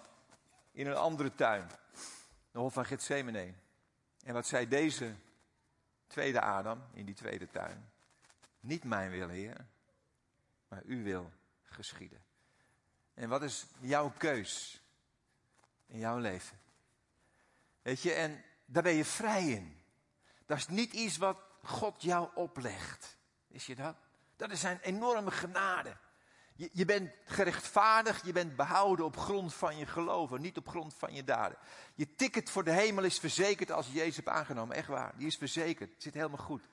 in 0.72 0.86
een 0.86 0.96
andere 0.96 1.34
tuin 1.34 1.70
de 2.58 2.58
hof 2.58 2.72
van 2.72 2.84
Gethsemane. 2.84 3.52
En 4.24 4.34
wat 4.34 4.46
zei 4.46 4.68
deze 4.68 5.14
tweede 6.08 6.40
Adam 6.40 6.82
in 6.92 7.04
die 7.04 7.14
tweede 7.14 7.50
tuin? 7.50 7.90
Niet 8.60 8.84
mijn 8.84 9.10
wil, 9.10 9.28
Heer, 9.28 9.66
maar 10.68 10.82
uw 10.84 11.02
wil 11.02 11.32
geschieden. 11.62 12.24
En 13.14 13.28
wat 13.28 13.42
is 13.42 13.66
jouw 13.80 14.12
keus 14.16 14.82
in 15.86 15.98
jouw 15.98 16.18
leven? 16.18 16.58
Weet 17.82 18.02
je, 18.02 18.12
en 18.12 18.44
daar 18.64 18.82
ben 18.82 18.94
je 18.94 19.04
vrij 19.04 19.48
in. 19.48 19.82
Dat 20.46 20.58
is 20.58 20.68
niet 20.68 20.92
iets 20.92 21.16
wat 21.16 21.40
God 21.62 22.02
jou 22.02 22.28
oplegt. 22.34 23.16
Is 23.48 23.66
je 23.66 23.74
dat? 23.74 23.96
Dat 24.36 24.50
is 24.50 24.60
zijn 24.60 24.80
enorme 24.80 25.30
genade. 25.30 25.96
Je, 26.58 26.70
je 26.72 26.84
bent 26.84 27.10
gerechtvaardigd, 27.24 28.26
je 28.26 28.32
bent 28.32 28.56
behouden 28.56 29.04
op 29.04 29.16
grond 29.16 29.54
van 29.54 29.76
je 29.76 29.86
geloven, 29.86 30.40
niet 30.40 30.56
op 30.56 30.68
grond 30.68 30.94
van 30.94 31.14
je 31.14 31.24
daden. 31.24 31.58
Je 31.94 32.14
ticket 32.14 32.50
voor 32.50 32.64
de 32.64 32.70
hemel 32.70 33.04
is 33.04 33.18
verzekerd 33.18 33.70
als 33.70 33.86
je 33.86 33.92
Jezus 33.92 34.16
hebt 34.16 34.28
aangenomen. 34.28 34.76
Echt 34.76 34.88
waar, 34.88 35.12
die 35.16 35.26
is 35.26 35.36
verzekerd. 35.36 35.94
Zit 35.98 36.14
helemaal 36.14 36.44
goed. 36.44 36.68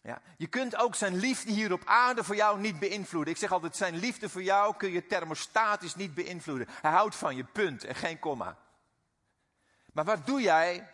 Ja. 0.00 0.22
Je 0.36 0.46
kunt 0.46 0.76
ook 0.76 0.94
zijn 0.94 1.16
liefde 1.16 1.52
hier 1.52 1.72
op 1.72 1.82
aarde 1.84 2.24
voor 2.24 2.36
jou 2.36 2.60
niet 2.60 2.78
beïnvloeden. 2.78 3.32
Ik 3.32 3.38
zeg 3.38 3.52
altijd, 3.52 3.76
zijn 3.76 3.96
liefde 3.96 4.28
voor 4.28 4.42
jou 4.42 4.76
kun 4.76 4.90
je 4.90 5.06
thermostatisch 5.06 5.94
niet 5.94 6.14
beïnvloeden. 6.14 6.68
Hij 6.70 6.90
houdt 6.90 7.14
van 7.14 7.36
je, 7.36 7.44
punt, 7.44 7.84
en 7.84 7.94
geen 7.94 8.18
komma. 8.18 8.58
Maar 9.92 10.04
wat 10.04 10.26
doe 10.26 10.40
jij 10.40 10.90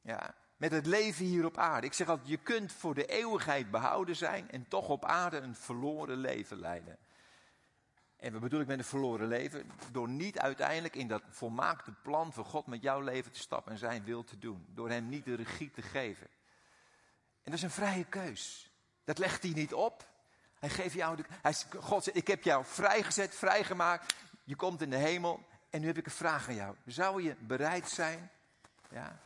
ja, 0.00 0.34
met 0.56 0.72
het 0.72 0.86
leven 0.86 1.24
hier 1.24 1.44
op 1.44 1.58
aarde? 1.58 1.86
Ik 1.86 1.92
zeg 1.92 2.08
altijd, 2.08 2.28
je 2.28 2.36
kunt 2.36 2.72
voor 2.72 2.94
de 2.94 3.06
eeuwigheid 3.06 3.70
behouden 3.70 4.16
zijn 4.16 4.50
en 4.50 4.68
toch 4.68 4.88
op 4.88 5.04
aarde 5.04 5.36
een 5.36 5.54
verloren 5.54 6.16
leven 6.16 6.60
leiden. 6.60 6.98
En 8.16 8.32
wat 8.32 8.40
bedoel 8.40 8.60
ik 8.60 8.66
met 8.66 8.78
een 8.78 8.84
verloren 8.84 9.28
leven? 9.28 9.70
Door 9.92 10.08
niet 10.08 10.38
uiteindelijk 10.38 10.96
in 10.96 11.08
dat 11.08 11.22
volmaakte 11.28 11.92
plan 12.02 12.32
van 12.32 12.44
God 12.44 12.66
met 12.66 12.82
jouw 12.82 13.00
leven 13.00 13.32
te 13.32 13.38
stappen 13.38 13.72
en 13.72 13.78
zijn 13.78 14.04
wil 14.04 14.24
te 14.24 14.38
doen. 14.38 14.66
Door 14.68 14.90
hem 14.90 15.08
niet 15.08 15.24
de 15.24 15.34
regie 15.34 15.70
te 15.70 15.82
geven. 15.82 16.26
En 17.42 17.50
dat 17.50 17.54
is 17.54 17.62
een 17.62 17.70
vrije 17.70 18.04
keus. 18.04 18.70
Dat 19.04 19.18
legt 19.18 19.42
hij 19.42 19.52
niet 19.52 19.74
op. 19.74 20.08
Hij 20.58 20.70
geeft 20.70 20.94
jou 20.94 21.16
de, 21.16 21.24
hij, 21.42 21.54
God 21.78 22.04
zegt, 22.04 22.16
ik 22.16 22.26
heb 22.26 22.42
jou 22.42 22.64
vrijgezet, 22.64 23.34
vrijgemaakt. 23.34 24.14
Je 24.44 24.56
komt 24.56 24.82
in 24.82 24.90
de 24.90 24.96
hemel. 24.96 25.46
En 25.70 25.80
nu 25.80 25.86
heb 25.86 25.98
ik 25.98 26.06
een 26.06 26.12
vraag 26.12 26.48
aan 26.48 26.54
jou. 26.54 26.76
Zou 26.86 27.22
je 27.22 27.36
bereid 27.38 27.88
zijn 27.88 28.30
ja, 28.90 29.20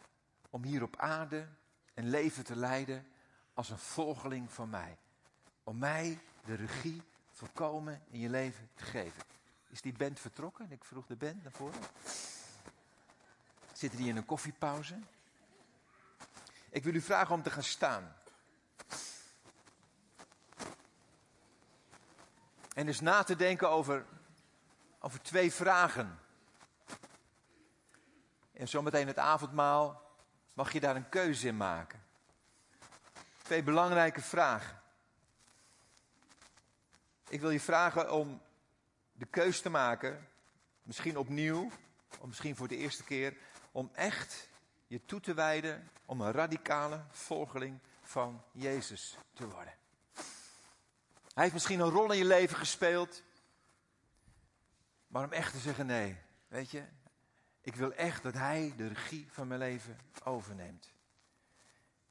om 0.51 0.63
hier 0.63 0.83
op 0.83 0.97
aarde 0.97 1.49
een 1.95 2.09
leven 2.09 2.45
te 2.45 2.57
leiden 2.57 3.07
als 3.55 3.71
een 3.71 3.79
volgeling 3.79 4.53
van 4.53 4.71
mij? 4.71 4.99
Om 5.65 5.79
mij 5.79 6.19
de 6.45 6.55
regie 6.55 7.03
voorkomen 7.33 8.03
in 8.11 8.21
je 8.21 8.29
leven 8.29 8.71
te 8.75 8.85
geven. 8.85 9.23
Is 9.69 9.81
die 9.81 9.93
band 9.93 10.21
vertrokken? 10.21 10.71
Ik 10.71 10.85
vroeg 10.85 11.07
de 11.07 11.17
band 11.17 11.43
naar 11.43 11.53
voren. 11.53 11.81
Zitten 13.73 13.99
die 13.99 14.09
in 14.09 14.17
een 14.17 14.25
koffiepauze? 14.25 14.99
Ik 16.71 16.85
wil 16.85 16.95
u 16.95 17.01
vragen 17.01 17.35
om 17.35 17.43
te 17.43 17.51
gaan 17.51 17.63
staan. 17.63 18.17
En 22.75 22.87
dus 22.87 23.01
na 23.01 23.23
te 23.23 23.37
denken 23.37 23.71
over, 23.71 24.07
over 24.99 25.23
twee 25.23 25.53
vragen. 25.53 26.19
En 28.53 28.69
zometeen 28.69 29.07
het 29.07 29.19
avondmaal 29.19 30.08
mag 30.59 30.73
je 30.73 30.81
daar 30.81 30.97
een 30.97 31.09
keuze 31.09 31.47
in 31.47 31.57
maken. 31.57 32.03
Twee 33.43 33.63
belangrijke 33.63 34.21
vragen. 34.21 34.83
Ik 37.29 37.41
wil 37.41 37.51
je 37.51 37.61
vragen 37.61 38.13
om 38.13 38.41
de 39.13 39.27
keus 39.27 39.61
te 39.61 39.69
maken, 39.69 40.29
misschien 40.83 41.19
opnieuw, 41.19 41.71
of 42.19 42.27
misschien 42.27 42.57
voor 42.57 42.69
de 42.69 42.77
eerste 42.77 43.05
keer, 43.05 43.37
om 43.73 43.91
echt 43.93 44.49
je 44.87 45.05
toe 45.05 45.21
te 45.21 45.35
wijden 45.35 45.91
om 46.05 46.21
een 46.21 46.33
radicale 46.33 47.05
volgeling 47.11 47.79
van 48.03 48.43
Jezus 48.53 49.17
te 49.33 49.49
worden. 49.49 49.75
Hij 51.35 51.43
heeft 51.43 51.53
misschien 51.53 51.81
een 51.81 51.91
rol 51.91 52.13
in 52.13 52.19
je 52.19 52.25
leven 52.25 52.57
gespeeld. 52.57 53.23
Maar 55.07 55.25
om 55.25 55.33
echt 55.33 55.53
te 55.53 55.59
zeggen 55.59 55.87
nee, 55.87 56.19
weet 56.49 56.71
je, 56.71 56.85
ik 57.69 57.77
wil 57.77 57.93
echt 57.93 58.23
dat 58.23 58.35
Hij 58.35 58.73
de 58.77 58.89
regie 58.89 59.27
van 59.31 59.49
mijn 59.49 59.61
leven 59.61 59.99
overneemt. 60.25 60.93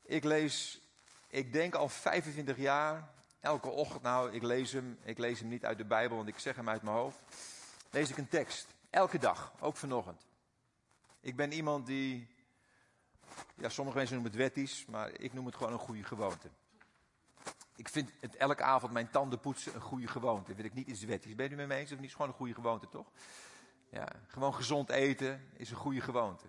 Ik 0.01 0.23
lees, 0.23 0.81
ik 1.27 1.53
denk 1.53 1.75
al 1.75 1.89
25 1.89 2.57
jaar, 2.57 3.09
elke 3.39 3.69
ochtend, 3.69 4.01
nou, 4.01 4.31
ik 4.31 4.43
lees 4.43 4.71
hem, 4.71 4.97
ik 5.03 5.17
lees 5.17 5.39
hem 5.39 5.49
niet 5.49 5.65
uit 5.65 5.77
de 5.77 5.85
Bijbel, 5.85 6.17
want 6.17 6.29
ik 6.29 6.39
zeg 6.39 6.55
hem 6.55 6.69
uit 6.69 6.81
mijn 6.81 6.95
hoofd. 6.95 7.19
Lees 7.91 8.09
ik 8.09 8.17
een 8.17 8.27
tekst, 8.27 8.67
elke 8.89 9.17
dag, 9.17 9.53
ook 9.59 9.77
vanochtend. 9.77 10.25
Ik 11.19 11.35
ben 11.35 11.51
iemand 11.51 11.85
die, 11.85 12.27
ja, 13.55 13.69
sommige 13.69 13.97
mensen 13.97 14.15
noemen 14.15 14.31
het 14.31 14.41
wettisch, 14.41 14.85
maar 14.85 15.11
ik 15.19 15.33
noem 15.33 15.45
het 15.45 15.55
gewoon 15.55 15.73
een 15.73 15.79
goede 15.79 16.03
gewoonte. 16.03 16.49
Ik 17.75 17.89
vind 17.89 18.11
het 18.19 18.35
elke 18.35 18.63
avond 18.63 18.93
mijn 18.93 19.09
tanden 19.09 19.39
poetsen 19.39 19.75
een 19.75 19.81
goede 19.81 20.07
gewoonte. 20.07 20.55
Vind 20.55 20.67
ik 20.67 20.73
niet 20.73 20.87
iets 20.87 21.03
wettisch. 21.03 21.35
Ben 21.35 21.49
je 21.49 21.55
het 21.55 21.67
mee 21.67 21.79
eens 21.79 21.91
of 21.91 21.99
niet? 21.99 21.99
Het 21.99 22.09
is 22.09 22.15
gewoon 22.15 22.31
een 22.31 22.37
goede 22.37 22.53
gewoonte, 22.53 22.89
toch? 22.89 23.07
Ja, 23.89 24.07
gewoon 24.27 24.53
gezond 24.53 24.89
eten 24.89 25.49
is 25.53 25.69
een 25.69 25.75
goede 25.75 26.01
gewoonte. 26.01 26.45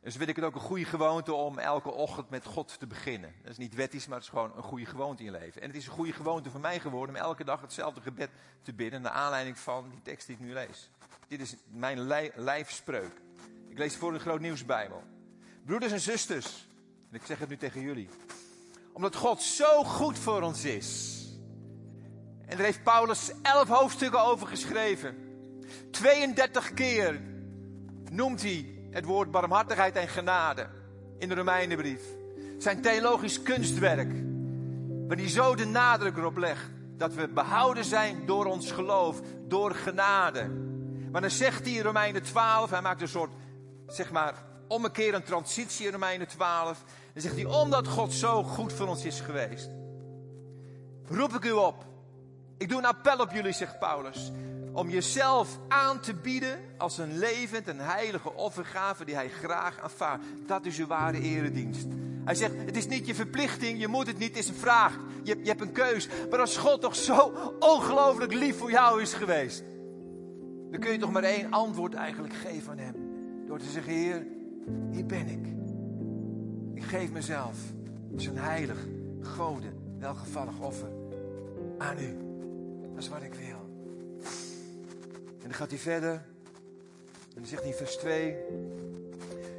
Dus 0.00 0.16
vind 0.16 0.28
ik 0.28 0.36
het 0.36 0.44
ook 0.44 0.54
een 0.54 0.60
goede 0.60 0.84
gewoonte 0.84 1.32
om 1.32 1.58
elke 1.58 1.90
ochtend 1.90 2.30
met 2.30 2.44
God 2.44 2.78
te 2.78 2.86
beginnen. 2.86 3.34
Dat 3.42 3.50
is 3.50 3.58
niet 3.58 3.74
wettisch, 3.74 4.06
maar 4.06 4.16
het 4.16 4.24
is 4.24 4.30
gewoon 4.30 4.56
een 4.56 4.62
goede 4.62 4.86
gewoonte 4.86 5.24
in 5.24 5.32
je 5.32 5.38
leven. 5.38 5.62
En 5.62 5.68
het 5.68 5.76
is 5.76 5.86
een 5.86 5.92
goede 5.92 6.12
gewoonte 6.12 6.50
voor 6.50 6.60
mij 6.60 6.80
geworden 6.80 7.14
om 7.14 7.20
elke 7.20 7.44
dag 7.44 7.60
hetzelfde 7.60 8.00
gebed 8.00 8.30
te 8.62 8.72
bidden. 8.72 9.02
Naar 9.02 9.12
aanleiding 9.12 9.58
van 9.58 9.88
die 9.90 10.02
tekst 10.02 10.26
die 10.26 10.36
ik 10.36 10.42
nu 10.42 10.52
lees. 10.52 10.90
Dit 11.28 11.40
is 11.40 11.56
mijn 11.66 12.00
lijfspreuk. 12.34 13.20
Ik 13.68 13.78
lees 13.78 13.96
voor 13.96 14.12
de 14.12 14.18
Groot 14.18 14.40
Nieuwsbijbel. 14.40 15.02
Broeders 15.64 15.92
en 15.92 16.00
zusters, 16.00 16.68
en 17.10 17.14
ik 17.14 17.26
zeg 17.26 17.38
het 17.38 17.48
nu 17.48 17.56
tegen 17.56 17.80
jullie. 17.80 18.08
Omdat 18.92 19.14
God 19.14 19.42
zo 19.42 19.84
goed 19.84 20.18
voor 20.18 20.42
ons 20.42 20.64
is. 20.64 21.18
En 22.46 22.56
daar 22.56 22.66
heeft 22.66 22.82
Paulus 22.82 23.32
elf 23.42 23.68
hoofdstukken 23.68 24.20
over 24.20 24.46
geschreven. 24.46 25.29
32 25.90 26.74
keer 26.74 27.20
noemt 28.10 28.42
hij 28.42 28.80
het 28.90 29.04
woord 29.04 29.30
barmhartigheid 29.30 29.96
en 29.96 30.08
genade 30.08 30.66
in 31.18 31.28
de 31.28 31.34
Romeinenbrief. 31.34 32.02
Zijn 32.58 32.82
theologisch 32.82 33.42
kunstwerk, 33.42 34.12
waar 35.08 35.16
hij 35.16 35.28
zo 35.28 35.54
de 35.54 35.64
nadruk 35.64 36.16
erop 36.16 36.36
legt 36.36 36.70
dat 36.96 37.14
we 37.14 37.28
behouden 37.28 37.84
zijn 37.84 38.26
door 38.26 38.46
ons 38.46 38.70
geloof, 38.70 39.20
door 39.48 39.74
genade. 39.74 40.48
Maar 41.12 41.20
dan 41.20 41.30
zegt 41.30 41.64
hij 41.64 41.74
in 41.74 41.82
Romeinen 41.82 42.22
12, 42.22 42.70
hij 42.70 42.80
maakt 42.80 43.00
een 43.00 43.08
soort, 43.08 43.30
zeg 43.86 44.10
maar, 44.10 44.34
ommekeer 44.68 45.14
een 45.14 45.22
transitie 45.22 45.86
in 45.86 45.92
Romeinen 45.92 46.28
12. 46.28 46.84
Dan 47.12 47.22
zegt 47.22 47.34
hij, 47.34 47.44
omdat 47.44 47.88
God 47.88 48.12
zo 48.12 48.42
goed 48.42 48.72
voor 48.72 48.86
ons 48.86 49.04
is 49.04 49.20
geweest, 49.20 49.70
roep 51.06 51.32
ik 51.32 51.44
u 51.44 51.50
op. 51.50 51.84
Ik 52.58 52.68
doe 52.68 52.78
een 52.78 52.86
appel 52.86 53.18
op 53.18 53.30
jullie, 53.30 53.52
zegt 53.52 53.78
Paulus 53.78 54.32
om 54.72 54.90
jezelf 54.90 55.58
aan 55.68 56.00
te 56.00 56.14
bieden 56.14 56.58
als 56.76 56.98
een 56.98 57.18
levend 57.18 57.68
en 57.68 57.78
heilige 57.78 58.34
offergave 58.34 59.04
die 59.04 59.14
hij 59.14 59.28
graag 59.28 59.80
aanvaardt. 59.80 60.24
Dat 60.46 60.66
is 60.66 60.78
uw 60.78 60.86
ware 60.86 61.20
eredienst. 61.20 61.86
Hij 62.24 62.34
zegt, 62.34 62.54
het 62.64 62.76
is 62.76 62.86
niet 62.86 63.06
je 63.06 63.14
verplichting, 63.14 63.80
je 63.80 63.88
moet 63.88 64.06
het 64.06 64.18
niet, 64.18 64.28
het 64.28 64.38
is 64.38 64.48
een 64.48 64.54
vraag. 64.54 64.98
Je, 65.22 65.38
je 65.42 65.48
hebt 65.48 65.60
een 65.60 65.72
keus. 65.72 66.08
Maar 66.30 66.38
als 66.38 66.56
God 66.56 66.80
toch 66.80 66.96
zo 66.96 67.32
ongelooflijk 67.58 68.32
lief 68.32 68.58
voor 68.58 68.70
jou 68.70 69.02
is 69.02 69.12
geweest, 69.12 69.62
dan 70.70 70.80
kun 70.80 70.92
je 70.92 70.98
toch 70.98 71.12
maar 71.12 71.22
één 71.22 71.50
antwoord 71.50 71.94
eigenlijk 71.94 72.34
geven 72.34 72.72
aan 72.72 72.78
hem. 72.78 72.94
Door 73.46 73.58
te 73.58 73.70
zeggen, 73.70 73.92
Heer, 73.92 74.26
hier 74.90 75.06
ben 75.06 75.28
ik. 75.28 75.46
Ik 76.74 76.82
geef 76.82 77.12
mezelf 77.12 77.56
als 78.14 78.26
een 78.26 78.38
heilig, 78.38 78.78
goden, 79.20 79.72
welgevallig 79.98 80.58
offer 80.60 80.88
aan 81.78 81.98
u. 81.98 82.16
Dat 82.94 83.02
is 83.02 83.08
wat 83.08 83.22
ik 83.22 83.34
wil. 83.34 83.59
Dan 85.50 85.58
gaat 85.58 85.70
hij 85.70 85.78
verder. 85.78 86.12
En 86.12 87.34
dan 87.34 87.46
zegt 87.46 87.62
hij 87.62 87.74
vers 87.74 87.96
2. 87.96 88.36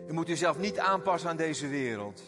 U 0.09 0.13
moet 0.13 0.29
uzelf 0.29 0.59
niet 0.59 0.79
aanpassen 0.79 1.29
aan 1.29 1.37
deze 1.37 1.67
wereld. 1.67 2.23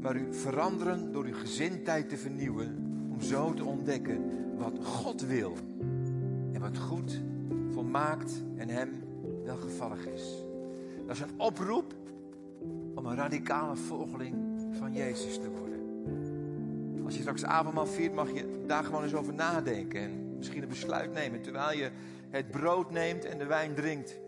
Maar 0.00 0.16
u 0.16 0.34
veranderen 0.34 1.12
door 1.12 1.24
uw 1.24 1.34
gezindheid 1.34 2.08
te 2.08 2.16
vernieuwen. 2.16 2.76
Om 3.12 3.20
zo 3.20 3.54
te 3.54 3.64
ontdekken 3.64 4.30
wat 4.56 4.84
God 4.84 5.20
wil. 5.20 5.56
En 6.52 6.60
wat 6.60 6.78
goed, 6.78 7.20
volmaakt 7.72 8.42
en 8.56 8.68
hem 8.68 9.02
welgevallig 9.44 10.06
is. 10.06 10.22
Dat 11.06 11.16
is 11.16 11.22
een 11.22 11.40
oproep 11.40 11.94
om 12.94 13.06
een 13.06 13.16
radicale 13.16 13.76
volgeling 13.76 14.34
van 14.78 14.92
Jezus 14.92 15.34
te 15.34 15.50
worden. 15.50 15.80
Als 17.04 17.14
je 17.14 17.20
straks 17.20 17.44
avondmaal 17.44 17.86
viert, 17.86 18.14
mag 18.14 18.32
je 18.32 18.64
daar 18.66 18.84
gewoon 18.84 19.02
eens 19.02 19.14
over 19.14 19.34
nadenken. 19.34 20.00
En 20.00 20.36
misschien 20.36 20.62
een 20.62 20.68
besluit 20.68 21.12
nemen 21.12 21.42
terwijl 21.42 21.78
je 21.78 21.90
het 22.30 22.50
brood 22.50 22.90
neemt 22.90 23.24
en 23.24 23.38
de 23.38 23.46
wijn 23.46 23.74
drinkt. 23.74 24.18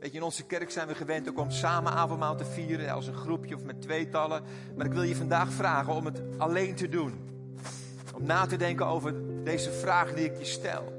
Weet 0.00 0.12
je, 0.12 0.18
in 0.18 0.24
onze 0.24 0.44
kerk 0.44 0.70
zijn 0.70 0.88
we 0.88 0.94
gewend 0.94 1.32
om 1.34 1.50
samen 1.50 1.92
avondmaal 1.92 2.36
te 2.36 2.44
vieren, 2.44 2.92
als 2.92 3.06
een 3.06 3.14
groepje 3.14 3.54
of 3.54 3.64
met 3.64 3.82
tweetallen. 3.82 4.42
Maar 4.76 4.86
ik 4.86 4.92
wil 4.92 5.02
je 5.02 5.16
vandaag 5.16 5.52
vragen 5.52 5.94
om 5.94 6.04
het 6.04 6.22
alleen 6.38 6.74
te 6.74 6.88
doen. 6.88 7.12
Om 8.14 8.24
na 8.24 8.46
te 8.46 8.56
denken 8.56 8.86
over 8.86 9.14
deze 9.44 9.70
vraag 9.70 10.14
die 10.14 10.24
ik 10.24 10.38
je 10.38 10.44
stel. 10.44 10.92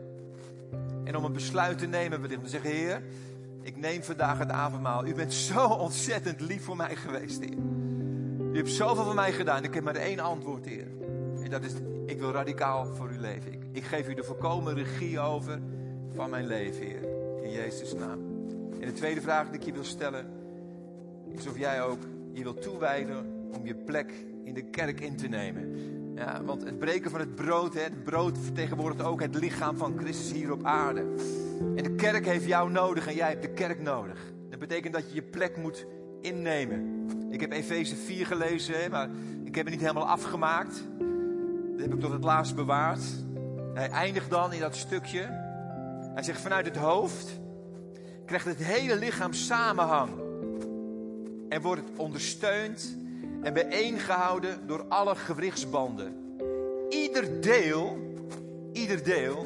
En 1.04 1.16
om 1.16 1.24
een 1.24 1.34
besluit 1.34 1.78
te 1.78 1.86
nemen, 1.86 2.20
om 2.20 2.44
te 2.44 2.50
zeggen, 2.50 2.70
Heer, 2.70 3.04
ik 3.62 3.78
neem 3.78 4.04
vandaag 4.04 4.38
het 4.38 4.52
avondmaal. 4.52 5.06
U 5.06 5.14
bent 5.14 5.34
zo 5.34 5.68
ontzettend 5.68 6.42
lief 6.42 6.64
voor 6.64 6.76
mij 6.76 6.96
geweest, 6.96 7.40
Heer. 7.40 7.58
U 8.52 8.58
hebt 8.58 8.70
zoveel 8.70 9.04
voor 9.04 9.16
mij 9.16 9.32
gedaan. 9.32 9.64
Ik 9.64 9.74
heb 9.74 9.84
maar 9.84 9.96
één 9.96 10.20
antwoord, 10.20 10.66
Heer. 10.66 10.88
En 11.44 11.50
dat 11.50 11.64
is, 11.64 11.74
ik 12.06 12.20
wil 12.20 12.32
radicaal 12.32 12.86
voor 12.96 13.12
u 13.12 13.20
leven. 13.20 13.54
Ik, 13.54 13.64
ik 13.72 13.84
geef 13.84 14.08
u 14.08 14.14
de 14.14 14.24
volkomen 14.24 14.74
regie 14.74 15.20
over 15.20 15.60
van 16.16 16.30
mijn 16.30 16.48
leven, 16.48 16.86
Heer. 16.86 17.04
In 17.44 17.52
Jezus' 17.52 17.94
naam. 17.94 18.20
En 18.80 18.88
de 18.88 18.94
tweede 18.94 19.22
vraag 19.22 19.50
die 19.50 19.60
ik 19.60 19.66
je 19.66 19.74
wil 19.74 19.84
stellen, 19.84 20.26
is 21.30 21.48
of 21.48 21.58
jij 21.58 21.84
ook 21.84 22.00
je 22.32 22.44
wilt 22.44 22.62
toewijden 22.62 23.26
om 23.58 23.66
je 23.66 23.76
plek 23.76 24.14
in 24.44 24.54
de 24.54 24.64
kerk 24.64 25.00
in 25.00 25.16
te 25.16 25.28
nemen. 25.28 25.94
Ja, 26.16 26.44
want 26.44 26.64
het 26.64 26.80
breken 26.80 27.12
van 27.12 27.20
het 27.20 27.36
brood, 27.36 27.74
hè, 27.74 27.82
het 27.82 28.04
brood 28.04 28.38
vertegenwoordigt 28.38 29.04
ook 29.04 29.22
het 29.22 29.36
lichaam 29.36 29.78
van 29.78 29.98
Christus 29.98 30.32
hier 30.32 30.52
op 30.52 30.64
aarde. 30.64 31.06
En 31.76 31.84
de 31.84 31.96
kerk 31.96 32.26
heeft 32.26 32.46
jou 32.46 32.72
nodig 32.72 33.08
en 33.08 33.16
jij 33.16 33.30
hebt 33.30 33.42
de 33.42 33.54
kerk 33.54 33.82
nodig. 33.82 34.34
Dat 34.50 34.60
betekent 34.60 34.94
dat 34.94 35.10
je 35.10 35.16
je 35.16 35.24
plek 35.24 35.58
moet 35.58 35.86
innemen. 36.22 37.08
Ik 37.30 37.42
heb 37.42 37.52
Efeze 37.52 37.96
4 37.96 38.26
gelezen, 38.26 38.82
hè, 38.82 38.90
maar 38.90 39.10
ik 39.44 39.56
heb 39.56 39.66
het 39.66 39.74
niet 39.74 39.84
helemaal 39.84 40.08
afgemaakt. 40.08 40.84
Dat 41.72 41.80
heb 41.80 41.94
ik 41.94 42.00
tot 42.00 42.12
het 42.12 42.24
laatst 42.24 42.56
bewaard. 42.56 43.04
Hij 43.74 43.90
eindigt 43.90 44.30
dan 44.30 44.54
in 44.54 44.60
dat 44.60 44.76
stukje 44.76 45.45
hij 46.16 46.24
zegt 46.24 46.42
vanuit 46.42 46.66
het 46.66 46.76
hoofd 46.76 47.40
krijgt 48.26 48.46
het 48.46 48.58
hele 48.58 48.96
lichaam 48.96 49.34
samenhang. 49.34 50.10
En 51.50 51.62
wordt 51.62 51.82
ondersteund 51.96 52.98
en 53.42 53.54
bijeengehouden 53.54 54.68
door 54.68 54.86
alle 54.88 55.16
gewrichtsbanden. 55.16 56.38
Ieder 56.90 57.42
deel, 57.42 57.98
ieder 58.72 59.04
deel 59.04 59.46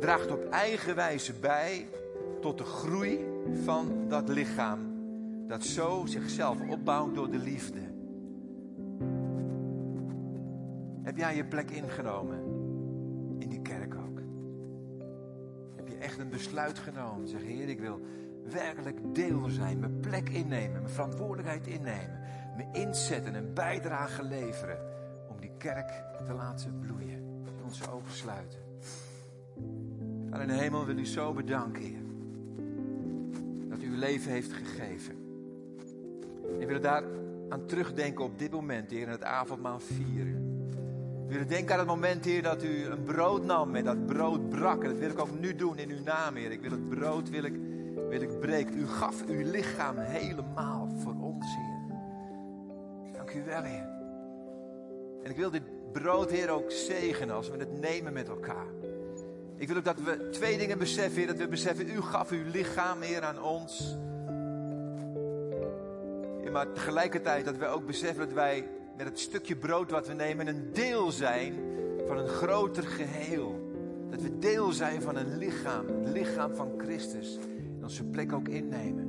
draagt 0.00 0.30
op 0.30 0.48
eigen 0.50 0.94
wijze 0.94 1.32
bij 1.32 1.88
tot 2.40 2.58
de 2.58 2.64
groei 2.64 3.24
van 3.64 4.04
dat 4.08 4.28
lichaam. 4.28 4.78
Dat 5.48 5.64
zo 5.64 6.02
zichzelf 6.06 6.56
opbouwt 6.68 7.14
door 7.14 7.30
de 7.30 7.38
liefde. 7.38 7.80
Heb 11.02 11.16
jij 11.16 11.36
je 11.36 11.44
plek 11.44 11.70
ingenomen 11.70 12.47
echt 16.00 16.18
een 16.18 16.28
besluit 16.28 16.78
genomen. 16.78 17.28
Zeg, 17.28 17.42
Heer, 17.42 17.68
ik 17.68 17.80
wil 17.80 18.00
werkelijk 18.50 19.14
deel 19.14 19.48
zijn, 19.48 19.78
mijn 19.78 20.00
plek 20.00 20.28
innemen, 20.28 20.82
mijn 20.82 20.94
verantwoordelijkheid 20.94 21.66
innemen, 21.66 22.20
me 22.56 22.64
inzetten, 22.72 23.34
een 23.34 23.54
bijdrage 23.54 24.22
leveren 24.22 24.78
om 25.28 25.40
die 25.40 25.52
kerk 25.58 26.02
te 26.26 26.32
laten 26.32 26.78
bloeien. 26.78 27.26
Onze 27.64 27.90
ogen 27.90 28.12
sluiten. 28.12 28.58
Vader 30.30 30.42
in 30.42 30.48
de 30.48 30.62
hemel 30.62 30.86
wil 30.86 30.98
u 30.98 31.06
zo 31.06 31.32
bedanken, 31.32 31.82
Heer, 31.82 32.02
dat 33.68 33.82
u 33.82 33.90
uw 33.90 33.98
leven 33.98 34.30
heeft 34.30 34.52
gegeven. 34.52 35.14
En 36.42 36.58
we 36.58 36.66
willen 36.66 36.82
daar 36.82 37.04
aan 37.48 37.66
terugdenken 37.66 38.24
op 38.24 38.38
dit 38.38 38.50
moment, 38.50 38.90
Heer, 38.90 39.02
in 39.02 39.08
het 39.08 39.22
avondmaal 39.22 39.80
vieren. 39.80 40.47
Willen 41.28 41.48
denken 41.48 41.72
aan 41.72 41.78
het 41.78 41.88
moment, 41.88 42.24
Heer, 42.24 42.42
dat 42.42 42.62
u 42.62 42.84
een 42.84 43.02
brood 43.02 43.44
nam 43.44 43.74
en 43.74 43.84
dat 43.84 44.06
brood 44.06 44.48
brak. 44.48 44.82
En 44.82 44.88
dat 44.88 44.98
wil 44.98 45.10
ik 45.10 45.18
ook 45.18 45.40
nu 45.40 45.54
doen 45.54 45.78
in 45.78 45.90
uw 45.90 46.02
naam, 46.04 46.34
Heer. 46.34 46.50
Ik 46.50 46.60
wil 46.60 46.70
het 46.70 46.88
brood, 46.88 47.30
wil 47.30 47.44
ik, 47.44 47.54
wil 48.08 48.20
ik 48.20 48.40
breken. 48.40 48.78
U 48.78 48.86
gaf 48.86 49.26
uw 49.26 49.50
lichaam 49.50 49.98
helemaal 49.98 50.88
voor 50.96 51.14
ons, 51.20 51.46
Heer. 51.56 51.96
Dank 53.12 53.30
u 53.30 53.44
wel, 53.44 53.62
Heer. 53.62 53.88
En 55.22 55.30
ik 55.30 55.36
wil 55.36 55.50
dit 55.50 55.92
brood, 55.92 56.30
Heer, 56.30 56.50
ook 56.50 56.70
zegenen 56.70 57.34
als 57.34 57.50
we 57.50 57.56
het 57.56 57.80
nemen 57.80 58.12
met 58.12 58.28
elkaar. 58.28 58.66
Ik 59.56 59.68
wil 59.68 59.76
ook 59.76 59.84
dat 59.84 60.00
we 60.00 60.28
twee 60.30 60.58
dingen 60.58 60.78
beseffen, 60.78 61.16
Heer. 61.16 61.26
Dat 61.26 61.36
we 61.36 61.48
beseffen, 61.48 61.90
u 61.90 62.00
gaf 62.00 62.30
uw 62.30 62.44
lichaam, 62.52 63.00
Heer, 63.00 63.22
aan 63.22 63.42
ons. 63.42 63.96
Maar 66.52 66.72
tegelijkertijd 66.72 67.44
dat 67.44 67.56
we 67.56 67.66
ook 67.66 67.86
beseffen 67.86 68.26
dat 68.26 68.34
wij 68.34 68.68
met 68.98 69.06
het 69.06 69.18
stukje 69.18 69.56
brood 69.56 69.90
wat 69.90 70.06
we 70.06 70.12
nemen 70.12 70.46
een 70.46 70.72
deel 70.72 71.10
zijn 71.10 71.54
van 72.06 72.18
een 72.18 72.28
groter 72.28 72.82
geheel. 72.82 73.70
Dat 74.10 74.22
we 74.22 74.38
deel 74.38 74.72
zijn 74.72 75.02
van 75.02 75.16
een 75.16 75.36
lichaam, 75.36 75.86
het 75.86 76.12
lichaam 76.12 76.54
van 76.54 76.72
Christus. 76.78 77.38
En 77.76 77.82
onze 77.82 78.04
plek 78.04 78.32
ook 78.32 78.48
innemen. 78.48 79.08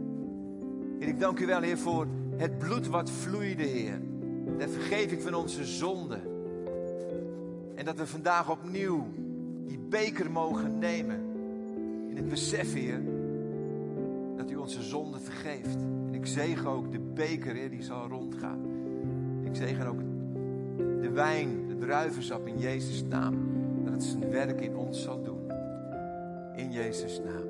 Heer, 1.00 1.08
ik 1.08 1.20
dank 1.20 1.40
u 1.40 1.46
wel, 1.46 1.62
Heer, 1.62 1.78
voor 1.78 2.08
het 2.38 2.58
bloed 2.58 2.88
wat 2.88 3.10
vloeide, 3.12 3.64
Heer. 3.64 4.02
De 4.58 4.70
vergeving 4.70 5.22
van 5.22 5.34
onze 5.34 5.66
zonden. 5.66 6.22
En 7.76 7.86
dat 7.86 7.98
we 7.98 8.08
vandaag 8.08 8.50
opnieuw 8.50 9.08
die 9.66 9.80
beker 9.80 10.32
mogen 10.32 10.80
nemen. 10.80 11.20
In 12.10 12.16
het 12.16 12.30
besef, 12.30 12.74
Heer, 12.74 13.02
dat 14.38 14.52
u 14.52 14.56
onze 14.56 14.84
zonden 14.84 15.22
vergeeft. 15.22 15.78
En 16.08 16.14
ik 16.14 16.26
zegen 16.26 16.70
ook 16.70 16.92
de 16.92 17.00
beker, 17.00 17.56
Heer, 17.56 17.70
die 17.70 17.84
zal 17.84 18.08
rondgaan. 18.08 18.69
Ik 19.50 19.56
zegen 19.56 19.88
ook 19.88 20.00
de 21.02 21.10
wijn, 21.10 21.68
de 21.68 21.78
druivensap 21.78 22.48
in 22.48 22.58
Jezus' 22.58 23.04
naam. 23.04 23.36
Dat 23.84 23.94
het 23.94 24.04
zijn 24.04 24.30
werk 24.30 24.62
in 24.62 24.76
ons 24.76 25.04
zal 25.04 25.22
doen. 25.24 25.52
In 26.56 26.72
Jezus' 26.72 27.22
naam. 27.26 27.49